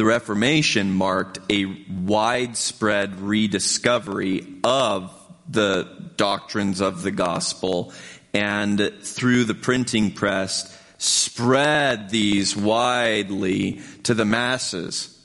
The 0.00 0.06
Reformation 0.06 0.94
marked 0.94 1.40
a 1.50 1.66
widespread 1.66 3.20
rediscovery 3.20 4.46
of 4.64 5.12
the 5.46 5.86
doctrines 6.16 6.80
of 6.80 7.02
the 7.02 7.10
gospel 7.10 7.92
and 8.32 8.92
through 9.02 9.44
the 9.44 9.54
printing 9.54 10.12
press 10.12 10.74
spread 10.96 12.08
these 12.08 12.56
widely 12.56 13.82
to 14.04 14.14
the 14.14 14.24
masses 14.24 15.22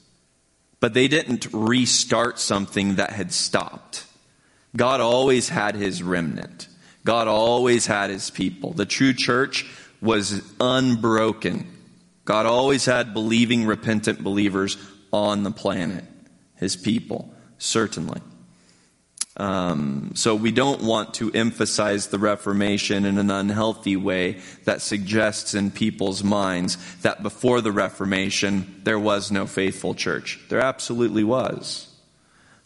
but 0.82 0.94
they 0.94 1.08
didn't 1.08 1.48
restart 1.54 2.38
something 2.38 2.96
that 2.96 3.12
had 3.12 3.32
stopped. 3.32 4.06
God 4.76 5.00
always 5.00 5.48
had 5.48 5.76
his 5.76 6.04
remnant. 6.04 6.68
God 7.06 7.30
always 7.30 7.86
had 7.86 8.10
his 8.10 8.30
people. 8.30 8.74
The 8.74 8.86
true 8.86 9.14
church 9.14 9.66
was 10.02 10.44
unbroken. 10.60 11.75
God 12.26 12.46
always 12.46 12.86
had 12.86 13.14
believing, 13.14 13.66
repentant 13.66 14.24
believers 14.24 14.78
on 15.14 15.44
the 15.44 15.52
planet, 15.52 16.04
his 16.56 16.76
people, 16.76 17.34
certainly. 17.58 18.22
Um, 19.38 20.12
so 20.16 20.34
we 20.34 20.52
don't 20.52 20.82
want 20.82 21.14
to 21.16 21.32
emphasize 21.32 22.08
the 22.08 22.20
Reformation 22.20 23.06
in 23.06 23.18
an 23.18 23.30
unhealthy 23.30 23.98
way 23.98 24.40
that 24.64 24.82
suggests 24.82 25.54
in 25.54 25.72
people's 25.72 26.24
minds 26.24 26.78
that 27.02 27.22
before 27.22 27.60
the 27.62 27.72
Reformation 27.72 28.82
there 28.84 29.00
was 29.00 29.32
no 29.32 29.46
faithful 29.46 29.94
church. 29.94 30.40
There 30.50 30.62
absolutely 30.62 31.26
was. 31.26 31.95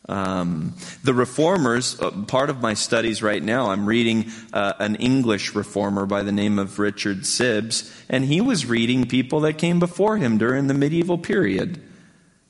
Um, 0.09 0.73
the 1.03 1.13
reformers, 1.13 1.99
uh, 1.99 2.09
part 2.25 2.49
of 2.49 2.61
my 2.61 2.73
studies 2.73 3.21
right 3.21 3.43
now, 3.43 3.69
I'm 3.69 3.85
reading 3.85 4.31
uh, 4.51 4.73
an 4.79 4.95
English 4.95 5.53
reformer 5.53 6.07
by 6.07 6.23
the 6.23 6.31
name 6.31 6.57
of 6.57 6.79
Richard 6.79 7.19
Sibbes, 7.19 7.95
and 8.09 8.25
he 8.25 8.41
was 8.41 8.65
reading 8.65 9.05
people 9.05 9.41
that 9.41 9.59
came 9.59 9.77
before 9.77 10.17
him 10.17 10.39
during 10.39 10.65
the 10.65 10.73
medieval 10.73 11.19
period, 11.19 11.79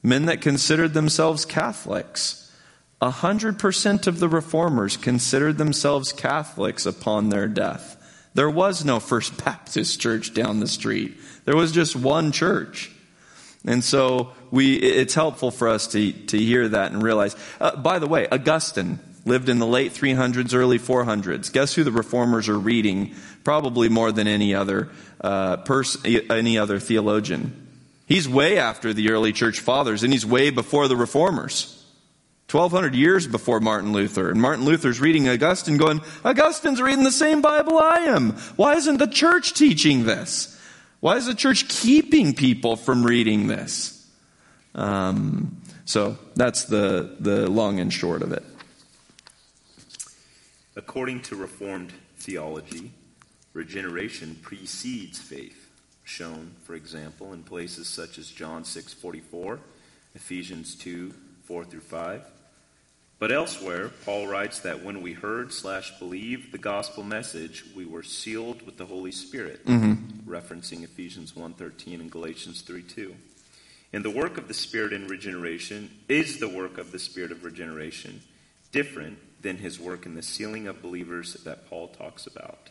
men 0.02 0.26
that 0.28 0.40
considered 0.40 0.94
themselves 0.94 1.44
Catholics. 1.44 2.50
A 3.02 3.12
hundred 3.12 3.60
percent 3.60 4.08
of 4.08 4.20
the 4.20 4.30
reformers 4.30 4.96
considered 4.96 5.58
themselves 5.58 6.14
Catholics 6.14 6.86
upon 6.86 7.28
their 7.28 7.50
death. 7.50 7.98
There 8.36 8.50
was 8.50 8.86
no 8.86 9.02
First 9.02 9.44
Baptist 9.44 10.00
church 10.00 10.34
down 10.34 10.62
the 10.62 10.68
street. 10.68 11.18
There 11.44 11.58
was 11.58 11.74
just 11.74 11.94
one 11.94 12.32
church. 12.32 12.90
And 13.66 13.84
so 13.84 14.32
we, 14.52 14.76
it's 14.76 15.14
helpful 15.14 15.52
for 15.52 15.68
us 15.68 15.88
to, 15.88 16.12
to 16.12 16.38
hear 16.38 16.68
that 16.70 16.92
and 16.92 17.04
realize. 17.04 17.36
Uh, 17.60 17.76
by 17.76 18.00
the 18.00 18.08
way, 18.08 18.28
Augustine 18.30 19.00
lived 19.26 19.50
in 19.50 19.60
the 19.60 19.68
late 19.68 19.94
300s, 19.94 20.54
early 20.54 20.80
400s. 20.80 21.52
Guess 21.52 21.76
who 21.76 21.84
the 21.84 21.92
reformers 21.92 22.48
are 22.48 22.58
reading? 22.58 23.14
Probably 23.44 23.90
more 23.90 24.12
than 24.12 24.28
any 24.28 24.56
other 24.56 24.90
uh, 25.22 25.58
any 26.30 26.58
other 26.58 26.80
theologian. 26.80 27.68
He's 28.06 28.28
way 28.28 28.58
after 28.58 28.94
the 28.94 29.12
early 29.12 29.34
church 29.34 29.60
fathers, 29.60 30.04
and 30.04 30.12
he's 30.12 30.26
way 30.26 30.50
before 30.50 30.88
the 30.88 30.96
reformers. 30.96 31.76
1200 32.50 32.96
years 32.96 33.28
before 33.28 33.60
Martin 33.60 33.94
Luther. 33.94 34.32
And 34.32 34.42
Martin 34.42 34.66
Luther's 34.66 35.00
reading 35.00 35.30
Augustine 35.30 35.78
going, 35.78 36.02
Augustine's 36.26 36.82
reading 36.82 37.04
the 37.04 37.12
same 37.12 37.42
Bible 37.42 37.78
I 37.78 38.06
am. 38.08 38.32
Why 38.56 38.74
isn't 38.76 38.98
the 38.98 39.06
church 39.06 39.54
teaching 39.54 40.06
this? 40.06 40.59
Why 41.00 41.16
is 41.16 41.26
the 41.26 41.36
church 41.36 41.68
keeping 41.70 42.34
people 42.34 42.76
from 42.76 43.06
reading 43.06 43.48
this? 43.48 44.06
Um, 44.76 45.62
so 45.86 46.18
that's 46.36 46.66
the, 46.66 47.16
the 47.20 47.50
long 47.50 47.80
and 47.80 47.92
short 47.92 48.22
of 48.22 48.34
it. 48.34 48.44
According 50.76 51.22
to 51.24 51.36
Reformed 51.36 51.94
theology, 52.18 52.92
regeneration 53.54 54.38
precedes 54.42 55.20
faith, 55.20 55.70
shown, 56.04 56.52
for 56.64 56.76
example, 56.76 57.34
in 57.34 57.44
places 57.44 57.88
such 57.88 58.18
as 58.18 58.30
John 58.30 58.64
6:44, 58.64 59.60
Ephesians 60.16 60.76
2, 60.76 61.14
4 61.44 61.66
through 61.66 61.80
5, 61.80 62.26
but 63.20 63.32
elsewhere, 63.32 63.90
Paul 64.06 64.28
writes 64.28 64.60
that 64.60 64.84
when 64.84 65.02
we 65.02 65.12
heard 65.12 65.52
slash 65.52 65.98
believed 66.00 66.52
the 66.54 66.58
gospel 66.58 67.04
message, 67.04 67.66
we 67.76 67.86
were 67.86 68.02
sealed 68.04 68.62
with 68.62 68.78
the 68.78 68.86
Holy 68.86 69.12
Spirit, 69.12 69.66
mm-hmm. 69.66 70.30
referencing 70.30 70.84
Ephesians 70.84 71.34
1.13 71.34 72.00
and 72.00 72.10
Galatians 72.10 72.64
3.2. 72.64 73.14
And 73.92 74.06
the 74.06 74.10
work 74.10 74.38
of 74.38 74.48
the 74.48 74.54
Spirit 74.54 74.94
in 74.94 75.08
regeneration 75.08 75.90
is 76.08 76.40
the 76.40 76.48
work 76.48 76.78
of 76.78 76.94
the 76.94 77.00
Spirit 77.00 77.32
of 77.32 77.44
regeneration, 77.44 78.22
different 78.72 79.18
than 79.42 79.58
his 79.58 79.80
work 79.80 80.06
in 80.06 80.16
the 80.16 80.22
sealing 80.22 80.68
of 80.68 80.82
believers 80.82 81.34
that 81.44 81.70
Paul 81.70 81.90
talks 81.90 82.26
about. 82.26 82.70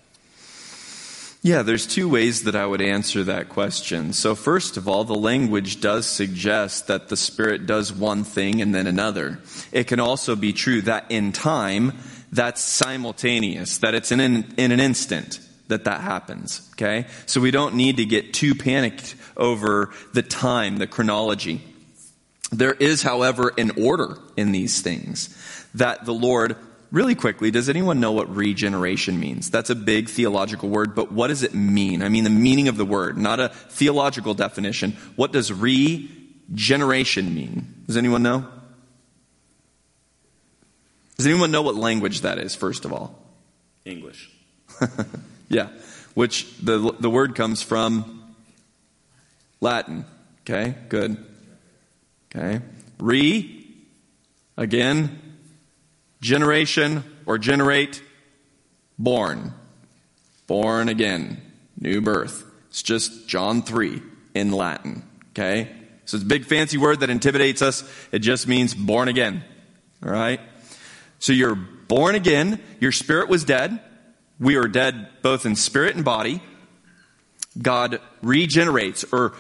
Yeah, 1.41 1.63
there's 1.63 1.87
two 1.87 2.09
ways 2.09 2.43
that 2.45 2.57
I 2.57 2.67
would 2.67 2.83
answer 2.83 3.23
that 3.25 3.49
question. 3.49 4.13
So, 4.13 4.35
first 4.35 4.77
of 4.77 4.89
all, 4.89 5.05
the 5.05 5.15
language 5.15 5.81
does 5.81 6.07
suggest 6.07 6.89
that 6.89 7.09
the 7.09 7.17
Spirit 7.17 7.65
does 7.65 7.93
one 7.93 8.25
thing 8.25 8.61
and 8.61 8.75
then 8.75 8.89
another. 8.89 9.39
It 9.71 9.87
can 9.87 10.01
also 10.01 10.35
be 10.35 10.53
true 10.53 10.83
that 10.83 11.07
in 11.11 11.33
time, 11.33 11.93
that's 12.33 12.61
simultaneous, 12.61 13.79
that 13.79 13.95
it's 13.95 14.11
in 14.11 14.19
an, 14.19 14.55
in 14.57 14.73
an 14.73 14.81
instant 14.81 15.39
that 15.69 15.85
that 15.85 16.01
happens. 16.01 16.69
Okay? 16.73 17.07
So 17.27 17.41
we 17.41 17.53
don't 17.53 17.77
need 17.77 17.99
to 17.99 18.05
get 18.05 18.35
too 18.35 18.57
panicked 18.57 19.15
over 19.37 19.93
the 20.15 20.23
time, 20.23 20.79
the 20.79 20.89
chronology. 20.89 21.63
There 22.51 22.75
is, 22.75 23.03
however, 23.03 23.53
an 23.57 23.73
order 23.83 24.19
in 24.37 24.53
these 24.53 24.81
things 24.81 25.35
that 25.75 26.05
the 26.05 26.15
Lord 26.15 26.57
Really 26.91 27.15
quickly, 27.15 27.51
does 27.51 27.69
anyone 27.69 28.01
know 28.01 28.13
what 28.13 28.35
regeneration 28.35 29.21
means? 29.21 29.51
That's 29.51 29.69
a 29.69 29.75
big 29.75 30.09
theological 30.09 30.71
word, 30.71 30.95
but 30.95 31.13
what 31.13 31.29
does 31.29 31.43
it 31.43 31.53
mean? 31.53 32.03
I 32.03 32.09
mean, 32.09 32.25
the 32.25 32.31
meaning 32.31 32.69
of 32.69 32.79
the 32.79 32.87
word, 32.87 33.19
not 33.19 33.41
a 33.41 33.51
theological 33.51 34.33
definition. 34.33 34.93
What 35.15 35.31
does 35.31 35.53
regeneration 35.53 37.35
mean? 37.35 37.83
Does 37.87 37.99
anyone 37.99 38.23
know? 38.23 38.47
Does 41.19 41.27
anyone 41.27 41.51
know 41.51 41.63
what 41.63 41.75
language 41.75 42.23
that 42.23 42.39
is, 42.39 42.55
first 42.55 42.87
of 42.87 42.93
all? 42.93 43.23
English. 43.85 44.31
yeah, 45.51 45.69
which 46.15 46.57
the, 46.59 46.95
the 47.01 47.11
word 47.11 47.35
comes 47.35 47.61
from 47.61 48.35
Latin. 49.61 50.07
Okay, 50.41 50.75
good. 50.89 51.23
Okay. 52.35 52.63
Re, 52.99 53.67
again, 54.57 55.28
generation 56.21 57.05
or 57.27 57.39
generate, 57.39 58.03
born. 58.99 59.53
Born 60.47 60.89
again. 60.89 61.43
New 61.79 62.01
birth. 62.01 62.45
It's 62.71 62.83
just 62.83 63.29
John 63.29 63.63
3 63.63 64.03
in 64.35 64.53
Latin. 64.53 65.05
Okay? 65.31 65.71
So 66.05 66.17
it's 66.17 66.25
a 66.25 66.27
big 66.27 66.45
fancy 66.47 66.79
word 66.79 67.01
that 67.01 67.11
intimidates 67.11 67.61
us. 67.63 67.85
It 68.13 68.21
just 68.21 68.49
means 68.49 68.75
born 68.75 69.09
again. 69.09 69.45
All 70.05 70.11
right? 70.11 70.41
So 71.19 71.33
you're 71.33 71.55
born 71.55 72.15
again. 72.15 72.61
Your 72.81 72.93
spirit 72.93 73.29
was 73.29 73.45
dead. 73.45 73.81
We 74.41 74.57
are 74.57 74.69
dead 74.69 75.09
both 75.23 75.45
in 75.45 75.57
spirit 75.57 75.97
and 75.97 76.05
body. 76.05 76.43
God 77.61 78.01
regenerates 78.23 79.05
or 79.13 79.35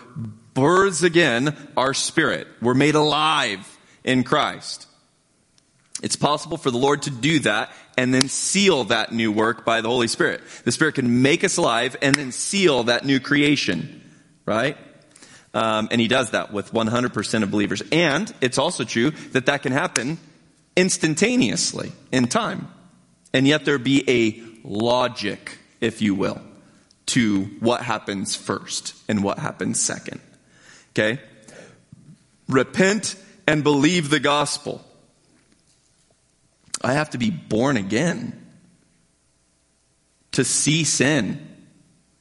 births 0.54 1.02
again 1.02 1.56
our 1.76 1.94
spirit. 1.94 2.48
We're 2.60 2.74
made 2.74 2.96
alive 2.96 3.78
in 4.02 4.24
Christ. 4.24 4.87
It's 6.02 6.16
possible 6.16 6.56
for 6.56 6.70
the 6.70 6.78
Lord 6.78 7.02
to 7.02 7.10
do 7.10 7.40
that 7.40 7.72
and 7.96 8.14
then 8.14 8.28
seal 8.28 8.84
that 8.84 9.12
new 9.12 9.32
work 9.32 9.64
by 9.64 9.80
the 9.80 9.88
Holy 9.88 10.06
Spirit. 10.06 10.40
The 10.64 10.72
Spirit 10.72 10.94
can 10.94 11.22
make 11.22 11.42
us 11.42 11.56
alive 11.56 11.96
and 12.00 12.14
then 12.14 12.30
seal 12.30 12.84
that 12.84 13.04
new 13.04 13.18
creation, 13.18 14.02
right? 14.46 14.76
Um, 15.52 15.88
and 15.90 16.00
He 16.00 16.06
does 16.06 16.30
that 16.30 16.52
with 16.52 16.72
100% 16.72 17.42
of 17.42 17.50
believers. 17.50 17.82
And 17.90 18.32
it's 18.40 18.58
also 18.58 18.84
true 18.84 19.10
that 19.32 19.46
that 19.46 19.62
can 19.62 19.72
happen 19.72 20.18
instantaneously 20.76 21.90
in 22.12 22.28
time. 22.28 22.68
And 23.32 23.46
yet 23.46 23.64
there 23.64 23.78
be 23.78 24.04
a 24.08 24.42
logic, 24.68 25.58
if 25.80 26.00
you 26.00 26.14
will, 26.14 26.40
to 27.06 27.44
what 27.60 27.82
happens 27.82 28.36
first 28.36 28.94
and 29.08 29.24
what 29.24 29.38
happens 29.38 29.80
second. 29.80 30.20
Okay? 30.90 31.20
Repent 32.48 33.16
and 33.46 33.64
believe 33.64 34.10
the 34.10 34.20
gospel. 34.20 34.84
I 36.82 36.92
have 36.92 37.10
to 37.10 37.18
be 37.18 37.30
born 37.30 37.76
again 37.76 38.46
to 40.32 40.44
see 40.44 40.84
sin, 40.84 41.46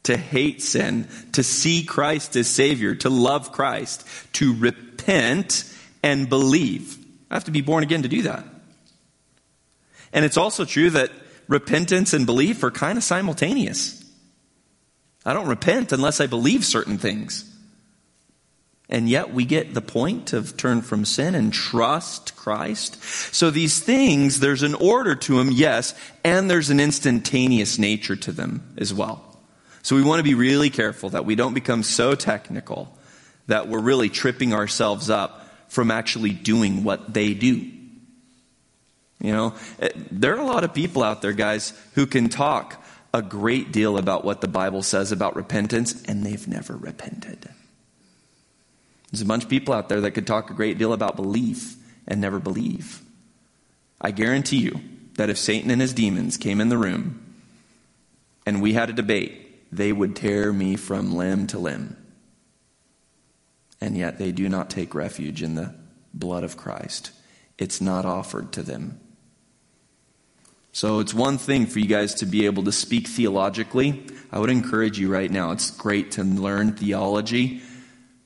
to 0.03 0.17
hate 0.17 0.61
sin, 0.61 1.07
to 1.33 1.43
see 1.43 1.83
Christ 1.83 2.35
as 2.35 2.47
Savior, 2.47 2.95
to 2.95 3.09
love 3.09 3.51
Christ, 3.51 4.07
to 4.33 4.55
repent 4.55 5.63
and 6.01 6.29
believe. 6.29 6.97
I 7.29 7.35
have 7.35 7.45
to 7.45 7.51
be 7.51 7.61
born 7.61 7.83
again 7.83 8.03
to 8.03 8.09
do 8.09 8.23
that. 8.23 8.45
And 10.13 10.25
it's 10.25 10.37
also 10.37 10.65
true 10.65 10.89
that 10.91 11.11
repentance 11.47 12.13
and 12.13 12.25
belief 12.25 12.63
are 12.63 12.71
kind 12.71 12.97
of 12.97 13.03
simultaneous. 13.03 14.03
I 15.25 15.33
don't 15.33 15.47
repent 15.47 15.91
unless 15.91 16.21
I 16.21 16.27
believe 16.27 16.63
certain 16.63 16.97
things. 16.97 17.43
And 18.89 19.09
yet 19.09 19.33
we 19.33 19.43
get 19.43 19.73
the 19.73 19.81
point 19.81 20.31
of 20.31 20.55
turn 20.55 20.81
from 20.81 21.03
sin 21.03 21.35
and 21.35 21.51
trust 21.51 22.37
Christ. 22.37 23.03
So 23.33 23.51
these 23.51 23.79
things, 23.79 24.39
there's 24.39 24.63
an 24.63 24.75
order 24.75 25.13
to 25.13 25.37
them, 25.37 25.51
yes, 25.51 25.93
and 26.23 26.49
there's 26.49 26.69
an 26.69 26.79
instantaneous 26.79 27.77
nature 27.77 28.15
to 28.15 28.31
them 28.31 28.73
as 28.77 28.93
well. 28.93 29.23
So 29.81 29.95
we 29.95 30.03
want 30.03 30.19
to 30.19 30.23
be 30.23 30.35
really 30.35 30.69
careful 30.69 31.09
that 31.09 31.25
we 31.25 31.35
don't 31.35 31.53
become 31.53 31.83
so 31.83 32.15
technical 32.15 32.97
that 33.47 33.67
we're 33.67 33.81
really 33.81 34.09
tripping 34.09 34.53
ourselves 34.53 35.09
up 35.09 35.49
from 35.67 35.91
actually 35.91 36.31
doing 36.31 36.83
what 36.83 37.13
they 37.13 37.33
do. 37.33 37.71
You 39.19 39.31
know, 39.31 39.55
eh, 39.79 39.89
there 40.11 40.35
are 40.35 40.39
a 40.39 40.45
lot 40.45 40.63
of 40.63 40.73
people 40.73 41.03
out 41.03 41.21
there, 41.21 41.33
guys, 41.33 41.73
who 41.95 42.05
can 42.05 42.29
talk 42.29 42.83
a 43.13 43.21
great 43.21 43.71
deal 43.71 43.97
about 43.97 44.23
what 44.23 44.41
the 44.41 44.47
Bible 44.47 44.83
says 44.83 45.11
about 45.11 45.35
repentance, 45.35 46.03
and 46.03 46.25
they've 46.25 46.47
never 46.47 46.75
repented. 46.75 47.49
There's 49.11 49.21
a 49.21 49.25
bunch 49.25 49.43
of 49.43 49.49
people 49.49 49.73
out 49.73 49.89
there 49.89 50.01
that 50.01 50.11
could 50.11 50.27
talk 50.27 50.49
a 50.49 50.53
great 50.53 50.77
deal 50.77 50.93
about 50.93 51.15
belief 51.15 51.75
and 52.07 52.19
never 52.19 52.39
believe. 52.39 53.01
I 53.99 54.11
guarantee 54.11 54.57
you 54.57 54.79
that 55.15 55.29
if 55.29 55.37
Satan 55.37 55.71
and 55.71 55.81
his 55.81 55.93
demons 55.93 56.37
came 56.37 56.61
in 56.61 56.69
the 56.69 56.77
room 56.77 57.23
and 58.45 58.61
we 58.61 58.73
had 58.73 58.89
a 58.89 58.93
debate, 58.93 59.43
they 59.71 59.91
would 59.91 60.15
tear 60.15 60.53
me 60.53 60.75
from 60.75 61.15
limb 61.15 61.47
to 61.47 61.59
limb. 61.59 61.97
And 63.81 63.97
yet 63.97 64.17
they 64.17 64.31
do 64.31 64.49
not 64.49 64.69
take 64.69 64.95
refuge 64.95 65.43
in 65.43 65.55
the 65.55 65.75
blood 66.13 66.43
of 66.43 66.57
Christ. 66.57 67.11
It's 67.57 67.81
not 67.81 68.05
offered 68.05 68.51
to 68.53 68.63
them. 68.63 68.99
So 70.71 70.99
it's 70.99 71.13
one 71.13 71.37
thing 71.37 71.65
for 71.65 71.79
you 71.79 71.87
guys 71.87 72.13
to 72.15 72.25
be 72.25 72.45
able 72.45 72.63
to 72.65 72.71
speak 72.71 73.07
theologically. 73.07 74.05
I 74.31 74.39
would 74.39 74.49
encourage 74.49 74.99
you 74.99 75.09
right 75.09 75.31
now, 75.31 75.51
it's 75.51 75.71
great 75.71 76.11
to 76.11 76.23
learn 76.23 76.73
theology, 76.73 77.61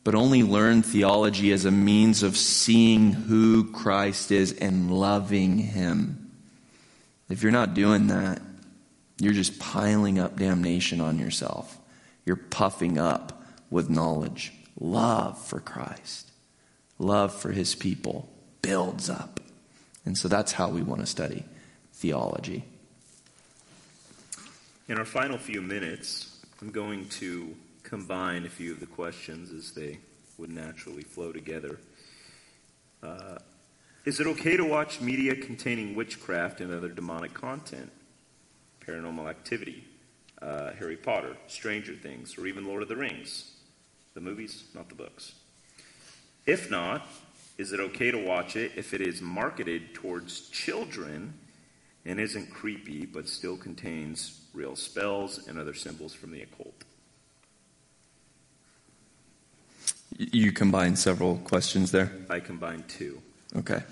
but 0.03 0.15
only 0.15 0.43
learn 0.43 0.81
theology 0.81 1.51
as 1.51 1.65
a 1.65 1.71
means 1.71 2.23
of 2.23 2.35
seeing 2.35 3.13
who 3.13 3.71
Christ 3.71 4.31
is 4.31 4.51
and 4.53 4.91
loving 4.91 5.57
Him. 5.57 6.31
If 7.29 7.43
you're 7.43 7.51
not 7.51 7.73
doing 7.73 8.07
that, 8.07 8.41
you're 9.19 9.33
just 9.33 9.59
piling 9.59 10.17
up 10.17 10.37
damnation 10.37 10.99
on 10.99 11.19
yourself. 11.19 11.77
You're 12.25 12.35
puffing 12.35 12.97
up 12.97 13.43
with 13.69 13.89
knowledge. 13.89 14.53
Love 14.79 15.39
for 15.39 15.59
Christ, 15.59 16.31
love 16.97 17.33
for 17.33 17.51
His 17.51 17.75
people 17.75 18.27
builds 18.61 19.09
up. 19.09 19.39
And 20.05 20.17
so 20.17 20.27
that's 20.27 20.53
how 20.53 20.69
we 20.69 20.81
want 20.81 21.01
to 21.01 21.07
study 21.07 21.43
theology. 21.93 22.63
In 24.87 24.97
our 24.97 25.05
final 25.05 25.37
few 25.37 25.61
minutes, 25.61 26.35
I'm 26.61 26.71
going 26.71 27.07
to 27.09 27.55
combine 27.91 28.45
a 28.45 28.49
few 28.49 28.71
of 28.71 28.79
the 28.79 28.85
questions 28.85 29.51
as 29.51 29.73
they 29.73 29.99
would 30.37 30.49
naturally 30.49 31.03
flow 31.03 31.33
together. 31.33 31.77
Uh, 33.03 33.35
is 34.05 34.21
it 34.21 34.27
okay 34.27 34.55
to 34.55 34.63
watch 34.63 35.01
media 35.01 35.35
containing 35.35 35.93
witchcraft 35.93 36.61
and 36.61 36.73
other 36.73 36.87
demonic 36.87 37.33
content? 37.33 37.91
Paranormal 38.87 39.29
activity, 39.29 39.83
uh, 40.41 40.71
Harry 40.79 40.95
Potter, 40.95 41.35
Stranger 41.47 41.93
Things, 41.93 42.37
or 42.37 42.47
even 42.47 42.65
Lord 42.65 42.81
of 42.81 42.87
the 42.87 42.95
Rings? 42.95 43.51
The 44.13 44.21
movies, 44.21 44.63
not 44.73 44.87
the 44.87 44.95
books. 44.95 45.33
If 46.45 46.71
not, 46.71 47.05
is 47.57 47.73
it 47.73 47.81
okay 47.81 48.09
to 48.09 48.25
watch 48.25 48.55
it 48.55 48.71
if 48.77 48.93
it 48.93 49.01
is 49.01 49.21
marketed 49.21 49.93
towards 49.93 50.47
children 50.47 51.33
and 52.05 52.21
isn't 52.21 52.51
creepy 52.51 53.05
but 53.05 53.27
still 53.27 53.57
contains 53.57 54.39
real 54.53 54.77
spells 54.77 55.45
and 55.45 55.59
other 55.59 55.73
symbols 55.73 56.13
from 56.13 56.31
the 56.31 56.41
occult? 56.41 56.85
You 60.17 60.51
combine 60.51 60.95
several 60.95 61.37
questions 61.37 61.91
there? 61.91 62.11
I 62.29 62.39
combined 62.39 62.87
two. 62.87 63.21
Okay. 63.55 63.83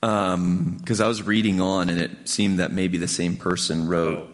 Because 0.00 1.00
um, 1.00 1.04
I 1.04 1.08
was 1.08 1.22
reading 1.22 1.60
on 1.60 1.88
and 1.88 2.00
it 2.00 2.28
seemed 2.28 2.58
that 2.58 2.72
maybe 2.72 2.98
the 2.98 3.08
same 3.08 3.36
person 3.36 3.88
wrote 3.88 4.18
oh. 4.18 4.28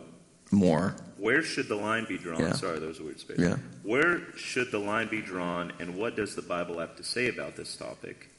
more. 0.51 0.97
Where 1.19 1.43
should 1.43 1.69
the 1.69 1.77
line 1.77 2.07
be 2.09 2.17
drawn? 2.17 2.41
Yeah. 2.41 2.53
Sorry, 2.53 2.79
there 2.79 2.89
was 2.89 2.99
a 2.99 3.05
weird 3.05 3.21
space. 3.21 3.39
Yeah. 3.39 3.57
Where 3.83 4.23
should 4.37 4.71
the 4.71 4.79
line 4.79 5.09
be 5.09 5.21
drawn, 5.21 5.71
and 5.79 5.97
what 5.97 6.17
does 6.17 6.35
the 6.35 6.41
Bible 6.41 6.79
have 6.79 6.97
to 6.97 7.05
say 7.05 7.29
about 7.29 7.57
this 7.57 7.77
topic? 7.77 8.31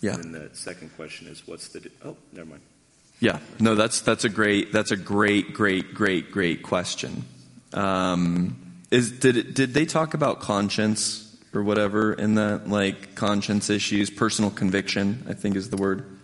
Yeah. 0.00 0.14
And 0.14 0.32
the 0.32 0.50
second 0.52 0.94
question 0.94 1.26
is, 1.26 1.46
what's 1.48 1.68
the? 1.68 1.90
Oh, 2.04 2.16
never 2.32 2.50
mind. 2.50 2.62
Yeah. 3.18 3.40
No, 3.58 3.74
that's 3.74 4.02
that's 4.02 4.24
a 4.24 4.28
great 4.28 4.72
that's 4.72 4.92
a 4.92 4.96
great 4.96 5.52
great 5.52 5.94
great 5.94 6.30
great 6.30 6.62
question. 6.62 7.24
Um, 7.72 8.56
is 8.92 9.10
did 9.10 9.36
it, 9.36 9.54
did 9.54 9.74
they 9.74 9.84
talk 9.84 10.14
about 10.14 10.38
conscience 10.38 11.25
or 11.56 11.62
whatever 11.62 12.12
in 12.12 12.34
that 12.34 12.68
like 12.68 13.14
conscience 13.14 13.70
issues, 13.70 14.10
personal 14.10 14.50
conviction? 14.50 15.24
I 15.28 15.32
think 15.32 15.56
is 15.56 15.70
the 15.70 15.76
word. 15.76 16.16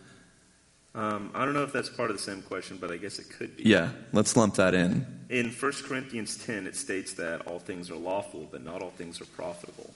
Um, 0.94 1.30
I 1.34 1.44
don't 1.46 1.54
know 1.54 1.62
if 1.62 1.72
that's 1.72 1.88
part 1.88 2.10
of 2.10 2.16
the 2.16 2.22
same 2.22 2.42
question, 2.42 2.76
but 2.78 2.90
I 2.90 2.98
guess 2.98 3.18
it 3.18 3.30
could 3.30 3.56
be. 3.56 3.62
Yeah, 3.64 3.90
let's 4.12 4.36
lump 4.36 4.56
that 4.56 4.74
in. 4.74 5.06
In 5.30 5.48
1 5.48 5.72
Corinthians 5.84 6.36
10, 6.44 6.66
it 6.66 6.76
states 6.76 7.14
that 7.14 7.46
all 7.46 7.58
things 7.58 7.90
are 7.90 7.96
lawful, 7.96 8.46
but 8.50 8.62
not 8.62 8.82
all 8.82 8.90
things 8.90 9.18
are 9.20 9.26
profitable. 9.26 9.90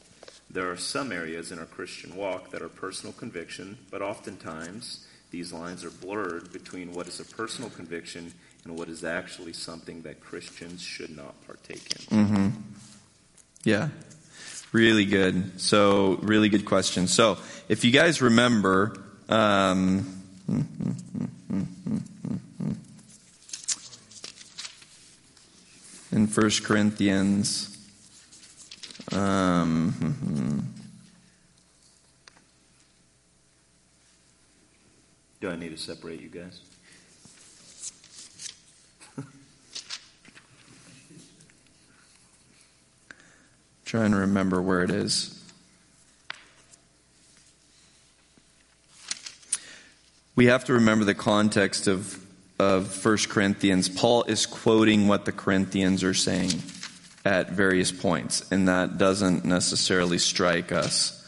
There 0.48 0.70
are 0.70 0.76
some 0.76 1.12
areas 1.12 1.52
in 1.52 1.58
our 1.58 1.66
Christian 1.66 2.16
walk 2.16 2.50
that 2.50 2.62
are 2.62 2.70
personal 2.70 3.12
conviction, 3.12 3.76
but 3.90 4.00
oftentimes 4.00 5.06
these 5.30 5.52
lines 5.52 5.84
are 5.84 5.90
blurred 5.90 6.50
between 6.52 6.92
what 6.92 7.08
is 7.08 7.20
a 7.20 7.24
personal 7.24 7.68
conviction 7.68 8.32
and 8.64 8.78
what 8.78 8.88
is 8.88 9.04
actually 9.04 9.52
something 9.52 10.00
that 10.02 10.20
Christians 10.20 10.80
should 10.80 11.14
not 11.14 11.34
partake 11.46 11.94
in. 12.10 12.18
Mm-hmm. 12.18 12.48
Yeah, 13.64 13.88
really 14.72 15.04
good. 15.04 15.60
So, 15.60 16.18
really 16.22 16.48
good 16.48 16.64
question. 16.64 17.06
So, 17.06 17.38
if 17.68 17.84
you 17.84 17.90
guys 17.90 18.22
remember, 18.22 19.02
um, 19.28 20.22
in 26.16 26.26
First 26.26 26.64
Corinthians. 26.64 27.72
Um, 29.12 30.72
Do 35.40 35.50
I 35.50 35.56
need 35.56 35.68
to 35.68 35.76
separate 35.76 36.20
you 36.22 36.28
guys? 36.28 36.60
Trying 43.96 44.10
to 44.10 44.18
remember 44.18 44.60
where 44.60 44.82
it 44.82 44.90
is. 44.90 45.42
We 50.34 50.44
have 50.48 50.66
to 50.66 50.74
remember 50.74 51.06
the 51.06 51.14
context 51.14 51.86
of, 51.86 52.22
of 52.58 53.02
1 53.02 53.16
Corinthians. 53.30 53.88
Paul 53.88 54.24
is 54.24 54.44
quoting 54.44 55.08
what 55.08 55.24
the 55.24 55.32
Corinthians 55.32 56.04
are 56.04 56.12
saying 56.12 56.62
at 57.24 57.52
various 57.52 57.90
points, 57.90 58.46
and 58.52 58.68
that 58.68 58.98
doesn't 58.98 59.46
necessarily 59.46 60.18
strike 60.18 60.72
us. 60.72 61.26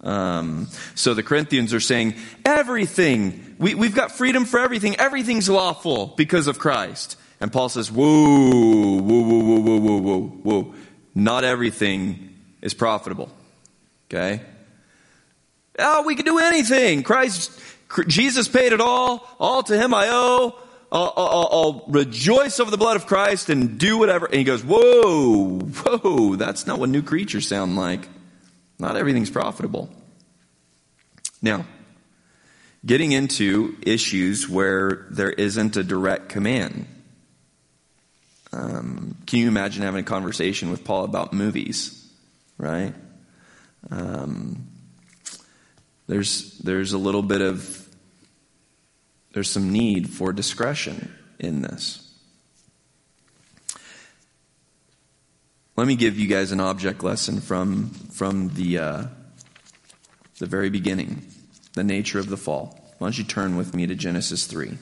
Um, 0.00 0.66
so 0.96 1.14
the 1.14 1.22
Corinthians 1.22 1.72
are 1.72 1.78
saying, 1.78 2.14
everything, 2.44 3.54
we, 3.60 3.76
we've 3.76 3.94
got 3.94 4.10
freedom 4.10 4.44
for 4.44 4.58
everything, 4.58 4.96
everything's 4.96 5.48
lawful 5.48 6.08
because 6.16 6.48
of 6.48 6.58
Christ. 6.58 7.16
And 7.40 7.52
Paul 7.52 7.68
says, 7.68 7.92
whoa, 7.92 8.02
whoa, 8.02 9.22
whoa, 9.22 9.38
whoa, 9.38 9.60
whoa, 9.60 9.78
whoa, 9.78 9.98
whoa, 10.00 10.22
whoa. 10.62 10.74
Not 11.14 11.44
everything 11.44 12.36
is 12.62 12.74
profitable. 12.74 13.30
Okay? 14.08 14.40
Oh, 15.78 16.02
we 16.02 16.14
can 16.14 16.24
do 16.24 16.38
anything. 16.38 17.02
Christ, 17.02 17.52
Jesus 18.06 18.48
paid 18.48 18.72
it 18.72 18.80
all. 18.80 19.28
All 19.38 19.62
to 19.62 19.76
him 19.76 19.94
I 19.94 20.08
owe. 20.10 20.58
I'll, 20.90 21.12
I'll, 21.16 21.48
I'll, 21.52 21.84
rejoice 21.88 22.60
over 22.60 22.70
the 22.70 22.78
blood 22.78 22.96
of 22.96 23.06
Christ 23.06 23.50
and 23.50 23.78
do 23.78 23.98
whatever. 23.98 24.24
And 24.24 24.36
he 24.36 24.44
goes, 24.44 24.64
whoa, 24.64 25.58
whoa, 25.58 26.36
that's 26.36 26.66
not 26.66 26.78
what 26.78 26.88
new 26.88 27.02
creatures 27.02 27.46
sound 27.46 27.76
like. 27.76 28.08
Not 28.78 28.96
everything's 28.96 29.30
profitable. 29.30 29.90
Now, 31.42 31.66
getting 32.86 33.12
into 33.12 33.76
issues 33.82 34.48
where 34.48 35.06
there 35.10 35.30
isn't 35.30 35.76
a 35.76 35.84
direct 35.84 36.30
command. 36.30 36.86
Um, 38.52 39.16
can 39.26 39.40
you 39.40 39.48
imagine 39.48 39.82
having 39.82 40.00
a 40.00 40.06
conversation 40.06 40.70
with 40.70 40.84
Paul 40.84 41.04
about 41.04 41.32
movies, 41.32 42.10
right? 42.56 42.94
Um, 43.90 44.66
there's 46.06 46.58
there's 46.58 46.92
a 46.92 46.98
little 46.98 47.22
bit 47.22 47.42
of 47.42 47.88
there's 49.32 49.50
some 49.50 49.72
need 49.72 50.08
for 50.08 50.32
discretion 50.32 51.14
in 51.38 51.62
this. 51.62 52.08
Let 55.78 55.86
me 55.86 55.94
give 55.94 56.18
you 56.18 56.26
guys 56.26 56.50
an 56.50 56.58
object 56.58 57.04
lesson 57.04 57.40
from, 57.40 57.90
from 57.90 58.48
the, 58.54 58.78
uh, 58.78 59.04
the 60.40 60.46
very 60.46 60.70
beginning, 60.70 61.22
the 61.74 61.84
nature 61.84 62.18
of 62.18 62.28
the 62.28 62.36
fall. 62.36 62.76
Why 62.98 63.06
don't 63.06 63.16
you 63.16 63.22
turn 63.22 63.56
with 63.56 63.76
me 63.76 63.86
to 63.86 63.94
Genesis 63.94 64.46
3? 64.46 64.76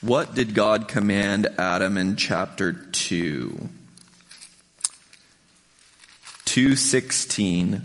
What 0.00 0.34
did 0.34 0.54
God 0.54 0.88
command 0.88 1.46
Adam 1.58 1.98
in 1.98 2.16
chapter 2.16 2.72
2? 2.72 3.68
216 6.46 7.82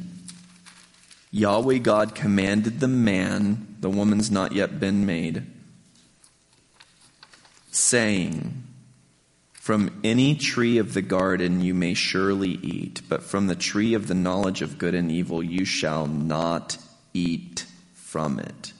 Yahweh 1.32 1.78
God 1.80 2.16
commanded 2.16 2.80
the 2.80 2.88
man, 2.88 3.76
the 3.82 3.90
woman's 3.90 4.32
not 4.32 4.54
yet 4.54 4.80
been 4.80 5.06
made, 5.06 5.46
saying, 7.70 8.64
From 9.52 10.00
any 10.02 10.36
tree 10.36 10.78
of 10.78 10.94
the 10.94 11.02
garden 11.02 11.60
you 11.60 11.74
may 11.74 11.94
surely 11.94 12.52
eat, 12.52 13.02
but 13.10 13.24
from 13.24 13.48
the 13.48 13.58
tree 13.58 13.94
of 13.94 14.08
the 14.08 14.14
knowledge 14.16 14.62
of 14.62 14.78
good 14.78 14.96
and 14.96 15.12
evil 15.12 15.44
you 15.44 15.66
shall 15.66 16.08
not 16.08 16.78
eat 17.14 17.66
from 17.94 18.40
it. 18.40 18.72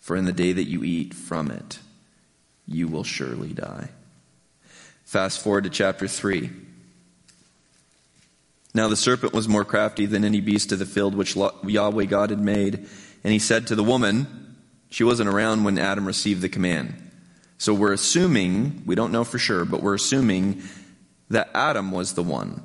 For 0.00 0.16
in 0.16 0.24
the 0.24 0.32
day 0.32 0.52
that 0.52 0.68
you 0.68 0.82
eat 0.82 1.12
from 1.12 1.50
it, 1.50 1.80
you 2.68 2.88
will 2.88 3.04
surely 3.04 3.52
die. 3.52 3.88
Fast 5.04 5.40
forward 5.40 5.64
to 5.64 5.70
chapter 5.70 6.06
3. 6.06 6.50
Now 8.74 8.88
the 8.88 8.96
serpent 8.96 9.32
was 9.32 9.48
more 9.48 9.64
crafty 9.64 10.06
than 10.06 10.24
any 10.24 10.40
beast 10.40 10.70
of 10.72 10.78
the 10.78 10.86
field 10.86 11.14
which 11.14 11.34
Yahweh 11.34 12.04
God 12.04 12.30
had 12.30 12.40
made. 12.40 12.86
And 13.24 13.32
he 13.32 13.38
said 13.38 13.66
to 13.66 13.74
the 13.74 13.82
woman, 13.82 14.56
she 14.90 15.04
wasn't 15.04 15.28
around 15.28 15.64
when 15.64 15.78
Adam 15.78 16.06
received 16.06 16.42
the 16.42 16.48
command. 16.48 16.94
So 17.58 17.74
we're 17.74 17.92
assuming, 17.92 18.82
we 18.86 18.94
don't 18.94 19.12
know 19.12 19.24
for 19.24 19.38
sure, 19.38 19.64
but 19.64 19.82
we're 19.82 19.94
assuming 19.94 20.62
that 21.30 21.50
Adam 21.54 21.90
was 21.90 22.14
the 22.14 22.22
one 22.22 22.62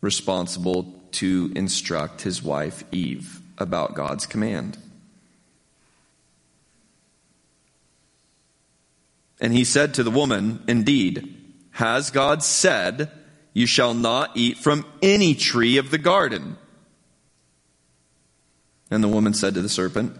responsible 0.00 0.94
to 1.12 1.52
instruct 1.56 2.22
his 2.22 2.42
wife 2.42 2.84
Eve 2.92 3.40
about 3.56 3.94
God's 3.94 4.26
command. 4.26 4.76
And 9.40 9.52
he 9.52 9.64
said 9.64 9.94
to 9.94 10.02
the 10.02 10.10
woman, 10.10 10.62
Indeed, 10.66 11.34
has 11.72 12.10
God 12.10 12.42
said, 12.42 13.10
You 13.52 13.66
shall 13.66 13.94
not 13.94 14.36
eat 14.36 14.58
from 14.58 14.84
any 15.00 15.34
tree 15.34 15.76
of 15.76 15.90
the 15.90 15.98
garden? 15.98 16.56
And 18.90 19.02
the 19.02 19.08
woman 19.08 19.34
said 19.34 19.54
to 19.54 19.62
the 19.62 19.68
serpent, 19.68 20.18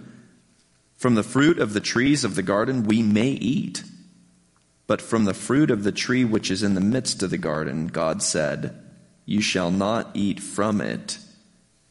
From 0.96 1.14
the 1.14 1.22
fruit 1.22 1.58
of 1.58 1.72
the 1.72 1.80
trees 1.80 2.22
of 2.24 2.34
the 2.34 2.42
garden 2.42 2.84
we 2.84 3.02
may 3.02 3.30
eat. 3.30 3.82
But 4.86 5.02
from 5.02 5.24
the 5.24 5.34
fruit 5.34 5.70
of 5.70 5.84
the 5.84 5.92
tree 5.92 6.24
which 6.24 6.50
is 6.50 6.62
in 6.62 6.74
the 6.74 6.80
midst 6.80 7.22
of 7.22 7.30
the 7.30 7.38
garden, 7.38 7.88
God 7.88 8.22
said, 8.22 8.74
You 9.26 9.40
shall 9.40 9.70
not 9.70 10.10
eat 10.14 10.40
from 10.40 10.80
it, 10.80 11.18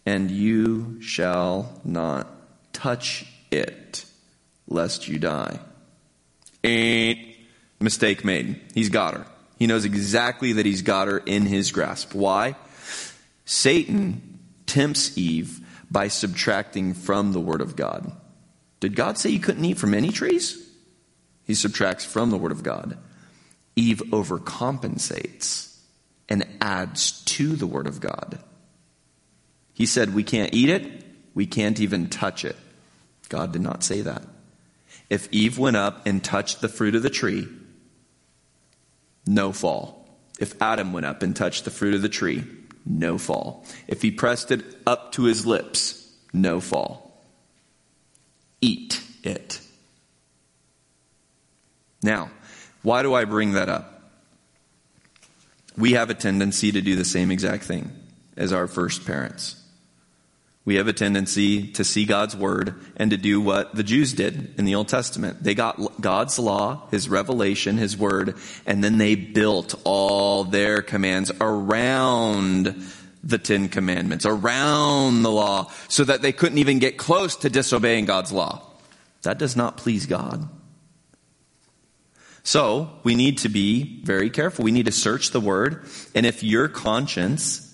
and 0.05 0.32
you 0.32 1.01
shall 1.01 1.80
not 1.84 2.28
touch 2.73 3.25
it, 3.51 4.05
lest 4.67 5.07
you 5.07 5.19
die. 5.19 5.59
Mistake 7.80 8.26
made. 8.26 8.61
He's 8.74 8.89
got 8.89 9.13
her. 9.13 9.26
He 9.57 9.68
knows 9.68 9.86
exactly 9.86 10.53
that 10.53 10.65
he's 10.65 10.82
got 10.82 11.07
her 11.07 11.18
in 11.18 11.45
his 11.45 11.72
grasp. 11.72 12.13
Why? 12.13 12.55
Satan 13.45 14.39
tempts 14.65 15.18
Eve 15.18 15.61
by 15.89 16.09
subtracting 16.09 16.93
from 16.93 17.32
the 17.32 17.39
Word 17.39 17.61
of 17.61 17.76
God. 17.76 18.11
Did 18.80 18.95
God 18.95 19.18
say 19.18 19.30
you 19.30 19.39
couldn't 19.39 19.65
eat 19.65 19.78
from 19.78 19.93
any 19.93 20.09
trees? 20.09 20.63
He 21.45 21.53
subtracts 21.53 22.05
from 22.05 22.30
the 22.30 22.38
Word 22.38 22.51
of 22.51 22.61
God. 22.61 22.97
Eve 23.76 24.01
overcompensates 24.11 25.78
and 26.30 26.45
adds 26.61 27.24
to 27.24 27.55
the 27.55 27.68
Word 27.68 27.88
of 27.88 28.01
God. 28.01 28.38
He 29.74 29.86
said, 29.86 30.13
We 30.13 30.24
can't 30.24 30.53
eat 30.53 30.70
it, 30.70 31.03
we 31.34 31.45
can't 31.45 31.80
even 31.80 32.09
touch 32.09 32.43
it. 32.43 32.55
God 33.30 33.53
did 33.53 33.61
not 33.61 33.84
say 33.84 34.01
that. 34.01 34.24
If 35.10 35.32
Eve 35.32 35.58
went 35.58 35.78
up 35.78 36.05
and 36.05 36.24
touched 36.24 36.62
the 36.62 36.68
fruit 36.68 36.95
of 36.95 37.03
the 37.03 37.10
tree, 37.10 37.47
no 39.26 39.51
fall. 39.51 40.08
If 40.39 40.62
Adam 40.62 40.93
went 40.93 41.05
up 41.05 41.24
and 41.24 41.36
touched 41.36 41.66
the 41.66 41.72
fruit 41.72 41.95
of 41.95 42.01
the 42.01 42.10
tree, 42.10 42.43
no 42.86 43.18
fall. 43.18 43.66
If 43.88 44.01
he 44.01 44.12
pressed 44.12 44.51
it 44.51 44.64
up 44.86 45.12
to 45.14 45.24
his 45.24 45.45
lips, 45.45 46.14
no 46.34 46.60
fall. 46.60 47.24
Eat 48.62 49.01
it. 49.24 49.62
Now, 52.03 52.32
why 52.84 53.01
do 53.01 53.14
I 53.14 53.26
bring 53.26 53.53
that 53.53 53.70
up? 53.70 54.12
We 55.78 55.93
have 55.93 56.10
a 56.10 56.16
tendency 56.16 56.72
to 56.72 56.82
do 56.82 56.95
the 56.95 57.05
same 57.05 57.32
exact 57.32 57.64
thing 57.64 57.91
as 58.36 58.53
our 58.53 58.68
first 58.68 59.05
parents. 59.05 59.62
We 60.68 60.76
have 60.76 60.89
a 60.89 60.93
tendency 60.93 61.68
to 61.72 61.86
see 61.86 62.03
God's 62.03 62.36
word 62.36 62.76
and 62.97 63.11
to 63.11 63.18
do 63.18 63.39
what 63.39 63.74
the 63.74 63.84
Jews 63.84 64.11
did 64.11 64.53
in 64.59 64.65
the 64.65 64.76
Old 64.76 64.89
Testament. 64.89 65.41
They 65.41 65.55
got 65.55 65.80
God's 66.01 66.38
law, 66.38 66.89
His 66.91 67.07
revelation, 67.07 67.78
His 67.78 67.95
word, 67.95 68.36
and 68.65 68.84
then 68.84 68.97
they 68.97 69.15
built 69.15 69.76
all 69.86 70.43
their 70.43 70.82
commands 70.82 71.32
around 71.39 72.84
the 73.24 73.38
Ten 73.38 73.70
Commandments, 73.70 74.26
around 74.26 75.24
the 75.24 75.32
law, 75.32 75.72
so 75.88 76.03
that 76.03 76.22
they 76.22 76.34
couldn't 76.34 76.57
even 76.57 76.80
get 76.80 76.97
close 76.97 77.38
to 77.38 77.49
disobeying 77.49 78.03
God's 78.03 78.34
law. 78.34 78.61
That 79.22 79.39
does 79.39 79.55
not 79.55 79.78
please 79.78 80.05
God. 80.05 80.49
So, 82.43 82.89
we 83.05 83.15
need 83.15 83.38
to 83.38 83.49
be 83.49 84.01
very 84.03 84.30
careful. 84.30 84.65
We 84.65 84.74
need 84.74 84.88
to 84.88 84.91
search 84.91 85.32
the 85.32 85.39
word, 85.39 85.86
and 86.13 86.26
if 86.26 86.43
your 86.43 86.68
conscience 86.68 87.66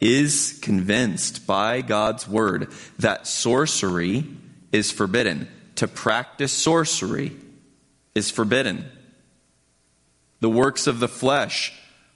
is 0.00 0.58
convinced 0.62 1.46
by 1.46 1.80
God's 1.80 2.28
word 2.28 2.70
that 2.98 3.26
sorcery 3.26 4.24
is 4.72 4.90
forbidden. 4.92 5.48
To 5.76 5.88
practice 5.88 6.52
sorcery 6.52 7.32
is 8.14 8.30
forbidden. 8.30 8.84
The 10.40 10.50
works 10.50 10.86
of 10.86 11.00
the 11.00 11.08
flesh 11.08 11.72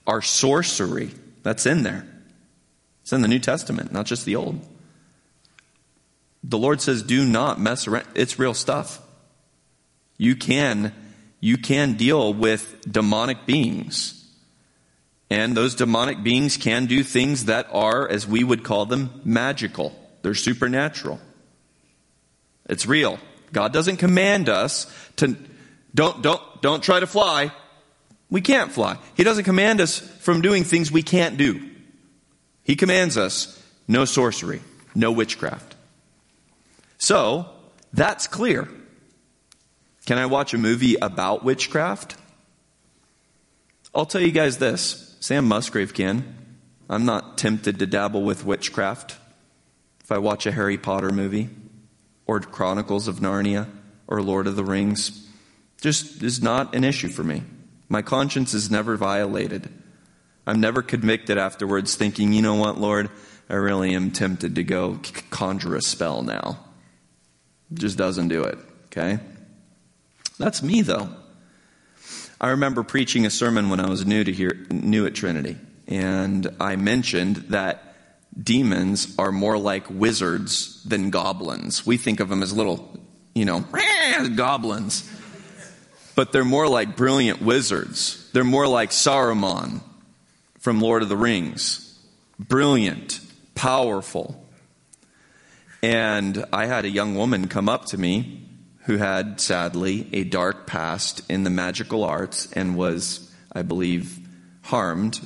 are 0.07 0.21
sorcery. 0.21 1.11
That's 1.43 1.65
in 1.65 1.83
there. 1.83 2.07
It's 3.01 3.11
in 3.11 3.21
the 3.21 3.27
New 3.27 3.39
Testament, 3.39 3.91
not 3.91 4.05
just 4.05 4.25
the 4.25 4.37
Old. 4.37 4.65
The 6.43 6.57
Lord 6.57 6.81
says, 6.81 7.03
do 7.03 7.25
not 7.25 7.59
mess 7.59 7.87
around. 7.87 8.05
It's 8.15 8.39
real 8.39 8.53
stuff. 8.53 9.01
You 10.17 10.35
can, 10.35 10.93
you 11.39 11.57
can 11.57 11.93
deal 11.93 12.33
with 12.33 12.81
demonic 12.89 13.45
beings 13.45 14.22
and 15.33 15.57
those 15.57 15.73
demonic 15.73 16.21
beings 16.21 16.57
can 16.57 16.85
do 16.85 17.01
things 17.01 17.45
that 17.45 17.65
are, 17.71 18.07
as 18.07 18.27
we 18.27 18.43
would 18.43 18.63
call 18.63 18.85
them, 18.85 19.19
magical. 19.25 19.91
They're 20.21 20.35
supernatural. 20.35 21.19
It's 22.69 22.85
real. 22.85 23.17
God 23.51 23.73
doesn't 23.73 23.97
command 23.97 24.47
us 24.47 24.85
to 25.15 25.35
don't 25.95 26.21
don't 26.21 26.61
don't 26.61 26.83
try 26.83 26.99
to 26.99 27.07
fly. 27.07 27.51
We 28.29 28.41
can't 28.41 28.71
fly. 28.71 28.99
He 29.15 29.23
doesn't 29.23 29.45
command 29.45 29.81
us 29.81 29.97
from 29.97 30.41
doing 30.41 30.63
things 30.65 30.91
we 30.91 31.01
can't 31.01 31.35
do. 31.35 31.67
He 32.63 32.75
commands 32.75 33.17
us 33.17 33.59
no 33.87 34.05
sorcery, 34.05 34.61
no 34.93 35.11
witchcraft. 35.11 35.75
So, 36.99 37.49
that's 37.91 38.27
clear. 38.27 38.69
Can 40.05 40.19
I 40.19 40.27
watch 40.27 40.53
a 40.53 40.59
movie 40.59 40.95
about 41.01 41.43
witchcraft? 41.43 42.17
I'll 43.95 44.05
tell 44.05 44.21
you 44.21 44.31
guys 44.31 44.59
this. 44.59 45.09
Sam 45.23 45.47
Musgrave 45.47 45.93
can. 45.93 46.35
I'm 46.89 47.05
not 47.05 47.37
tempted 47.37 47.79
to 47.79 47.85
dabble 47.85 48.23
with 48.23 48.43
witchcraft 48.43 49.15
if 50.03 50.11
I 50.11 50.17
watch 50.17 50.45
a 50.45 50.51
Harry 50.51 50.77
Potter 50.77 51.11
movie 51.13 51.49
or 52.25 52.41
Chronicles 52.41 53.07
of 53.07 53.21
Narnia 53.21 53.69
or 54.05 54.21
Lord 54.21 54.47
of 54.47 54.57
the 54.57 54.65
Rings. 54.65 55.25
Just 55.79 56.21
is 56.21 56.43
not 56.43 56.75
an 56.75 56.83
issue 56.83 57.07
for 57.07 57.23
me. 57.23 57.43
My 57.87 58.01
conscience 58.01 58.53
is 58.53 58.69
never 58.69 58.97
violated. 58.97 59.69
I'm 60.45 60.59
never 60.59 60.81
convicted 60.81 61.37
afterwards 61.37 61.95
thinking, 61.95 62.33
you 62.33 62.41
know 62.41 62.55
what, 62.55 62.77
Lord, 62.77 63.09
I 63.49 63.53
really 63.53 63.95
am 63.95 64.11
tempted 64.11 64.55
to 64.55 64.63
go 64.65 64.99
conjure 65.29 65.77
a 65.77 65.81
spell 65.81 66.21
now. 66.21 66.59
just 67.73 67.97
doesn't 67.97 68.27
do 68.27 68.43
it, 68.43 68.57
okay? 68.87 69.19
That's 70.37 70.61
me 70.61 70.81
though. 70.81 71.22
I 72.43 72.49
remember 72.49 72.83
preaching 72.83 73.25
a 73.25 73.29
sermon 73.29 73.69
when 73.69 73.79
I 73.79 73.89
was 73.89 74.05
new 74.05 74.21
to 74.21 74.29
here, 74.29 74.67
new 74.69 75.05
at 75.05 75.15
Trinity, 75.15 75.55
and 75.87 76.45
I 76.59 76.75
mentioned 76.75 77.37
that 77.51 77.95
demons 78.37 79.15
are 79.17 79.31
more 79.31 79.57
like 79.57 79.89
wizards 79.89 80.83
than 80.83 81.09
goblins. 81.09 81.85
We 81.85 81.95
think 81.95 82.19
of 82.19 82.27
them 82.27 82.43
as 82.43 82.51
little, 82.51 82.99
you 83.33 83.45
know, 83.45 83.63
goblins. 84.35 85.09
But 86.15 86.33
they're 86.33 86.43
more 86.43 86.67
like 86.67 86.97
brilliant 86.97 87.41
wizards. 87.41 88.29
They're 88.33 88.43
more 88.43 88.67
like 88.67 88.89
Saruman 88.89 89.79
from 90.59 90.81
Lord 90.81 91.01
of 91.01 91.07
the 91.07 91.15
Rings. 91.15 91.97
Brilliant, 92.37 93.21
powerful. 93.55 94.45
And 95.81 96.43
I 96.51 96.65
had 96.65 96.83
a 96.83 96.89
young 96.89 97.15
woman 97.15 97.47
come 97.47 97.69
up 97.69 97.85
to 97.85 97.97
me 97.97 98.42
who 98.83 98.97
had 98.97 99.39
sadly 99.39 100.07
a 100.11 100.23
dark 100.23 100.67
past 100.67 101.21
in 101.29 101.43
the 101.43 101.49
magical 101.49 102.03
arts 102.03 102.51
and 102.53 102.75
was, 102.75 103.31
I 103.51 103.61
believe, 103.61 104.19
harmed 104.61 105.19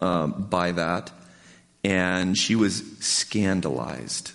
um, 0.00 0.46
by 0.48 0.72
that. 0.72 1.10
And 1.84 2.36
she 2.36 2.56
was 2.56 2.82
scandalized. 3.00 4.32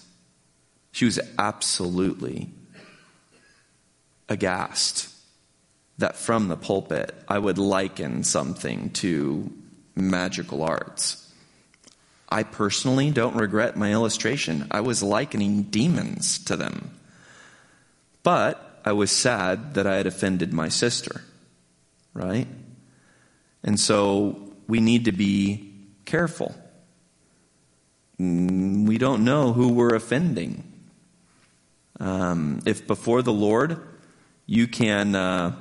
She 0.91 1.05
was 1.05 1.19
absolutely 1.37 2.49
aghast 4.29 5.09
that 5.97 6.15
from 6.15 6.47
the 6.47 6.57
pulpit 6.57 7.13
I 7.27 7.37
would 7.37 7.57
liken 7.57 8.23
something 8.23 8.91
to 8.91 9.51
magical 9.95 10.63
arts. 10.63 11.17
I 12.29 12.43
personally 12.43 13.11
don't 13.11 13.35
regret 13.35 13.75
my 13.75 13.91
illustration. 13.91 14.67
I 14.71 14.81
was 14.81 15.03
likening 15.03 15.63
demons 15.63 16.43
to 16.45 16.55
them. 16.55 16.91
But 18.23 18.81
I 18.85 18.93
was 18.93 19.11
sad 19.11 19.73
that 19.75 19.87
I 19.87 19.95
had 19.95 20.07
offended 20.07 20.53
my 20.53 20.69
sister, 20.69 21.23
right? 22.13 22.47
And 23.63 23.79
so 23.79 24.53
we 24.67 24.79
need 24.79 25.05
to 25.05 25.11
be 25.11 25.73
careful. 26.05 26.55
Mm, 28.19 28.87
we 28.87 28.97
don't 28.97 29.23
know 29.23 29.53
who 29.53 29.69
we're 29.69 29.95
offending. 29.95 30.63
Um, 31.99 32.61
if 32.65 32.87
before 32.87 33.21
the 33.21 33.33
Lord 33.33 33.79
you 34.47 34.67
can 34.67 35.15
uh, 35.15 35.55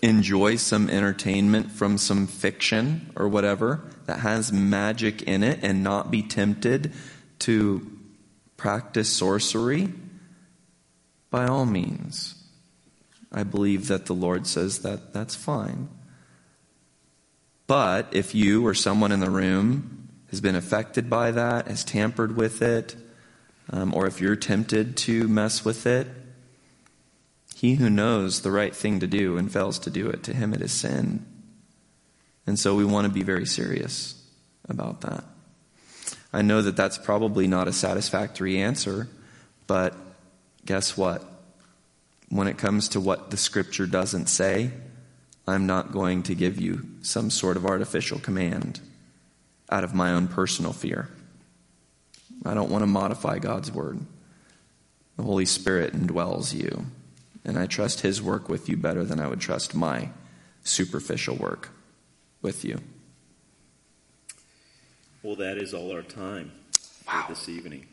enjoy 0.00 0.56
some 0.56 0.88
entertainment 0.88 1.70
from 1.70 1.98
some 1.98 2.26
fiction 2.26 3.12
or 3.16 3.28
whatever 3.28 3.82
that 4.06 4.20
has 4.20 4.52
magic 4.52 5.22
in 5.22 5.42
it 5.42 5.60
and 5.62 5.82
not 5.82 6.10
be 6.10 6.22
tempted 6.22 6.92
to 7.40 7.90
practice 8.56 9.10
sorcery, 9.10 9.92
by 11.32 11.46
all 11.46 11.66
means. 11.66 12.36
I 13.32 13.42
believe 13.42 13.88
that 13.88 14.06
the 14.06 14.14
Lord 14.14 14.46
says 14.46 14.80
that 14.80 15.12
that's 15.12 15.34
fine. 15.34 15.88
But 17.66 18.08
if 18.12 18.34
you 18.34 18.64
or 18.66 18.74
someone 18.74 19.10
in 19.10 19.20
the 19.20 19.30
room 19.30 20.08
has 20.30 20.40
been 20.40 20.54
affected 20.54 21.08
by 21.08 21.30
that, 21.30 21.66
has 21.66 21.82
tampered 21.82 22.36
with 22.36 22.60
it, 22.60 22.94
um, 23.70 23.94
or 23.94 24.06
if 24.06 24.20
you're 24.20 24.36
tempted 24.36 24.96
to 24.98 25.26
mess 25.26 25.64
with 25.64 25.86
it, 25.86 26.06
He 27.54 27.76
who 27.76 27.88
knows 27.88 28.42
the 28.42 28.50
right 28.50 28.76
thing 28.76 29.00
to 29.00 29.06
do 29.06 29.38
and 29.38 29.50
fails 29.50 29.78
to 29.80 29.90
do 29.90 30.08
it, 30.08 30.22
to 30.24 30.34
him 30.34 30.52
it 30.52 30.60
is 30.60 30.72
sin. 30.72 31.24
And 32.46 32.58
so 32.58 32.74
we 32.74 32.84
want 32.84 33.06
to 33.06 33.12
be 33.12 33.22
very 33.22 33.46
serious 33.46 34.20
about 34.68 35.00
that. 35.02 35.24
I 36.32 36.42
know 36.42 36.60
that 36.60 36.76
that's 36.76 36.98
probably 36.98 37.46
not 37.46 37.68
a 37.68 37.72
satisfactory 37.72 38.58
answer, 38.58 39.08
but 39.66 39.94
guess 40.64 40.96
what? 40.96 41.24
When 42.28 42.46
it 42.48 42.58
comes 42.58 42.88
to 42.90 43.00
what 43.00 43.30
the 43.30 43.36
scripture 43.36 43.86
doesn't 43.86 44.26
say, 44.26 44.70
I'm 45.46 45.66
not 45.66 45.92
going 45.92 46.22
to 46.24 46.34
give 46.34 46.60
you 46.60 46.86
some 47.02 47.30
sort 47.30 47.56
of 47.56 47.66
artificial 47.66 48.18
command 48.18 48.80
out 49.70 49.84
of 49.84 49.94
my 49.94 50.12
own 50.12 50.28
personal 50.28 50.72
fear. 50.72 51.08
I 52.44 52.54
don't 52.54 52.70
want 52.70 52.82
to 52.82 52.86
modify 52.86 53.38
God's 53.38 53.70
word. 53.70 54.00
The 55.16 55.22
Holy 55.22 55.44
Spirit 55.44 55.94
indwells 55.94 56.54
you, 56.54 56.86
and 57.44 57.58
I 57.58 57.66
trust 57.66 58.00
His 58.00 58.22
work 58.22 58.48
with 58.48 58.68
you 58.68 58.76
better 58.76 59.04
than 59.04 59.20
I 59.20 59.28
would 59.28 59.40
trust 59.40 59.74
my 59.74 60.10
superficial 60.64 61.36
work 61.36 61.70
with 62.40 62.64
you. 62.64 62.80
Well, 65.22 65.36
that 65.36 65.58
is 65.58 65.74
all 65.74 65.92
our 65.92 66.02
time 66.02 66.50
Wow. 67.06 67.26
this 67.28 67.48
evening. 67.48 67.86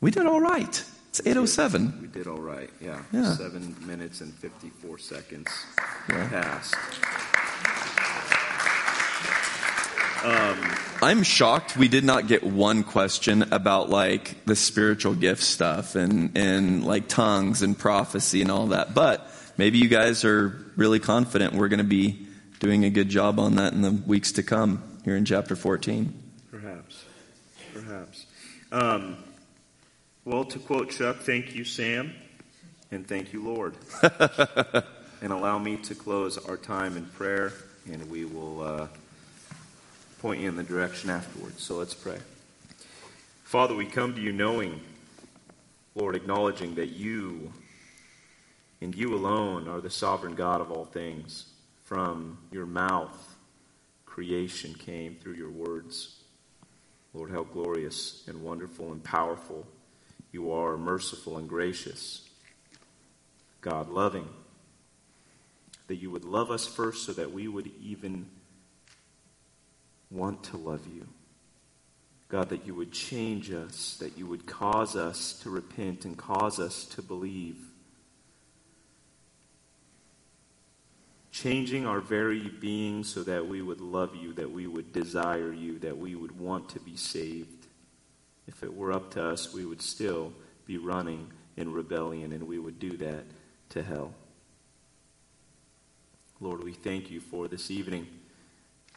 We 0.00 0.10
did 0.10 0.26
all 0.26 0.40
right. 0.40 0.84
It's 1.18 1.26
807. 1.26 1.98
We 2.02 2.08
did 2.08 2.26
all 2.26 2.36
right. 2.36 2.68
Yeah. 2.78 3.00
Yeah. 3.10 3.32
Seven 3.32 3.74
minutes 3.86 4.20
and 4.20 4.34
54 4.34 4.98
seconds 4.98 5.48
Yeah. 6.10 6.28
passed. 6.28 6.74
I'm 11.02 11.22
shocked 11.22 11.76
we 11.76 11.88
did 11.88 12.04
not 12.04 12.26
get 12.26 12.42
one 12.42 12.82
question 12.84 13.44
about 13.50 13.88
like 13.88 14.44
the 14.44 14.56
spiritual 14.56 15.14
gift 15.14 15.42
stuff 15.42 15.94
and, 15.94 16.36
and 16.36 16.84
like 16.84 17.08
tongues 17.08 17.62
and 17.62 17.78
prophecy 17.78 18.42
and 18.42 18.50
all 18.50 18.66
that. 18.68 18.92
But 18.92 19.26
maybe 19.56 19.78
you 19.78 19.88
guys 19.88 20.22
are 20.24 20.48
really 20.76 20.98
confident 21.00 21.54
we're 21.54 21.68
going 21.68 21.78
to 21.78 21.84
be 21.84 22.26
doing 22.60 22.84
a 22.84 22.90
good 22.90 23.08
job 23.08 23.38
on 23.40 23.54
that 23.54 23.72
in 23.72 23.80
the 23.80 23.92
weeks 23.92 24.32
to 24.32 24.42
come 24.42 24.82
here 25.04 25.16
in 25.16 25.24
chapter 25.24 25.56
14. 25.56 26.12
Perhaps. 26.50 27.04
Perhaps. 27.72 28.26
Um, 28.72 29.16
well, 30.26 30.44
to 30.44 30.58
quote 30.58 30.90
Chuck, 30.90 31.18
thank 31.18 31.54
you, 31.54 31.64
Sam, 31.64 32.12
and 32.90 33.06
thank 33.06 33.32
you, 33.32 33.44
Lord. 33.44 33.76
and 35.22 35.32
allow 35.32 35.56
me 35.56 35.76
to 35.76 35.94
close 35.94 36.36
our 36.36 36.56
time 36.56 36.96
in 36.96 37.06
prayer, 37.06 37.52
and 37.88 38.10
we 38.10 38.24
will 38.24 38.60
uh, 38.60 38.88
point 40.18 40.40
you 40.40 40.48
in 40.48 40.56
the 40.56 40.64
direction 40.64 41.10
afterwards. 41.10 41.62
So 41.62 41.76
let's 41.76 41.94
pray. 41.94 42.18
Father, 43.44 43.76
we 43.76 43.86
come 43.86 44.16
to 44.16 44.20
you 44.20 44.32
knowing, 44.32 44.80
Lord, 45.94 46.16
acknowledging 46.16 46.74
that 46.74 46.88
you 46.88 47.52
and 48.80 48.96
you 48.96 49.14
alone 49.14 49.68
are 49.68 49.80
the 49.80 49.90
sovereign 49.90 50.34
God 50.34 50.60
of 50.60 50.72
all 50.72 50.86
things. 50.86 51.46
From 51.84 52.38
your 52.50 52.66
mouth, 52.66 53.36
creation 54.06 54.74
came 54.74 55.14
through 55.14 55.34
your 55.34 55.50
words. 55.50 56.16
Lord, 57.14 57.30
how 57.30 57.44
glorious 57.44 58.24
and 58.26 58.42
wonderful 58.42 58.90
and 58.90 59.04
powerful 59.04 59.64
you 60.36 60.52
are, 60.52 60.76
merciful 60.76 61.38
and 61.38 61.48
gracious. 61.48 62.28
God, 63.62 63.88
loving. 63.88 64.28
That 65.86 65.94
you 65.96 66.10
would 66.10 66.26
love 66.26 66.50
us 66.50 66.66
first 66.66 67.06
so 67.06 67.14
that 67.14 67.32
we 67.32 67.48
would 67.48 67.70
even 67.82 68.26
want 70.10 70.42
to 70.44 70.58
love 70.58 70.82
you. 70.94 71.06
God, 72.28 72.50
that 72.50 72.66
you 72.66 72.74
would 72.74 72.92
change 72.92 73.50
us, 73.50 73.96
that 73.98 74.18
you 74.18 74.26
would 74.26 74.44
cause 74.44 74.94
us 74.94 75.40
to 75.42 75.48
repent 75.48 76.04
and 76.04 76.18
cause 76.18 76.60
us 76.60 76.84
to 76.84 77.00
believe. 77.00 77.56
Changing 81.32 81.86
our 81.86 82.00
very 82.00 82.50
being 82.60 83.04
so 83.04 83.22
that 83.22 83.48
we 83.48 83.62
would 83.62 83.80
love 83.80 84.14
you, 84.14 84.34
that 84.34 84.50
we 84.50 84.66
would 84.66 84.92
desire 84.92 85.50
you, 85.50 85.78
that 85.78 85.96
we 85.96 86.14
would 86.14 86.38
want 86.38 86.68
to 86.68 86.80
be 86.80 86.96
saved. 86.96 87.55
If 88.46 88.62
it 88.62 88.74
were 88.74 88.92
up 88.92 89.10
to 89.12 89.24
us, 89.24 89.52
we 89.52 89.64
would 89.64 89.82
still 89.82 90.32
be 90.66 90.78
running 90.78 91.30
in 91.56 91.72
rebellion 91.72 92.32
and 92.32 92.46
we 92.46 92.58
would 92.58 92.78
do 92.78 92.96
that 92.98 93.24
to 93.70 93.82
hell. 93.82 94.14
Lord, 96.40 96.62
we 96.62 96.72
thank 96.72 97.10
you 97.10 97.20
for 97.20 97.48
this 97.48 97.70
evening. 97.70 98.06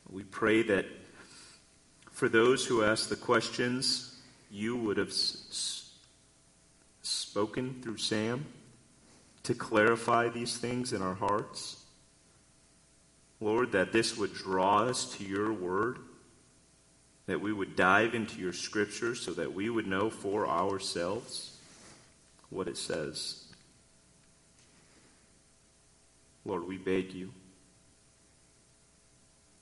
We 0.10 0.24
pray 0.24 0.62
that 0.64 0.86
for 2.12 2.28
those 2.28 2.66
who 2.66 2.84
ask 2.84 3.08
the 3.08 3.16
questions, 3.16 4.20
you 4.52 4.76
would 4.76 4.97
have 4.97 5.10
s- 5.10 5.93
spoken 7.02 7.82
through 7.82 7.97
Sam 7.97 8.45
to 9.43 9.54
clarify 9.54 10.28
these 10.30 10.58
things 10.58 10.91
in 10.91 11.02
our 11.02 11.14
hearts. 11.14 11.84
Lord, 13.39 13.72
that 13.72 13.93
this 13.93 14.18
would 14.18 14.34
draw 14.34 14.80
us 14.80 15.16
to 15.16 15.24
your 15.24 15.54
word, 15.54 16.00
that 17.30 17.41
we 17.41 17.53
would 17.53 17.75
dive 17.75 18.15
into 18.15 18.39
your 18.39 18.53
scripture 18.53 19.13
so 19.13 19.32
that 19.32 19.53
we 19.53 19.69
would 19.69 19.86
know 19.86 20.09
for 20.09 20.47
ourselves 20.47 21.57
what 22.49 22.67
it 22.67 22.77
says. 22.77 23.43
Lord, 26.45 26.67
we 26.67 26.77
beg 26.77 27.13
you. 27.13 27.32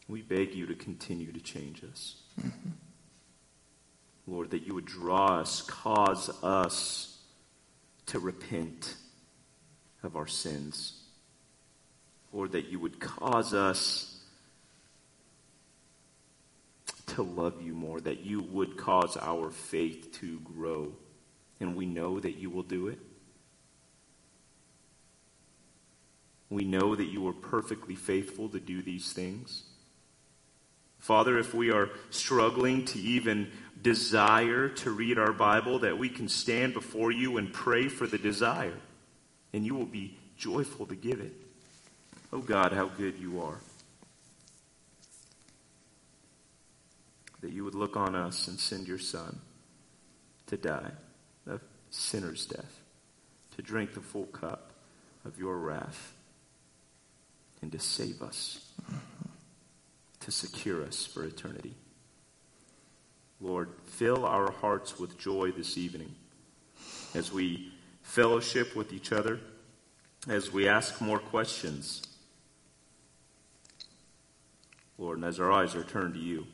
We 0.08 0.22
beg 0.22 0.56
you 0.56 0.66
to 0.68 0.76
continue 0.76 1.34
to 1.34 1.40
change 1.42 1.84
us. 1.84 2.16
Mm-hmm. 2.40 2.70
Lord, 4.28 4.52
that 4.52 4.66
you 4.66 4.74
would 4.74 4.86
draw 4.86 5.40
us, 5.40 5.62
cause 5.62 6.30
us 6.44 7.18
to 8.08 8.20
repent 8.20 8.96
of 10.04 10.16
our 10.16 10.28
sins. 10.28 11.02
Lord, 12.32 12.54
that 12.54 12.70
you 12.70 12.80
would 12.80 13.00
cause 13.00 13.54
us 13.54 14.17
to 17.18 17.24
love 17.24 17.64
you 17.64 17.74
more, 17.74 18.00
that 18.00 18.20
you 18.20 18.42
would 18.42 18.78
cause 18.78 19.18
our 19.18 19.50
faith 19.50 20.20
to 20.20 20.40
grow. 20.42 20.94
And 21.60 21.76
we 21.76 21.88
know 21.88 22.20
that 22.20 22.38
you 22.38 22.52
will 22.52 22.62
do 22.62 22.90
it. 22.90 23.00
We 26.52 26.64
know 26.64 26.96
that 26.96 27.08
you 27.08 27.28
are 27.28 27.34
perfectly 27.34 27.96
faithful 27.96 28.50
to 28.50 28.60
do 28.60 28.84
these 28.84 29.12
things. 29.14 29.64
Father, 31.00 31.40
if 31.40 31.56
we 31.56 31.72
are 31.72 31.90
struggling 32.12 32.86
to 32.86 33.00
even 33.00 33.50
desire 33.82 34.70
to 34.70 34.92
read 34.92 35.18
our 35.18 35.34
Bible, 35.34 35.80
that 35.80 35.98
we 35.98 36.10
can 36.10 36.30
stand 36.30 36.76
before 36.76 37.12
you 37.12 37.38
and 37.38 37.52
pray 37.52 37.88
for 37.88 38.06
the 38.06 38.20
desire, 38.20 38.78
and 39.54 39.66
you 39.66 39.74
will 39.74 39.86
be 39.86 40.16
joyful 40.38 40.86
to 40.86 40.96
give 40.96 41.20
it. 41.20 41.34
Oh 42.32 42.42
God, 42.42 42.74
how 42.74 42.86
good 42.86 43.18
you 43.20 43.42
are. 43.42 43.58
That 47.42 47.52
you 47.52 47.64
would 47.64 47.76
look 47.76 47.96
on 47.96 48.16
us 48.16 48.48
and 48.48 48.60
send 48.60 48.88
your 48.88 49.00
Son 49.00 49.40
to 50.48 50.58
die 50.58 50.92
a 51.50 51.60
sinner's 51.92 52.46
death, 52.46 52.82
to 53.56 53.62
drink 53.62 53.94
the 53.94 54.02
full 54.02 54.26
cup 54.26 54.72
of 55.26 55.38
your 55.38 55.58
wrath, 55.58 56.14
and 57.62 57.72
to 57.72 57.80
save 57.80 58.22
us, 58.22 58.72
to 60.20 60.32
secure 60.32 60.84
us 60.84 61.06
for 61.06 61.24
eternity. 61.24 61.74
Lord, 63.40 63.70
fill 63.86 64.26
our 64.26 64.52
hearts 64.52 65.00
with 65.00 65.18
joy 65.18 65.52
this 65.52 65.78
evening 65.78 66.16
as 67.14 67.32
we 67.32 67.72
fellowship 68.02 68.76
with 68.76 68.94
each 68.94 69.12
other, 69.12 69.40
as 70.28 70.52
we 70.52 70.68
ask 70.68 71.00
more 71.02 71.20
questions. 71.20 72.02
Lord, 74.98 75.18
and 75.18 75.26
as 75.26 75.40
our 75.40 75.52
eyes 75.52 75.76
are 75.76 75.84
turned 75.84 76.16
to 76.16 76.20
you, 76.20 76.48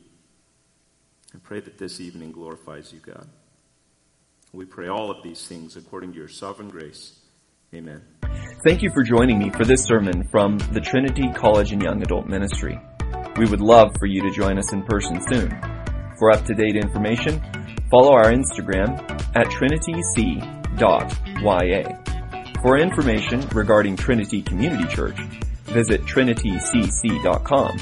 I 1.34 1.38
pray 1.42 1.58
that 1.60 1.78
this 1.78 2.00
evening 2.00 2.30
glorifies 2.30 2.92
you, 2.92 3.00
God. 3.00 3.26
We 4.52 4.64
pray 4.66 4.86
all 4.86 5.10
of 5.10 5.24
these 5.24 5.44
things 5.48 5.76
according 5.76 6.12
to 6.12 6.18
your 6.18 6.28
sovereign 6.28 6.68
grace. 6.68 7.18
Amen. 7.74 8.02
Thank 8.64 8.82
you 8.82 8.90
for 8.94 9.02
joining 9.02 9.40
me 9.40 9.50
for 9.50 9.64
this 9.64 9.82
sermon 9.82 10.28
from 10.30 10.58
the 10.72 10.80
Trinity 10.80 11.28
College 11.32 11.72
and 11.72 11.82
Young 11.82 12.00
Adult 12.02 12.28
Ministry. 12.28 12.80
We 13.36 13.46
would 13.46 13.60
love 13.60 13.96
for 13.98 14.06
you 14.06 14.22
to 14.22 14.30
join 14.30 14.58
us 14.58 14.72
in 14.72 14.84
person 14.84 15.20
soon. 15.28 15.50
For 16.20 16.30
up 16.30 16.44
to 16.44 16.54
date 16.54 16.76
information, 16.76 17.42
follow 17.90 18.12
our 18.12 18.30
Instagram 18.30 18.96
at 19.34 19.48
trinityc.ya. 19.48 21.00
For 22.62 22.78
information 22.78 23.40
regarding 23.48 23.96
Trinity 23.96 24.40
Community 24.40 24.86
Church, 24.86 25.18
visit 25.64 26.02
trinitycc.com. 26.02 27.78